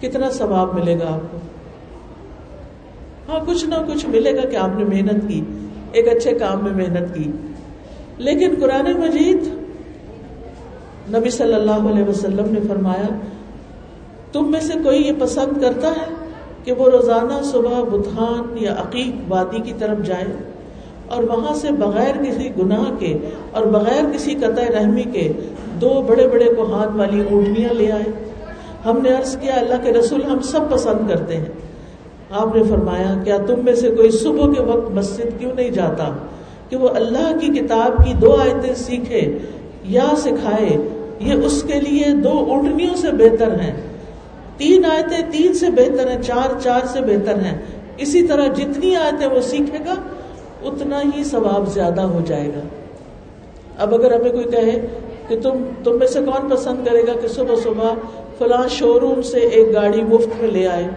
کتنا 0.01 0.29
ثواب 0.29 0.73
ملے 0.73 0.99
گا 0.99 1.13
آپ 1.13 1.31
کو؟ 1.31 1.37
ہاں 3.29 3.45
کچھ 3.47 3.65
نہ 3.65 3.75
کچھ 3.87 4.05
ملے 4.05 4.35
گا 4.35 4.41
کہ 4.41 4.55
آپ 4.55 4.69
نے 4.77 4.83
محنت 4.83 5.27
کی، 5.27 5.43
ایک 5.91 6.07
اچھے 6.07 6.31
کام 6.31 6.63
میں 6.63 6.87
محنت 6.87 7.15
کی۔ 7.15 7.31
لیکن 8.17 8.53
قرآن 8.61 8.99
مجید 8.99 9.47
نبی 11.15 11.29
صلی 11.29 11.53
اللہ 11.53 11.93
علیہ 11.93 12.03
وسلم 12.03 12.45
نے 12.51 12.59
فرمایا، 12.67 13.15
تم 14.31 14.51
میں 14.51 14.59
سے 14.59 14.73
کوئی 14.83 15.07
یہ 15.07 15.11
پسند 15.19 15.61
کرتا 15.61 15.87
ہے؟ 15.87 16.16
کہ 16.67 16.73
وہ 16.73 16.89
روزانہ 16.89 17.43
صبح 17.43 17.81
بتھان 17.83 18.57
یا 18.59 18.73
عقیق 18.73 19.15
وادی 19.27 19.59
کی 19.59 19.73
طرف 19.79 20.05
جائے 20.05 20.25
اور 21.07 21.23
وہاں 21.23 21.55
سے 21.55 21.67
بغیر 21.71 22.23
کسی 22.23 22.49
گناہ 22.59 22.83
کے 22.99 23.17
اور 23.51 23.65
بغیر 23.65 24.03
کسی 24.13 24.35
قطع 24.35 24.79
رحمی 24.79 25.03
کے 25.03 25.31
دو 25.81 26.01
بڑے 26.07 26.27
بڑے 26.27 26.45
کوہان 26.57 26.99
والی 26.99 27.23
اونٹنیاں 27.31 27.73
لے 27.73 27.91
آئے۔ 27.91 28.03
ہم 28.85 28.99
نے 29.03 29.09
عرض 29.09 29.37
کیا، 29.37 29.55
اللہ 29.55 29.73
کے 29.83 29.93
رسول 29.93 30.23
ہم 30.23 30.39
سب 30.39 30.59
پسند 30.69 31.09
کرتے 31.09 31.37
ہیں۔ 31.37 31.45
آپ 32.31 32.55
نے 32.55 32.63
فرمایا، 32.63 33.15
کیا 33.23 33.37
تم 33.37 33.65
میں 33.65 33.75
سے 33.75 33.89
کوئی 33.89 34.11
صبح 34.11 34.53
کے 34.53 34.61
وقت 34.61 34.91
مسجد 34.91 35.39
کیوں 35.39 35.51
نہیں 35.55 35.69
جاتا 35.69 36.09
کہ 36.69 36.77
وہ 36.77 36.89
اللہ 36.89 37.31
کی 37.41 37.47
کتاب 37.47 38.05
کی 38.05 38.13
دو 38.13 38.35
آیتیں 38.35 38.73
سیکھے 38.73 39.37
یا 39.83 40.07
سکھائے؟ 40.17 40.77
یہ 41.19 41.33
اس 41.33 41.63
کے 41.63 41.81
لیے 41.81 42.13
دو 42.13 42.45
اونٹنیوں 42.49 42.95
سے 42.95 43.07
بہتر 43.11 43.59
ہیں۔ 43.59 43.96
تین 44.57 44.85
آیتیں 44.85 45.31
تین 45.31 45.53
سے 45.53 45.69
بہتر 45.69 46.11
ہیں، 46.11 46.21
چار 46.21 46.61
چار 46.61 46.81
سے 46.87 47.01
بہتر 47.01 47.39
ہیں۔ 47.39 47.57
اسی 47.97 48.27
طرح 48.27 48.47
جتنی 48.47 48.95
آیتیں 48.95 49.27
وہ 49.27 49.41
سیکھے 49.41 49.77
گا، 49.85 49.93
اتنا 50.63 51.01
ہی 51.15 51.23
ثواب 51.23 51.69
زیادہ 51.73 52.01
ہو 52.01 52.21
جائے 52.25 52.47
گا۔ 52.47 52.59
اب 53.77 53.93
اگر 53.93 54.19
ہمیں 54.19 54.31
کوئی 54.31 54.43
کہے 54.43 54.87
کہ 55.27 55.39
تم 55.41 55.63
تم 55.83 55.99
میں 55.99 56.07
سے 56.07 56.19
کون 56.21 56.49
پسند 56.49 56.87
کرے 56.87 57.07
گا 57.07 57.13
کہ 57.21 57.27
صبح 57.27 57.55
صبح 57.63 57.93
فلاں 58.37 58.67
شو 58.67 58.99
روم 58.99 59.21
سے 59.21 59.39
ایک 59.39 59.73
گاڑی 59.73 60.03
مفت 60.03 60.41
میں 60.41 60.51
لے 60.51 60.67
آئے؟ 60.67 60.87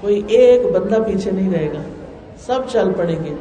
کوئی 0.00 0.22
ایک 0.28 0.62
بندہ 0.66 0.98
پیچھے 1.06 1.30
نہیں 1.30 1.54
رہے 1.54 1.68
گا۔ 1.74 1.82
سب 2.46 2.60
چل 2.72 2.92
پڑیں 2.96 3.24
گے۔ 3.24 3.34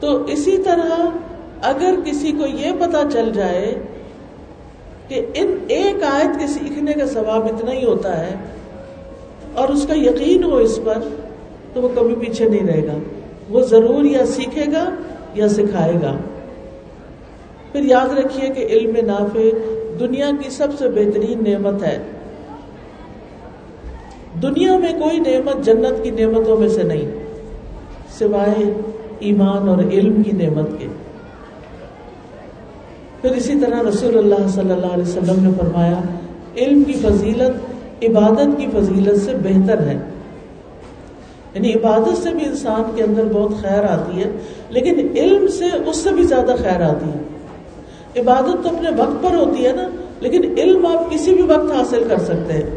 تو 0.00 0.24
اسی 0.24 0.58
طرح 0.58 1.08
اگر 1.62 1.94
کسی 2.04 2.32
کو 2.32 2.46
یہ 2.46 2.70
پتا 2.78 3.02
چل 3.12 3.32
جائے 3.32 3.74
کہ 5.10 5.26
ان 5.34 5.56
ایک 5.68 6.02
آیت 6.02 6.40
کے 6.40 6.46
سیکھنے 6.46 6.92
کا 6.92 7.06
ثواب 7.06 7.44
اتنا 7.44 7.72
ہی 7.72 7.84
ہوتا 7.84 8.26
ہے 8.26 8.34
اور 9.54 9.68
اس 9.68 9.86
کا 9.86 9.94
یقین 9.96 10.44
ہو 10.44 10.56
اس 10.56 10.78
پر 10.84 10.98
تو 11.72 11.82
وہ 11.82 11.88
کبھی 11.94 12.14
پیچھے 12.14 12.48
نہیں 12.48 12.66
رہے 12.66 12.86
گا۔ 12.86 12.92
وہ 13.48 13.60
ضرور 13.60 14.04
یا 14.04 14.26
سیکھے 14.26 14.64
گا 14.72 14.90
یا 15.34 15.48
سکھائے 15.48 15.92
گا۔ 16.02 16.16
پھر 17.72 17.84
یاد 17.84 18.18
رکھیے 18.18 18.48
کہ 18.48 18.66
علم 18.66 19.06
نافع 19.06 19.48
دنیا 20.00 20.30
کی 20.42 20.50
سب 20.50 20.68
سے 20.78 20.88
بہترین 20.88 21.50
نعمت 21.50 21.82
ہے۔ 21.82 21.98
دنیا 24.42 24.78
میں 24.78 24.92
کوئی 24.92 25.18
نعمت 25.18 25.64
جنت 25.64 26.04
کی 26.04 26.10
نعمتوں 26.10 26.56
میں 26.56 26.68
سے 26.68 26.82
نہیں، 26.82 27.10
سوائے 28.18 28.72
ایمان 29.18 29.68
اور 29.68 29.78
علم 29.92 30.22
کی 30.22 30.30
نعمت 30.32 30.68
کے۔ 30.78 30.86
پھر 33.20 33.30
اسی 33.30 33.60
طرح 33.60 33.88
رسول 33.88 34.18
اللہ 34.18 34.48
صلی 34.48 34.72
اللہ 34.72 34.86
علیہ 34.86 35.02
وسلم 35.02 35.44
نے 35.44 35.50
فرمایا، 35.60 36.00
علم 36.56 36.84
کی 36.84 36.92
فضیلت 36.92 37.70
عبادت 38.04 38.60
کی 38.60 38.66
فضیلت 38.72 39.24
سے 39.24 39.32
بہتر 39.42 39.80
ہے۔ 39.80 39.98
یعنی 41.54 41.72
عبادت 41.72 42.22
سے 42.22 42.30
بھی 42.30 42.44
انسان 42.44 42.82
کے 42.94 43.02
اندر 43.02 43.24
بہت 43.32 43.52
خیر 43.62 43.84
آتی 43.84 44.22
ہے، 44.22 44.30
لیکن 44.68 45.08
علم 45.16 45.48
سے 45.48 45.64
اس 45.86 45.96
سے 45.96 46.12
بھی 46.12 46.22
زیادہ 46.22 46.54
خیر 46.62 46.82
آتی 46.82 47.10
ہے۔ 47.10 47.18
عبادت 48.20 48.64
تو 48.64 48.76
اپنے 48.76 48.90
وقت 48.96 49.22
پر 49.22 49.36
ہوتی 49.36 49.66
ہے 49.66 49.72
نا، 49.72 49.88
لیکن 50.20 50.58
علم 50.58 50.86
آپ 50.86 51.10
کسی 51.10 51.34
بھی 51.34 51.42
وقت 51.42 51.72
حاصل 51.72 52.04
کر 52.08 52.18
سکتے 52.18 52.52
ہیں۔ 52.52 52.70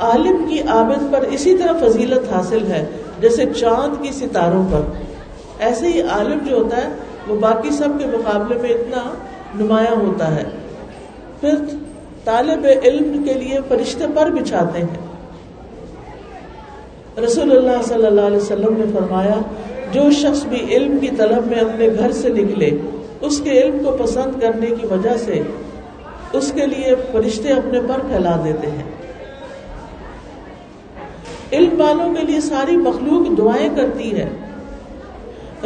عالم 0.00 0.44
کی 0.48 0.60
عابد 0.60 1.12
پر 1.12 1.20
اسی 1.20 1.58
طرح 1.58 1.88
فضیلت 1.88 2.32
حاصل 2.32 2.66
ہے، 2.66 2.86
جیسے 3.20 3.44
چاند 3.56 4.02
کی 4.02 4.12
ستاروں 4.12 4.66
پر۔ 4.72 4.80
ایسے 5.58 5.86
ہی 5.86 6.02
عالم 6.02 6.38
جو 6.48 6.56
ہوتا 6.56 6.76
ہے 6.76 6.88
وہ 7.28 7.36
باقی 7.36 7.70
سب 7.70 7.88
کے 7.98 8.06
مقابلے 8.06 8.58
میں 8.58 8.70
اتنا 8.70 9.14
نمایاں 9.54 9.96
ہوتا 9.96 10.36
ہے۔ 10.36 10.44
پھر 11.40 11.54
طالب 12.24 12.66
علم 12.84 13.22
کے 13.22 13.34
لیے 13.34 13.58
فرشتے 13.68 14.04
پر 14.14 14.30
بچھاتے 14.30 14.78
ہیں۔ 14.78 15.12
رسول 17.24 17.56
اللہ 17.56 17.82
صلی 17.82 18.06
اللہ 18.06 18.20
علیہ 18.20 18.36
وسلم 18.36 18.74
نے 18.76 18.84
فرمایا، 18.92 19.34
جو 19.92 20.10
شخص 20.10 20.44
بھی 20.44 20.76
علم 20.76 20.98
کی 20.98 21.08
طلب 21.16 21.46
میں 21.46 21.58
اپنے 21.58 21.88
گھر 21.98 22.12
سے 22.12 22.28
نکلے، 22.28 22.70
اس 23.20 23.40
کے 23.44 23.50
علم 23.50 23.78
کو 23.84 23.96
پسند 24.04 24.40
کرنے 24.40 24.66
کی 24.66 24.86
وجہ 24.86 25.16
سے 25.16 25.42
اس 26.32 26.52
کے 26.52 26.66
لیے 26.66 26.94
فرشتے 27.12 27.48
اپنے 27.48 27.80
پر 27.80 27.98
پھیلا 27.98 28.40
دیتے 28.44 28.70
ہیں۔ 28.70 28.82
علم 31.52 31.80
والوں 31.80 32.14
کے 32.14 32.22
لیے 32.22 32.40
ساری 32.40 32.76
مخلوق 32.76 33.38
دعائیں 33.38 33.68
کرتی 33.76 34.16
ہے۔ 34.16 34.28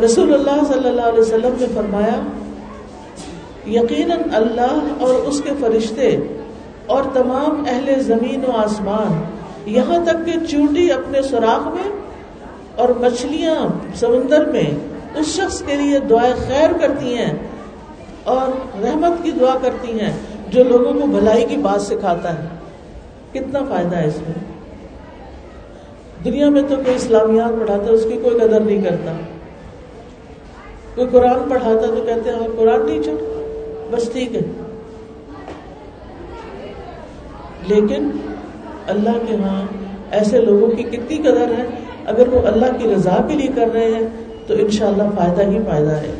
رسول 0.05 0.35
اللہ 0.35 0.65
صلی 0.73 0.89
اللہ 0.89 1.03
علیہ 1.03 1.21
وسلم 1.21 1.55
نے 1.61 1.67
فرمایا، 1.75 2.23
یقیناً 3.71 4.19
اللہ 4.33 4.79
اور 4.99 5.15
اس 5.15 5.41
کے 5.41 5.51
فرشتے 5.61 6.17
اور 6.87 7.03
تمام 7.15 7.65
اہل 7.69 8.01
زمین 8.01 8.45
و 8.49 8.51
آسمان 8.51 9.23
یہاں 9.71 10.05
تک 10.05 10.27
کہ 10.27 10.47
چونٹی 10.47 10.93
اپنے 10.93 11.23
سوراخ 11.23 11.67
میں 11.67 11.97
اور 12.77 12.89
مچھلیاں 12.89 13.55
سمندر 13.95 14.45
میں 14.45 14.71
اس 15.15 15.27
شخص 15.27 15.63
کے 15.63 15.75
لیے 15.75 15.99
دعائیں 15.99 16.35
خیر 16.49 16.73
کرتی 16.81 17.15
ہیں 17.15 17.35
اور 18.25 18.49
رحمت 18.83 19.25
کی 19.25 19.31
دعا 19.31 19.59
کرتی 19.63 20.01
ہیں 20.01 20.13
جو 20.51 20.65
لوگوں 20.65 21.01
کو 21.01 21.07
بھلائی 21.07 21.45
کی 21.45 21.57
بات 21.57 21.83
سکھاتا 21.83 22.39
ہے۔ 22.39 22.49
کتنا 23.33 23.61
فائدہ 23.69 23.97
ہے 23.97 24.09
اس 24.09 24.17
میں۔ 24.17 24.45
دنیا 26.25 26.49
میں 26.49 26.63
تو 26.69 26.77
کوئی 26.77 26.97
اسلامیات 26.97 27.61
پڑھاتا 27.61 27.85
ہے، 27.85 27.91
اس 27.91 28.03
کی 28.03 28.19
کوئی 28.23 28.39
قدر 28.39 28.61
نہیں 28.61 28.83
کرتا۔ 28.83 29.13
کوئی 30.97 31.09
قرآن 31.13 31.51
پڑھاتا 31.51 31.87
تو 31.87 32.05
کہتے 32.07 32.31
ہیں 32.31 32.39
ہاں 32.39 32.47
قرآن 32.57 32.87
ٹیچر 32.87 33.13
بس 33.91 34.13
ٹھیک 34.13 34.35
ہے۔ 34.35 34.41
لیکن 37.67 38.11
اللہ 38.87 39.19
کے 39.29 39.35
ہاں 39.35 39.63
ایسے 40.11 40.41
لوگوں 40.41 40.69
کی 40.69 40.83
کتنی 40.83 41.17
قدر 41.17 41.49
ہے، 41.59 41.67
اگر 42.07 42.29
وہ 42.29 42.47
اللہ 42.47 42.67
کی 42.79 42.95
رضا 42.95 43.17
کے 43.29 43.35
لیے 43.35 43.49
کر 43.55 43.69
رہے 43.75 43.85
ہیں، 43.85 44.07
تو 44.47 44.55
انشاءاللہ 44.55 45.03
فائدہ 45.03 45.43
ہی 45.43 45.59
فائدہ 45.67 45.91
ہے۔ 45.91 46.13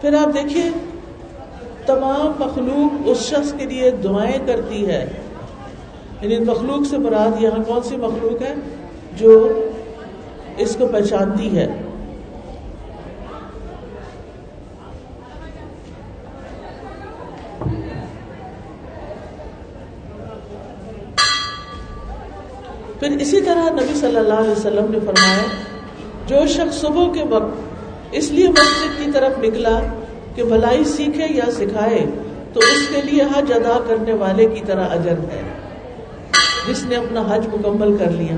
پھر 0.00 0.14
آپ 0.14 0.34
دیکھیے، 0.34 0.70
تمام 1.86 2.32
مخلوق 2.38 3.02
اس 3.04 3.18
شخص 3.18 3.52
کے 3.52 3.64
لیے 3.64 3.90
دعائیں 3.90 4.46
کرتی 4.46 4.86
ہے۔ 4.86 5.06
یعنی 6.20 6.38
مخلوق 6.38 6.86
سے 6.90 6.98
مراد 6.98 7.42
یہاں 7.42 7.62
کون 7.66 7.82
سی 7.82 7.96
مخلوق 7.96 8.42
ہے؟ 8.42 8.54
جو 9.16 9.48
اس 10.56 10.76
کو 10.76 10.86
پہچانتی 10.86 11.56
ہے۔ 11.56 11.66
پھر 22.98 23.16
اسی 23.20 23.40
طرح 23.40 23.70
نبی 23.70 23.94
صلی 23.94 24.16
اللہ 24.16 24.34
علیہ 24.34 24.50
وسلم 24.50 24.86
نے 24.90 24.98
فرمایا، 25.00 25.42
جو 26.26 26.46
شخص 26.46 26.74
صبح 26.74 27.12
کے 27.12 27.22
وقت 27.24 27.58
اس 28.12 28.30
لیے 28.30 28.48
مسجد 28.48 29.04
کی 29.04 29.10
طرف 29.10 29.38
نکلا 29.38 29.80
کہ 30.34 30.44
بھلائی 30.44 30.84
سیکھے 30.84 31.26
یا 31.30 31.50
سکھائے، 31.52 32.06
تو 32.52 32.60
اس 32.60 32.88
کے 32.88 33.02
لیے 33.02 33.22
حج 33.22 33.52
ادا 33.52 33.78
کرنے 33.88 34.12
والے 34.12 34.46
کی 34.46 34.60
طرح 34.66 34.84
اجر 34.90 35.10
ہے۔ 35.10 35.42
جس 36.68 36.84
نے 36.84 36.94
اپنا 36.94 37.24
حج 37.28 37.46
مکمل 37.46 37.96
کر 37.96 38.10
لیا۔ 38.10 38.36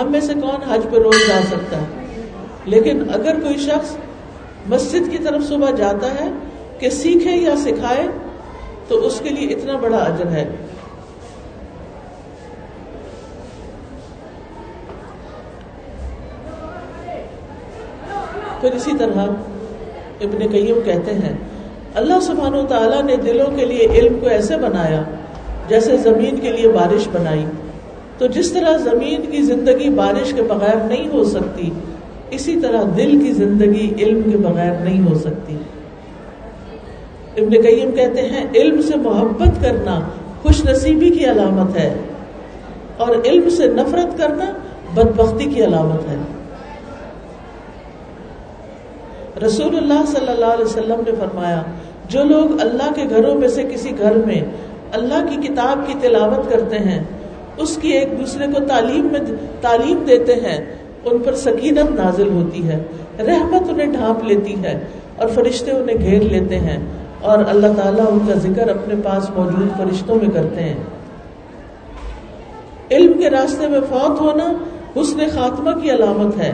ہم 0.00 0.12
میں 0.12 0.20
سے 0.20 0.34
کون 0.34 0.70
حج 0.70 0.80
پہ 0.90 0.96
روز 0.96 1.28
جا 1.28 1.40
سکتا 1.50 1.76
ہے؟ 1.76 1.86
لیکن 2.64 3.02
اگر 3.14 3.40
کوئی 3.40 3.58
شخص 3.58 3.96
مسجد 4.66 5.10
کی 5.10 5.18
طرف 5.18 5.42
صبح 5.48 5.70
جاتا 5.70 6.14
ہے 6.20 6.30
کہ 6.78 6.90
سیکھے 6.90 7.30
یا 7.30 7.56
سکھائے، 7.56 8.08
تو 8.88 9.06
اس 9.06 9.20
کے 9.20 9.28
لیے 9.28 9.48
اتنا 9.48 9.76
بڑا 9.76 9.98
اجر 9.98 10.26
ہے۔ 10.26 10.50
پھر 18.60 18.72
اسی 18.72 18.90
طرح 18.98 19.18
ابن 20.20 20.38
قیم 20.52 20.78
کہتے 20.84 21.14
ہیں، 21.14 21.38
اللہ 21.94 22.20
سبحانہ 22.22 22.56
و 22.56 22.66
تعالیٰ 22.68 23.02
نے 23.02 23.16
دلوں 23.16 23.56
کے 23.56 23.64
لیے 23.64 23.88
علم 23.94 24.18
کو 24.20 24.26
ایسے 24.26 24.56
بنایا 24.56 25.02
جیسے 25.68 25.96
زمین 25.96 26.36
کے 26.36 26.52
لیے 26.52 26.68
بارش 26.68 27.08
بنائی۔ 27.12 27.44
تو 28.18 28.26
جس 28.26 28.52
طرح 28.52 28.76
زمین 28.76 29.22
کی 29.30 29.42
زندگی 29.42 29.88
بارش 29.88 30.32
کے 30.32 30.42
بغیر 30.42 30.76
نہیں 30.76 31.08
ہو 31.08 31.24
سکتی، 31.24 31.70
اسی 32.30 32.60
طرح 32.60 32.82
دل 32.96 33.20
کی 33.24 33.32
زندگی 33.32 33.94
علم 33.98 34.30
کے 34.30 34.36
بغیر 34.36 34.72
نہیں 34.72 35.08
ہو 35.08 35.18
سکتی۔ 35.18 35.56
ابن 37.36 37.50
قیم 37.50 37.90
کہتے 37.90 38.22
ہیں، 38.28 38.46
علم 38.54 38.82
سے 38.82 38.96
محبت 38.96 39.62
کرنا 39.62 40.00
خوش 40.42 40.64
نصیبی 40.64 41.10
کی 41.10 41.24
علامت 41.24 41.76
ہے 41.76 41.94
اور 42.96 43.08
علم 43.24 43.48
سے 43.48 43.66
نفرت 43.66 44.18
کرنا 44.18 44.44
بدبختی 44.94 45.44
کی 45.44 45.64
علامت 45.64 46.10
ہے۔ 46.10 46.16
رسول 49.46 49.76
اللہ 49.76 50.04
صلی 50.06 50.28
اللہ 50.28 50.46
علیہ 50.46 50.64
وسلم 50.64 51.00
نے 51.06 51.12
فرمایا، 51.18 51.62
جو 52.08 52.24
لوگ 52.24 52.60
اللہ 52.60 52.92
کے 52.94 53.02
گھروں 53.10 53.34
میں 53.34 53.48
سے 53.48 53.62
کسی 53.62 53.98
گھر 53.98 54.16
میں 54.16 54.40
اللہ 54.92 55.26
کی 55.30 55.48
کتاب 55.48 55.86
کی 55.86 55.94
تلاوت 56.00 56.50
کرتے 56.50 56.78
ہیں، 56.78 57.04
اس 57.56 57.78
کی 57.82 57.88
ایک 57.88 58.20
دوسرے 58.20 58.46
کو 58.46 58.64
تعلیم 58.64 59.08
میں 59.12 59.20
تعلیم 59.60 60.04
دیتے 60.06 60.34
ہیں، 60.34 60.74
ان 61.04 61.18
پر 61.18 61.34
سکینت 61.34 61.90
نازل 61.90 62.28
ہوتی 62.30 62.68
ہے، 62.68 62.82
رحمت 63.18 63.70
انہیں 63.70 63.92
ڈھانپ 63.92 64.24
لیتی 64.24 64.64
ہے 64.64 64.84
اور 65.16 65.28
فرشتے 65.28 65.70
انہیں 65.70 65.98
گھیر 65.98 66.22
لیتے 66.22 66.58
ہیں 66.58 66.78
اور 67.20 67.38
اللہ 67.48 67.66
تعالیٰ 67.76 68.06
ان 68.08 68.18
کا 68.26 68.34
ذکر 68.34 68.68
اپنے 68.68 68.94
پاس 69.04 69.30
موجود 69.30 69.78
فرشتوں 69.78 70.14
میں 70.14 70.28
کرتے 70.34 70.62
ہیں۔ 70.62 70.74
علم 72.90 73.12
کے 73.18 73.30
راستے 73.30 73.66
میں 73.66 73.80
فوت 73.88 74.20
ہونا 74.20 74.52
حسن 75.00 75.18
خاتمہ 75.34 75.80
کی 75.80 75.90
علامت 75.90 76.38
ہے۔ 76.38 76.52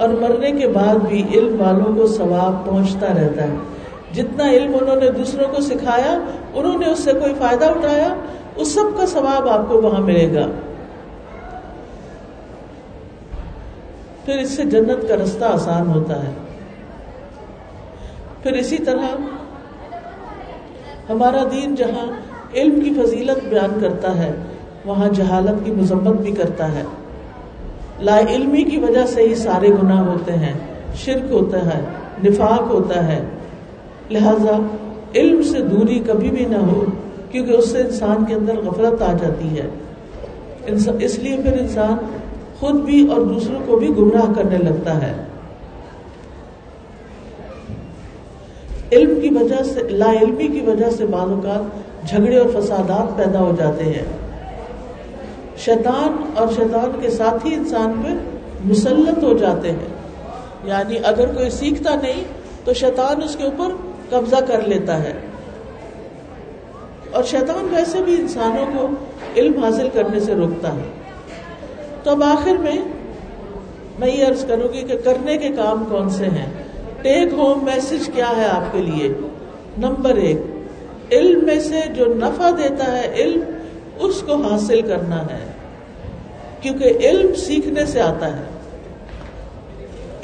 اور 0.00 0.08
مرنے 0.08 0.52
کے 0.52 0.68
بعد 0.68 0.94
بھی 0.94 1.26
علم 1.34 1.60
والوں 1.60 1.94
کو 1.94 2.06
ثواب 2.06 2.66
پہنچتا 2.66 3.06
رہتا 3.06 3.44
ہے۔ 3.44 3.56
جتنا 4.12 4.50
علم 4.50 4.76
انہوں 4.80 4.96
نے 4.96 5.10
دوسروں 5.10 5.54
کو 5.54 5.62
سکھایا، 5.62 6.18
انہوں 6.54 6.78
نے 6.78 6.86
اس 6.86 6.98
سے 6.98 7.12
کوئی 7.12 7.34
فائدہ 7.38 7.64
اٹھایا، 7.64 8.14
اس 8.56 8.74
سب 8.74 9.00
کا 9.00 9.06
ثواب 9.06 9.48
آپ 9.48 9.68
کو 9.68 9.82
وہاں 9.82 10.00
ملے 10.00 10.34
گا۔ 10.34 10.46
پھر 14.24 14.38
اس 14.38 14.50
سے 14.50 14.64
جنت 14.64 15.08
کا 15.08 15.16
رستہ 15.16 15.44
آسان 15.44 15.86
ہوتا 15.86 16.24
ہے۔ 16.24 16.32
پھر 18.42 18.52
اسی 18.52 18.76
طرح 18.76 19.16
ہمارا 21.08 21.44
دین 21.52 21.74
جہاں 21.74 22.06
علم 22.54 22.80
کی 22.80 23.02
فضیلت 23.02 23.48
بیان 23.48 23.78
کرتا 23.80 24.18
ہے، 24.18 24.32
وہاں 24.84 25.08
جہالت 25.08 25.64
کی 25.64 25.70
مذمت 25.70 26.20
بھی 26.20 26.32
کرتا 26.32 26.72
ہے۔ 26.72 26.82
لا 28.00 28.18
علمی 28.28 28.62
کی 28.62 28.78
وجہ 28.78 29.06
سے 29.06 29.22
ہی 29.22 29.34
سارے 29.34 29.68
گناہ 29.82 30.02
ہوتے 30.06 30.32
ہیں، 30.32 30.52
شرک 30.94 31.32
ہوتا 31.32 31.58
ہے، 31.66 31.80
نفاق 32.24 32.70
ہوتا 32.70 33.06
ہے۔ 33.08 33.20
لہذا 34.10 34.58
علم 35.14 35.42
سے 35.42 35.60
دوری 35.60 36.02
کبھی 36.06 36.30
بھی 36.30 36.44
نہ 36.44 36.56
ہو، 36.56 36.84
کیونکہ 37.30 37.52
اس 37.52 37.68
سے 37.68 37.78
انسان 37.78 38.24
کے 38.24 38.34
اندر 38.34 38.56
غفلت 38.64 39.02
آ 39.02 39.12
جاتی 39.12 39.58
ہے۔ 39.58 39.68
اس 40.98 41.18
لیے 41.18 41.36
پھر 41.36 41.58
انسان 41.58 41.94
خود 42.60 42.74
بھی 42.74 43.08
اور 43.08 43.20
دوسروں 43.20 43.60
کو 43.66 43.76
بھی 43.76 43.88
گمراہ 43.88 44.32
کرنے 44.34 44.58
لگتا 44.58 45.02
ہے۔ 45.02 45.12
علم 48.92 49.20
کی 49.20 49.28
وجہ 49.28 49.62
سے 49.62 49.80
لا 49.88 50.12
علمی 50.22 50.48
کی 50.48 50.60
وجہ 50.60 50.90
سے 50.90 51.06
بعض 51.06 51.30
اوقات 51.30 52.08
جھگڑے 52.08 52.36
اور 52.36 52.60
فسادات 52.60 53.16
پیدا 53.16 53.40
ہو 53.40 53.52
جاتے 53.58 53.84
ہیں۔ 53.84 54.29
شیطان 55.64 56.30
اور 56.36 56.48
شیطان 56.56 57.00
کے 57.00 57.10
ساتھی 57.10 57.54
انسان 57.54 58.02
پہ 58.02 58.08
مسلط 58.64 59.24
ہو 59.24 59.38
جاتے 59.38 59.72
ہیں۔ 59.72 59.88
یعنی 60.64 60.96
اگر 61.04 61.32
کوئی 61.32 61.50
سیکھتا 61.50 61.94
نہیں 61.94 62.24
تو 62.64 62.72
شیطان 62.72 63.22
اس 63.22 63.36
کے 63.36 63.44
اوپر 63.44 63.74
قبضہ 64.08 64.36
کر 64.36 64.60
لیتا 64.66 65.02
ہے۔ 65.02 65.12
اور 67.10 67.24
شیطان 67.24 67.68
ویسے 67.70 67.98
بھی 68.04 68.14
انسانوں 68.14 68.66
کو 68.78 68.88
علم 69.36 69.64
حاصل 69.64 69.88
کرنے 69.92 70.20
سے 70.20 70.34
روکتا 70.34 70.74
ہے۔ 70.74 70.82
تو 72.02 72.10
اب 72.10 72.22
آخر 72.22 72.52
میں 72.52 72.78
میں 73.98 74.16
یہ 74.16 74.26
عرض 74.26 74.44
کروں 74.44 74.72
گی 74.72 74.82
کہ 74.82 74.98
کرنے 75.04 75.38
کے 75.38 75.48
کام 75.48 75.84
کون 75.90 76.10
سے 76.10 76.24
ہیں؟ 76.24 76.62
ٹیک 77.02 77.32
ہوم 77.32 77.64
میسج 77.64 78.10
کیا 78.14 78.32
ہے 78.36 78.46
آپ 78.46 78.72
کے 78.72 78.78
لیے؟ 78.78 79.14
نمبر 79.78 80.14
ایک، 80.14 80.38
علم 81.12 81.44
میں 81.44 81.60
سے 81.60 81.80
جو 81.94 82.04
نفع 82.06 82.50
دیتا 82.50 82.98
ہے، 82.98 83.12
علم 83.14 83.40
اس 83.98 84.22
کو 84.26 84.34
حاصل 84.34 84.80
کرنا 84.80 85.22
ہے۔ 85.22 85.49
کیونکہ 86.60 86.84
علم 87.00 87.34
سیکھنے 87.34 87.86
سے 87.86 88.00
آتا 88.00 88.36
ہے۔ 88.36 88.42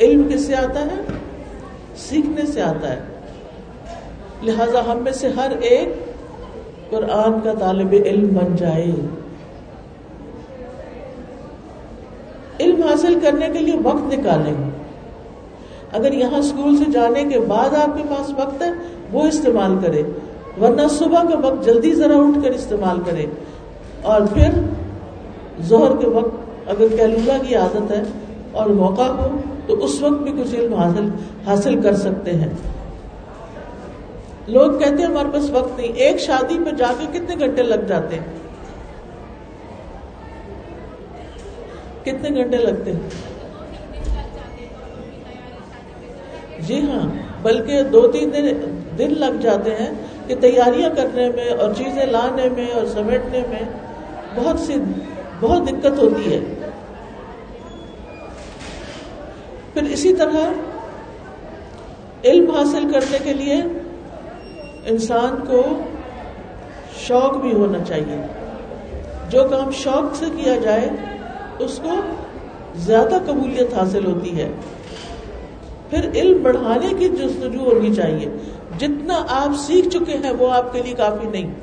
علم 0.01 0.29
کس 0.35 0.47
سے 0.47 0.55
آتا 0.55 0.81
ہے؟ 0.81 1.01
سیکھنے 1.97 2.47
سے 2.47 2.63
آتا 2.63 2.93
ہے۔ 2.93 3.01
لہذا 4.43 4.93
ہم 4.93 4.99
میں 5.03 5.13
سے 5.13 5.29
ہر 5.29 5.51
ایک 5.61 5.89
قرآن 6.91 7.41
کا 7.45 7.53
طالب 7.61 7.95
علم 8.07 8.29
بن 8.29 8.57
جائے۔ 8.57 8.93
علم 12.61 12.83
حاصل 12.83 13.19
کرنے 13.23 13.49
کے 13.53 13.59
لیے 13.59 13.75
وقت 13.83 14.15
نکالیں۔ 14.15 14.71
اگر 15.93 16.13
یہاں 16.13 16.39
اسکول 16.39 16.77
سے 16.77 16.91
جانے 16.91 17.25
کے 17.25 17.41
بعد 17.41 17.75
آپ 17.75 17.97
کے 17.97 18.03
پاس 18.09 18.31
وقت 18.31 18.63
ہے، 18.63 18.71
وہ 19.13 19.27
استعمال 19.27 19.79
کرے 19.83 20.03
ورنہ 20.61 20.89
صبح 20.91 21.23
کا 21.23 21.39
وقت 21.39 21.65
جلدی 21.65 21.95
ذرا 21.95 22.17
اٹھ 22.17 22.45
کر 22.45 22.51
استعمال 22.51 23.01
کرے 23.07 23.27
اور 24.03 24.21
پھر 24.35 24.49
زہر 25.61 25.97
کے 26.01 26.07
وقت 26.07 26.35
اگر 26.67 26.97
کیلولا 26.97 27.39
کی 27.49 27.55
عادت 27.55 27.91
ہے 27.91 28.03
اور 28.53 28.67
موقع 28.67 29.03
ہو 29.03 29.39
تو 29.67 29.85
اس 29.85 30.03
وقت 30.03 30.23
بھی 30.23 30.43
کچھ 30.43 30.55
علم 30.55 30.75
حاصل 30.75 31.09
حاصل 31.47 31.83
کر 31.83 31.97
سکتے 31.97 32.31
ہیں۔ 32.33 32.49
لوگ 34.49 34.79
کہتے 34.79 34.95
ہیں 34.95 35.07
ہمارے 35.07 35.29
پاس 35.33 35.51
وقت 35.51 35.81
نہیں۔ 35.81 35.93
ایک 35.93 36.21
شادی 36.21 36.59
پہ 36.65 36.71
جا 36.71 36.93
کے 36.99 37.19
کتنے 37.19 37.37
گھنٹے 37.39 37.63
لگ 37.63 37.87
جاتے 37.89 38.17
ہیں؟ 38.17 38.27
کتنے 42.03 42.43
گھنٹے 42.43 42.57
لگتے 42.57 42.93
ہیں؟ 42.93 43.01
جی 46.59 46.81
ہاں 46.81 47.09
بلکہ 47.43 47.83
دو 47.83 48.07
تین 48.07 48.33
دن 48.33 48.47
دن 48.99 49.15
لگ 49.19 49.41
جاتے 49.41 49.71
ہیں 49.71 49.91
کہ 50.27 50.35
تیاریاں 50.41 50.91
کرنے 50.97 51.31
میں 51.31 51.51
اور 51.51 51.73
چیزیں 51.77 52.07
لانے 52.07 52.49
میں 52.57 52.69
اور 52.71 52.87
سمیٹنے 52.87 53.43
میں۔ 53.49 53.63
بہت 54.35 54.61
سی 54.61 54.75
بہت 55.41 55.69
دقت 55.69 55.99
ہوتی 55.99 56.33
ہے۔ 56.33 56.41
پھر 59.75 59.83
اسی 59.83 60.17
طرح 60.17 60.53
علم 62.25 62.51
حاصل 62.51 62.93
کرنے 62.93 63.19
کے 63.25 63.33
لیے 63.33 63.63
انسان 64.85 65.47
کو 65.49 65.65
شوق 66.97 67.37
بھی 67.37 67.53
ہونا 67.53 67.85
چاہیے۔ 67.85 68.27
جو 69.31 69.45
کام 69.51 69.71
شوق 69.71 70.17
سے 70.17 70.25
کیا 70.37 70.57
جائے، 70.57 70.89
اس 71.59 71.81
کو 71.83 71.91
زیادہ 72.77 73.19
قبولیت 73.27 73.75
حاصل 73.75 74.07
ہوتی 74.07 74.39
ہے۔ 74.39 74.51
پھر 75.91 76.11
علم 76.15 76.43
بڑھانے 76.43 76.95
کی 76.99 77.09
جستجو 77.09 77.59
ہونی 77.59 77.95
چاہیے۔ 77.95 78.29
جتنا 78.79 79.25
آپ 79.29 79.57
سیکھ 79.59 79.89
چکے 79.89 80.17
ہیں، 80.25 80.33
وہ 80.39 80.53
آپ 80.53 80.73
کے 80.73 80.83
لیے 80.83 80.95
کافی 80.95 81.29
نہیں۔ 81.29 81.55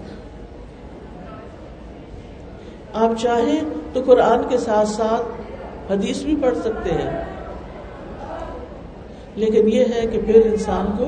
آپ 2.93 3.21
چاہیں 3.21 3.61
تو 3.93 4.01
قرآن 4.05 4.49
کے 4.49 4.57
ساتھ 4.57 4.87
ساتھ 4.87 5.41
حدیث 5.91 6.23
بھی 6.23 6.35
پڑھ 6.41 6.57
سکتے 6.57 6.89
ہیں۔ 6.91 7.25
لیکن 9.35 9.69
یہ 9.73 9.83
ہے 9.95 10.07
کہ 10.11 10.19
پھر 10.25 10.41
انسان 10.45 10.85
کو 10.97 11.05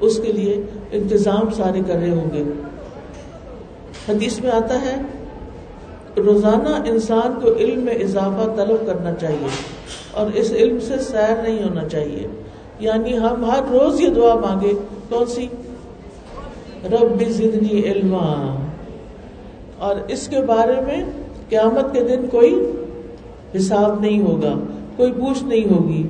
اس 0.00 0.20
کے 0.26 0.32
لیے 0.32 0.62
انتظام 0.92 1.50
سارے 1.50 1.80
کر 1.86 1.94
رہے 1.94 2.10
ہوں 2.10 2.30
گے۔ 2.32 2.42
حدیث 4.08 4.40
میں 4.40 4.50
آتا 4.50 4.82
ہے، 4.82 4.96
روزانہ 6.16 6.88
انسان 6.88 7.40
کو 7.42 7.52
علم 7.56 7.80
میں 7.80 7.94
اضافہ 7.94 8.54
طلب 8.56 8.86
کرنا 8.86 9.14
چاہیے 9.14 9.46
اور 10.10 10.26
اس 10.34 10.52
علم 10.52 10.80
سے 10.80 10.98
سیر 10.98 11.42
نہیں 11.42 11.62
ہونا 11.64 11.88
چاہیے۔ 11.88 12.26
یعنی 12.80 13.18
ہم 13.18 13.44
ہر 13.44 13.60
روز 13.70 14.00
یہ 14.00 14.08
دعا 14.08 14.34
مانگے 14.34 14.72
کون 15.08 15.26
سی؟ 15.26 15.48
رب 16.84 17.22
زدنی 17.28 17.82
علما۔ 17.84 18.56
اور 19.82 19.96
اس 20.08 20.28
کے 20.28 20.40
بارے 20.40 20.80
میں 20.80 21.04
قیامت 21.48 21.94
کے 21.94 22.00
دن 22.00 22.26
کوئی 22.30 22.72
حساب 23.56 24.00
نہیں 24.00 24.22
ہوگا، 24.22 24.54
کوئی 24.96 25.12
پوچھ 25.12 25.44
نہیں 25.44 25.72
ہوگی۔ 25.72 26.06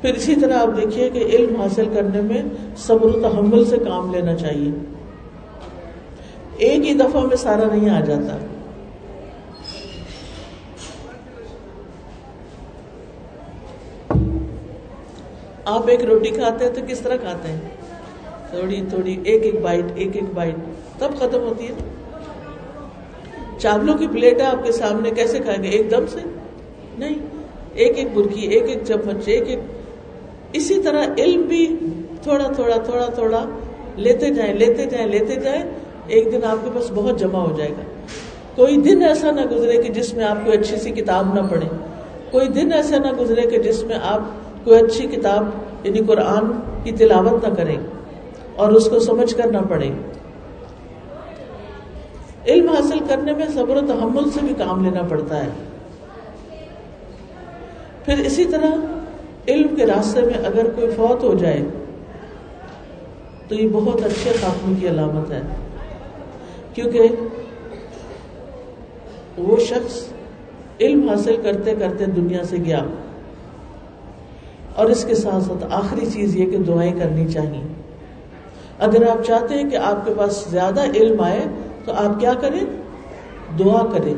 پھر 0.00 0.14
اسی 0.14 0.34
طرح 0.34 0.58
آپ 0.58 0.68
دیکھیے 0.76 1.10
کہ 1.10 1.18
علم 1.18 1.60
حاصل 1.60 1.88
کرنے 1.94 2.20
میں 2.20 2.42
صبر 2.76 3.06
و 3.06 3.20
تحمل 3.22 3.64
سے 3.64 3.76
کام 3.76 4.14
لینا 4.14 4.36
چاہیے۔ 4.36 4.70
ایک 6.56 6.86
ہی 6.86 6.94
دفعہ 6.94 7.26
میں 7.26 7.36
سارا 7.36 7.74
نہیں 7.74 7.90
آ 7.90 8.00
جاتا۔ 8.00 8.38
آپ 15.64 15.88
ایک 15.88 16.04
روٹی 16.04 16.30
کھاتے 16.30 16.64
ہیں 16.64 16.72
تو 16.72 16.80
کس 16.86 17.00
طرح 17.00 17.16
کھاتے 17.16 17.52
ہیں؟ 17.52 17.60
تھوڑی 18.50 18.82
تھوڑی، 18.88 19.16
ایک 19.24 19.42
ایک 19.42 19.60
بائٹ، 19.62 19.84
ایک 19.94 20.10
ایک 20.14 20.34
بائٹ۔ 20.34 20.56
تب 21.00 21.18
ختم 21.18 21.40
ہوتی 21.40 21.66
ہے۔ 21.66 21.72
چاولوں 23.58 23.98
کی 23.98 24.06
پلیٹ 24.06 24.40
ہے 24.40 24.46
آپ 24.46 24.64
کے 24.64 24.72
سامنے 24.72 25.10
کیسے 25.10 25.38
کھائیں 25.38 25.62
گے؟ 25.62 25.68
ایک 25.68 25.90
دم 25.90 26.04
سے؟ 26.08 26.20
نہیں۔ 26.98 27.14
ایک 27.74 27.98
ایک 27.98 28.08
برکی 28.14 28.40
ایک 28.40 28.62
ایک 28.68 28.78
چمچ، 28.88 29.28
ایک 29.28 29.42
ایک۔ 29.46 29.58
اسی 30.52 30.82
طرح 30.82 31.04
علم 31.18 31.42
بھی 31.42 31.76
تھوڑا 32.22 32.46
تھوڑا 32.52 32.76
تھوڑا 32.76 33.06
تھوڑا 33.06 33.44
لیتے 33.96 34.34
جائیں 34.34 34.54
لیتے 34.54 34.86
جائیں 34.86 35.06
لیتے 35.06 35.34
جائیں، 35.34 35.62
ایک 36.06 36.32
دن 36.32 36.44
آپ 36.44 36.64
کے 36.64 36.70
پاس 36.74 36.90
بہت 36.94 37.18
جمع 37.18 37.38
ہو 37.38 37.56
جائے 37.56 37.70
گا۔ 37.70 37.82
کوئی 38.56 38.76
دن 38.76 39.02
ایسا 39.02 39.30
نہ 39.30 39.40
گزرے 39.50 39.82
کہ 39.82 39.92
جس 39.92 40.14
میں 40.14 40.24
آپ 40.24 40.36
کو 40.44 40.52
اچھی 40.52 40.76
سی 40.76 40.90
کتاب 40.90 41.34
نہ 41.34 41.40
پڑھے 41.50 41.66
کوئی 42.30 42.48
دن 42.48 42.72
ایسا 42.72 42.96
نہ 42.98 43.06
گزرے 43.20 43.40
کہ 43.40 43.58
جس 43.58 43.84
میں 43.84 43.96
آپ 44.02 44.20
کوئی 44.64 44.80
اچھی 44.80 45.06
کتاب 45.06 45.44
یعنی 45.86 46.00
قرآن 46.06 46.52
کی 46.84 46.92
تلاوت 46.92 47.48
نہ 47.48 47.54
کریں 47.54 47.76
اور 48.56 48.72
اس 48.72 48.88
کو 48.90 48.98
سمجھ 48.98 49.34
کر 49.36 49.46
نہ 49.50 49.58
پڑھے 49.68 49.90
علم 52.46 52.68
حاصل 52.68 52.98
کرنے 53.08 53.32
میں 53.32 53.46
صبر 53.54 53.76
و 53.76 53.80
تحمل 53.80 54.30
سے 54.30 54.40
بھی 54.42 54.54
کام 54.58 54.84
لینا 54.84 55.02
پڑتا 55.02 55.44
ہے۔ 55.44 55.48
پھر 58.04 58.18
اسی 58.18 58.44
طرح 58.44 58.70
علم 59.48 59.76
کے 59.76 59.86
راستے 59.86 60.20
میں 60.20 60.46
اگر 60.46 60.70
کوئی 60.70 60.90
فوت 60.96 61.22
ہو 61.22 61.34
جائے، 61.34 61.62
تو 63.48 63.54
یہ 63.54 63.68
بہت 63.68 64.04
اچھے 64.04 64.32
خاتمے 64.40 64.74
کی 64.80 64.88
علامت 64.88 65.30
ہے۔ 65.30 65.42
کیونکہ 66.74 67.02
وہ 69.38 69.56
شخص 69.56 70.06
علم 70.80 71.08
حاصل 71.08 71.36
کرتے 71.42 71.74
کرتے 71.74 72.04
دنیا 72.04 72.44
سے 72.44 72.56
گیا۔ 72.64 72.82
اور 74.74 74.86
اس 74.86 75.04
کے 75.04 75.14
ساتھ 75.14 75.44
ساتھ 75.44 75.66
آخری 75.70 76.06
چیز 76.06 76.36
یہ 76.36 76.50
کہ 76.50 76.58
دعائیں 76.58 76.92
کرنی 76.98 77.28
چاہیے۔ 77.28 77.62
اگر 78.78 79.08
آپ 79.08 79.26
چاہتے 79.26 79.54
ہیں 79.54 79.70
کہ 79.70 79.76
آپ 79.76 80.06
کے 80.06 80.14
پاس 80.16 80.44
زیادہ 80.50 80.82
علم 80.84 81.20
آئے 81.20 81.44
تو 81.84 81.92
آپ 81.92 82.20
کیا 82.20 82.32
کریں؟ 82.40 82.64
دعا 83.58 83.86
کریں۔ 83.92 84.14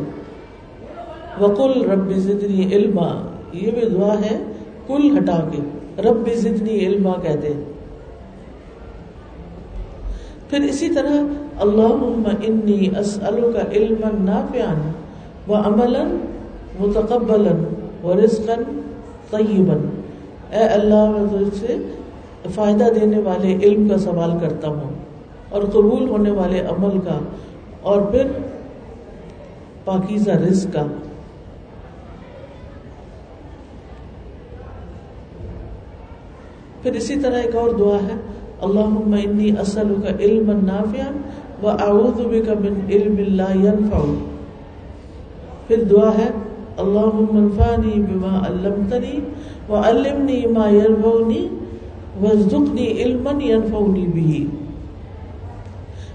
وقل 1.40 1.90
رب 1.90 2.12
زدنی 2.12 2.66
علما۔ 2.72 3.26
یہ 3.52 3.70
بھی 3.70 3.88
دعا 3.88 4.14
ہے، 4.14 4.38
کل 4.86 5.18
ہٹا 5.18 5.48
کے۔ 5.52 5.58
رب 6.02 6.28
زدنی 6.34 6.78
علما 6.78 7.12
کہتے 7.22 7.52
پھر 10.50 10.60
اسی 10.60 10.88
طرح 10.88 11.12
اللہ 11.60 12.28
انی 12.42 12.88
اسألک 12.98 13.76
علما 13.76 14.08
نافعا 14.24 14.74
و 15.48 15.54
عملا 15.54 16.04
متقبلا 16.80 17.52
و 18.06 18.14
رزقا 18.24 18.54
طیبا۔ 19.30 19.74
اے 20.56 20.64
اللہ، 20.64 21.10
میں 21.10 21.38
تجھ 21.38 21.58
سے 21.58 21.76
فائدہ 22.54 22.84
دینے 23.00 23.18
والے 23.18 23.56
علم 23.62 23.88
کا 23.88 23.98
سوال 23.98 24.30
کرتا 24.40 24.68
ہوں 24.68 24.90
اور 25.50 25.62
قبول 25.62 26.08
ہونے 26.08 26.30
والے 26.30 26.60
عمل 26.60 26.98
کا 26.98 27.18
اور 27.82 28.00
پھر 28.10 28.28
پاکیزہ 29.84 30.30
رزق 30.40 30.72
کا 30.72 30.86
پھر 36.82 36.94
اسی 36.94 37.18
طرح 37.20 37.38
ایک 37.38 37.56
اور 37.56 37.70
دعا 37.78 37.96
ہے 37.98 38.16
اللہ 38.60 39.18
انی 39.18 39.50
اصل 39.58 39.94
کا 40.02 40.16
علم 40.20 40.50
نافع 40.64 41.08
و 41.62 41.68
اعوذ 41.68 42.20
بک 42.26 42.48
من 42.60 42.80
علم 42.90 43.18
لا 43.36 43.50
ينفع 43.56 44.04
پھر 45.66 45.84
دعا 45.90 46.10
ہے 46.18 46.30
اللہ 46.76 47.20
منفانی 47.30 48.00
بما 48.02 48.38
علمتنی 48.46 49.18
وعلمنی 49.68 50.40
ما 50.52 50.68
ينفعنی 50.70 51.46
وارزقنی 52.22 52.86
علما 52.94 53.32
ينفعنی 53.42 54.06
به 54.08 54.42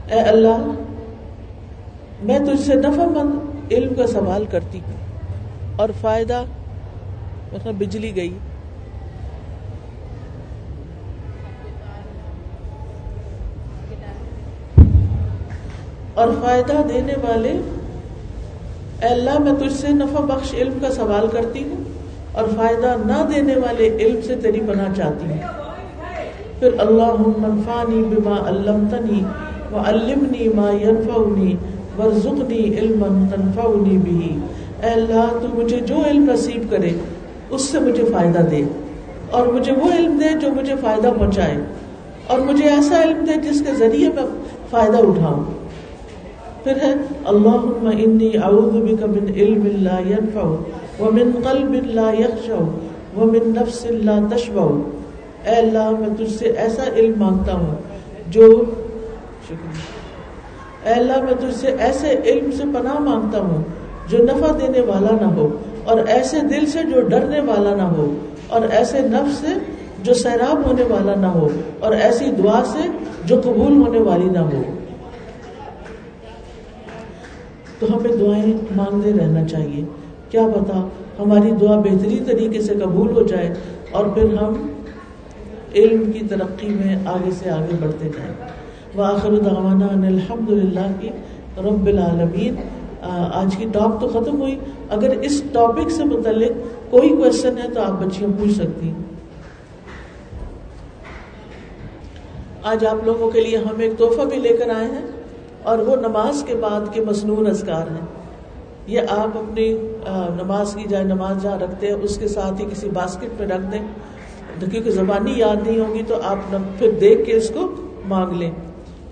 اے 0.08 0.20
اللہ 0.26 0.68
میں 2.24 2.40
تجھ 2.40 2.62
سے 2.62 2.76
نفع 2.76 3.06
مند 3.06 3.74
علم 3.74 3.94
کا 3.94 4.08
سوال 4.08 4.46
کرتی 4.46 4.80
ہوں۔ 4.80 4.94
اور 5.76 5.90
فائدہ 6.02 6.44
مطلب 7.54 7.76
بجلی 7.76 8.16
گئی۔ 8.16 8.38
اور 16.14 16.28
فائدہ 16.42 16.74
دینے 16.90 17.14
والے، 17.14 17.50
اے 19.02 19.08
اللہ، 19.08 19.40
میں 19.40 19.54
تجھ 19.54 19.74
سے 19.74 19.88
نفع 19.90 20.20
بخش 20.20 20.54
علم 20.54 20.78
کا 20.82 20.92
سوال 20.92 21.28
کرتی 21.28 21.64
ہوں 21.64 21.84
اور 22.32 22.48
فائدہ 22.58 22.96
نہ 23.06 23.36
دینے 23.36 23.56
والے 23.56 23.98
علم 24.00 24.20
سے 24.22 24.36
تیری 24.36 24.62
بنا 24.62 24.86
چاہتی 24.98 25.30
ہوں۔ 25.30 25.38
پھر 26.60 26.80
اللہ 26.80 27.14
منفانی 27.38 28.04
بما 28.04 28.50
علمتنی 28.50 29.24
وعلمنی 29.72 30.48
ما 30.48 30.72
ينفعنی 30.72 31.56
ورزقنی 32.00 32.78
علما 32.78 33.08
تنفعنی 33.36 33.98
به۔ 33.98 34.38
اے 34.84 34.90
اللہ، 34.90 35.38
تو 35.42 35.64
مجھے 35.64 35.80
جو 35.80 35.96
علم 36.06 36.32
نصیب 36.34 36.72
کرے، 36.72 36.90
اس 37.50 37.62
سے 37.62 37.80
مجھے 37.80 38.04
فائدہ 38.04 38.38
دے۔ 38.38 38.64
اور 39.32 39.48
مجھے 39.48 39.72
وہ 39.72 39.98
علم 39.98 40.18
دے 40.18 40.40
جو 40.40 40.50
مجھے 40.52 40.76
فائدہ 40.82 41.12
پہنچائے۔ 41.20 41.58
اور 42.28 42.40
مجھے 42.40 42.70
ایسا 42.70 43.04
علم 43.04 43.24
دے 43.24 43.50
جس 43.50 43.64
کے 43.68 43.74
ذریعے 43.74 44.10
میں 44.10 44.24
فائدہ 44.70 44.98
اٹھاؤں۔ 44.98 45.44
پھر 46.64 46.76
ہے، 46.82 46.94
اللہم 47.26 47.90
انی 47.98 48.30
اعوذ 48.44 48.76
بک 48.76 49.04
من 49.04 49.34
علم 49.36 49.68
لا 49.82 50.00
ينفع 50.08 50.48
ومن 51.00 51.32
قلب 51.44 51.74
لا 51.74 52.12
يخشع 52.20 52.64
ومن 53.18 53.40
نفس 53.46 53.86
لا 53.86 54.20
تشبع۔ 54.36 54.64
اے 55.46 55.56
اللہ، 55.56 55.92
میں 56.00 56.10
تجھ 56.18 56.34
سے 56.34 56.46
ایسا 56.46 56.84
علم 56.96 57.20
مانگتا 57.20 57.54
ہوں 57.54 57.76
جو 58.28 58.64
شکریہ۔ 59.46 59.97
اے 60.88 60.94
اللہ، 60.94 61.22
میں 61.24 61.34
تجھ 61.40 61.56
سے 61.56 61.68
ایسے 61.80 62.16
علم 62.26 62.52
سے 62.52 62.64
پناہ 62.74 63.00
مانگتا 63.00 63.40
ہوں 63.40 63.64
جو 64.10 64.18
نفع 64.18 64.52
دینے 64.60 64.80
والا 64.80 65.16
نہ 65.22 65.28
ہو، 65.36 65.48
اور 65.84 65.98
ایسے 66.08 66.40
دل 66.42 66.66
سے 66.66 66.84
جو 66.84 67.02
ڈرنے 67.02 67.40
والا 67.40 67.76
نہ 67.76 67.88
ہو، 67.96 68.06
اور 68.48 68.62
ایسے 68.72 69.00
نفس 69.00 69.38
سے 69.38 69.54
جو 70.04 70.14
سیراب 70.14 70.66
ہونے 70.66 70.84
والا 70.84 71.16
نہ 71.16 71.28
ہو، 71.28 71.48
اور 71.80 71.92
ایسی 71.94 72.32
دعا 72.32 72.64
سے 72.66 72.88
جو 73.26 73.42
قبول 73.44 73.78
ہونے 73.78 74.00
والی 74.00 74.30
نہ 74.30 74.44
ہو۔ 74.52 74.62
تو 77.80 77.88
ہمیں 77.88 78.12
دعائیں 78.12 78.54
مانگتے 78.76 79.12
رہنا 79.14 79.48
چاہیے۔ 79.48 79.84
کیا 80.32 80.48
پتا 80.56 80.88
ہماری 81.20 81.52
دعا 81.62 81.76
بہترین 81.80 82.24
طریقے 82.26 82.62
سے 82.62 82.74
قبول 82.74 83.10
ہو 83.12 83.24
جائے 83.24 83.54
اور 83.92 84.06
پھر 84.06 84.34
ہم 84.34 84.56
علم 85.76 86.12
کی 86.12 86.26
ترقی 86.30 86.70
میں 86.70 86.96
آگے 87.06 87.32
سے 87.40 87.50
آگے 87.50 87.76
بڑھتے 87.80 88.10
جائیں۔ 88.10 88.34
وآخر 88.98 89.30
دعوانا 89.30 89.88
ان 89.94 90.06
الحمد 90.06 90.50
للہ 90.50 90.88
کی 91.00 91.10
رب 91.58 91.86
العالمین۔ 91.86 92.56
آج 93.34 93.56
کی 93.58 93.66
ٹاپ 93.72 94.02
تو 94.02 94.08
ختم 94.08 94.42
ہوئی۔ 94.42 94.60
اگر 94.90 95.10
اس 95.10 95.44
ٹاپک 95.52 95.92
سے 95.92 96.04
متعلق 96.04 96.52
کوئی 96.92 97.10
کوشچن 97.10 97.58
ہے 97.58 97.70
تو 97.70 97.82
آپ 97.82 98.02
بچیاں 98.02 98.30
پوچھ 98.40 98.52
سکتی 98.52 98.88
ہیں۔ 98.90 99.02
آج 102.64 102.86
آپ 102.86 103.06
لوگوں 103.06 103.32
کے 103.32 103.42
لیے 103.42 103.58
ہم 103.58 103.80
ایک 103.80 103.98
تحفہ 103.98 104.22
بھی 104.22 104.38
لے 104.38 104.58
کر 104.58 104.70
آئے 104.70 104.86
ہیں 104.86 105.06
اور 105.64 105.80
وہ 105.80 105.96
نماز 105.96 106.44
کے 106.48 106.56
بعد 106.56 106.94
کے 106.94 107.02
مصنون 107.02 107.48
اذکار 107.48 107.92
ہیں۔ 107.92 108.06
یہ 108.88 109.02
آپ 109.10 109.38
اپنی 109.38 109.74
نماز 110.44 110.76
کی 110.76 110.84
جائے 110.90 111.04
نماز 111.04 111.44
جہاں 111.44 111.60
رکھتے 111.60 111.88
ہیں، 111.88 111.96
اس 112.02 112.18
کے 112.18 112.28
ساتھ 112.28 112.62
ہی 112.62 112.66
کسی 112.72 112.90
باسکٹ 112.90 113.40
میں 113.40 113.48
رکھ 113.48 113.72
دیں۔ 113.72 113.82
کیونکہ 114.72 114.92
زبانی 114.92 115.34
یاد 115.36 115.68
نہیں 115.68 115.80
ہوگی 115.80 116.04
تو 116.08 116.16
آپ 116.24 116.56
پھر 116.78 116.92
دیکھ 117.02 117.26
کے 117.26 117.34
اس 117.34 117.50
کو 117.50 117.72
مانگ 118.06 118.34
لیں۔ 118.34 118.52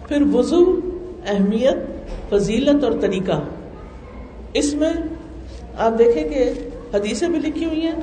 پھر 0.07 0.23
وضو، 0.33 0.79
اہمیت، 1.27 1.77
فضیلت 2.29 2.83
اور 2.83 2.91
طریقہ۔ 3.01 3.41
اس 4.53 4.73
میں 4.73 4.93
آپ 5.77 5.99
دیکھیں 5.99 6.29
کہ 6.29 6.53
حدیثیں 6.93 7.27
بھی 7.27 7.39
لکھی 7.39 7.65
ہوئی 7.65 7.81
ہیں، 7.81 7.95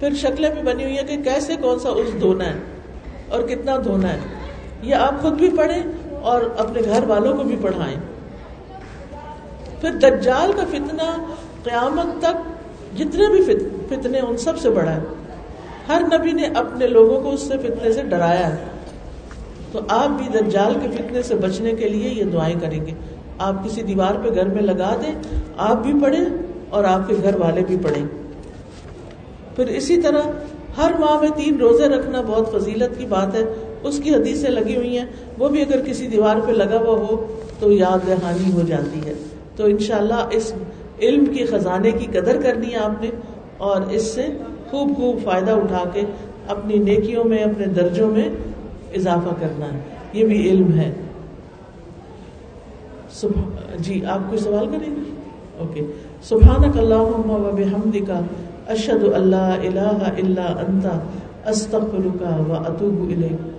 پھر 0.00 0.14
شکلیں 0.14 0.50
بھی 0.50 0.62
بنی 0.62 0.84
ہوئی 0.84 0.98
ہیں 0.98 1.06
کہ 1.06 1.22
کیسے 1.22 1.56
کون 1.60 1.78
سا 1.78 1.88
اس 1.88 2.20
دھونا 2.20 2.46
ہے 2.46 2.58
اور 3.28 3.42
کتنا 3.42 3.76
دھونا 3.84 4.12
ہے۔ 4.12 4.18
یہ 4.82 4.94
آپ 4.94 5.22
خود 5.22 5.32
بھی 5.32 5.50
پڑھیں 5.56 5.82
اور 6.20 6.40
اپنے 6.58 6.80
گھر 6.84 7.02
والوں 7.02 7.36
کو 7.36 7.42
بھی 7.42 7.56
پڑھائیں۔ 7.62 7.96
پھر 9.80 9.90
دجال 9.90 10.52
کا 10.52 10.64
فتنہ 10.70 11.32
قیامت 11.64 12.22
تک 12.22 12.36
جتنے 12.98 13.28
بھی 13.28 13.66
فتنے، 13.88 14.20
ان 14.20 14.36
سب 14.36 14.58
سے 14.58 14.70
بڑا 14.70 14.94
ہے۔ 14.94 15.00
ہر 15.88 16.02
نبی 16.12 16.32
نے 16.32 16.42
اپنے 16.54 16.86
لوگوں 16.86 17.20
کو 17.20 17.30
اس 17.30 17.40
سے 17.40 17.58
فتنے 17.58 17.92
سے 17.92 18.02
ڈرایا 18.02 18.56
ہے۔ 18.56 18.69
تو 19.72 19.80
آپ 19.88 20.08
بھی 20.08 20.40
دجال 20.40 20.74
کے 20.82 20.88
فتنے 20.88 21.22
سے 21.22 21.34
بچنے 21.34 21.72
کے 21.72 21.88
لیے 21.88 22.10
یہ 22.10 22.24
دعائیں 22.24 22.60
کریں 22.60 22.86
گے۔ 22.86 22.92
آپ 23.38 23.64
کسی 23.64 23.82
دیوار 23.82 24.14
پہ 24.22 24.34
گھر 24.34 24.46
میں 24.46 24.62
لگا 24.62 24.96
دیں، 25.02 25.14
آپ 25.56 25.82
بھی 25.82 25.92
پڑھیں 26.02 26.24
اور 26.70 26.84
آپ 26.84 27.08
کے 27.08 27.14
گھر 27.22 27.34
والے 27.34 27.62
بھی 27.66 27.76
پڑھیں۔ 27.82 28.06
پھر 29.56 29.66
اسی 29.66 30.02
طرح 30.02 30.20
ہر 30.76 30.90
ماہ 31.00 31.20
میں 31.20 31.28
تین 31.36 31.56
روزے 31.56 31.88
رکھنا 31.88 32.20
بہت 32.20 32.52
فضیلت 32.52 32.98
کی 32.98 33.06
بات 33.06 33.34
ہے۔ 33.34 33.44
اس 33.82 34.00
کی 34.04 34.14
حدیثیں 34.14 34.50
لگی 34.50 34.76
ہوئی 34.76 34.98
ہیں۔ 34.98 35.06
وہ 35.38 35.48
بھی 35.48 35.62
اگر 35.62 35.82
کسی 35.86 36.06
دیوار 36.06 36.36
پہ 36.46 36.52
لگا 36.52 36.76
ہوا 36.76 36.98
ہو 36.98 37.40
تو 37.60 37.72
یاد 37.72 38.06
دہانی 38.06 38.52
ہو 38.52 38.60
جاتی 38.66 39.00
ہے۔ 39.06 39.12
تو 39.56 39.64
انشاءاللہ 39.66 40.28
اس 40.30 40.52
علم 41.02 41.26
کی 41.26 41.44
خزانے 41.44 41.90
کی 41.90 42.06
قدر 42.06 42.42
کرنی 42.42 42.70
ہے 42.70 42.76
آپ 42.76 43.02
نے 43.02 43.10
اور 43.58 43.82
اس 43.90 44.02
سے 44.02 44.26
خوب 44.70 44.96
خوب 44.96 45.24
فائدہ 45.24 45.50
اٹھا 45.50 45.84
کے 45.92 46.02
اپنی 46.48 46.74
نیکیوں 46.74 47.24
میں، 47.24 47.38
اپنے 47.38 47.66
درجوں 47.66 48.10
میں 48.10 48.28
اضافہ 48.94 49.28
کرنا 49.40 49.66
ہے۔ 49.66 49.78
یہ 50.12 50.24
بھی 50.24 50.50
علم 50.50 50.72
ہے۔ 50.72 50.92
جی 53.78 54.04
آپ 54.04 54.18
کوئی 54.28 54.38
سوال 54.38 54.66
کریں 54.66 54.96
گے؟ 54.96 55.10
اوکے۔ 55.58 55.80
سبحانک 56.22 56.78
اللہم 56.78 57.30
و 57.30 57.50
بحمدک، 57.56 58.10
اشہد 58.70 59.14
اللہ 59.14 59.36
الہ 59.36 60.02
الا 60.18 60.46
انت، 60.46 60.86
استغفرک 61.48 62.22
و 62.22 62.54
اتوب 62.54 63.10
الیک۔ 63.10 63.49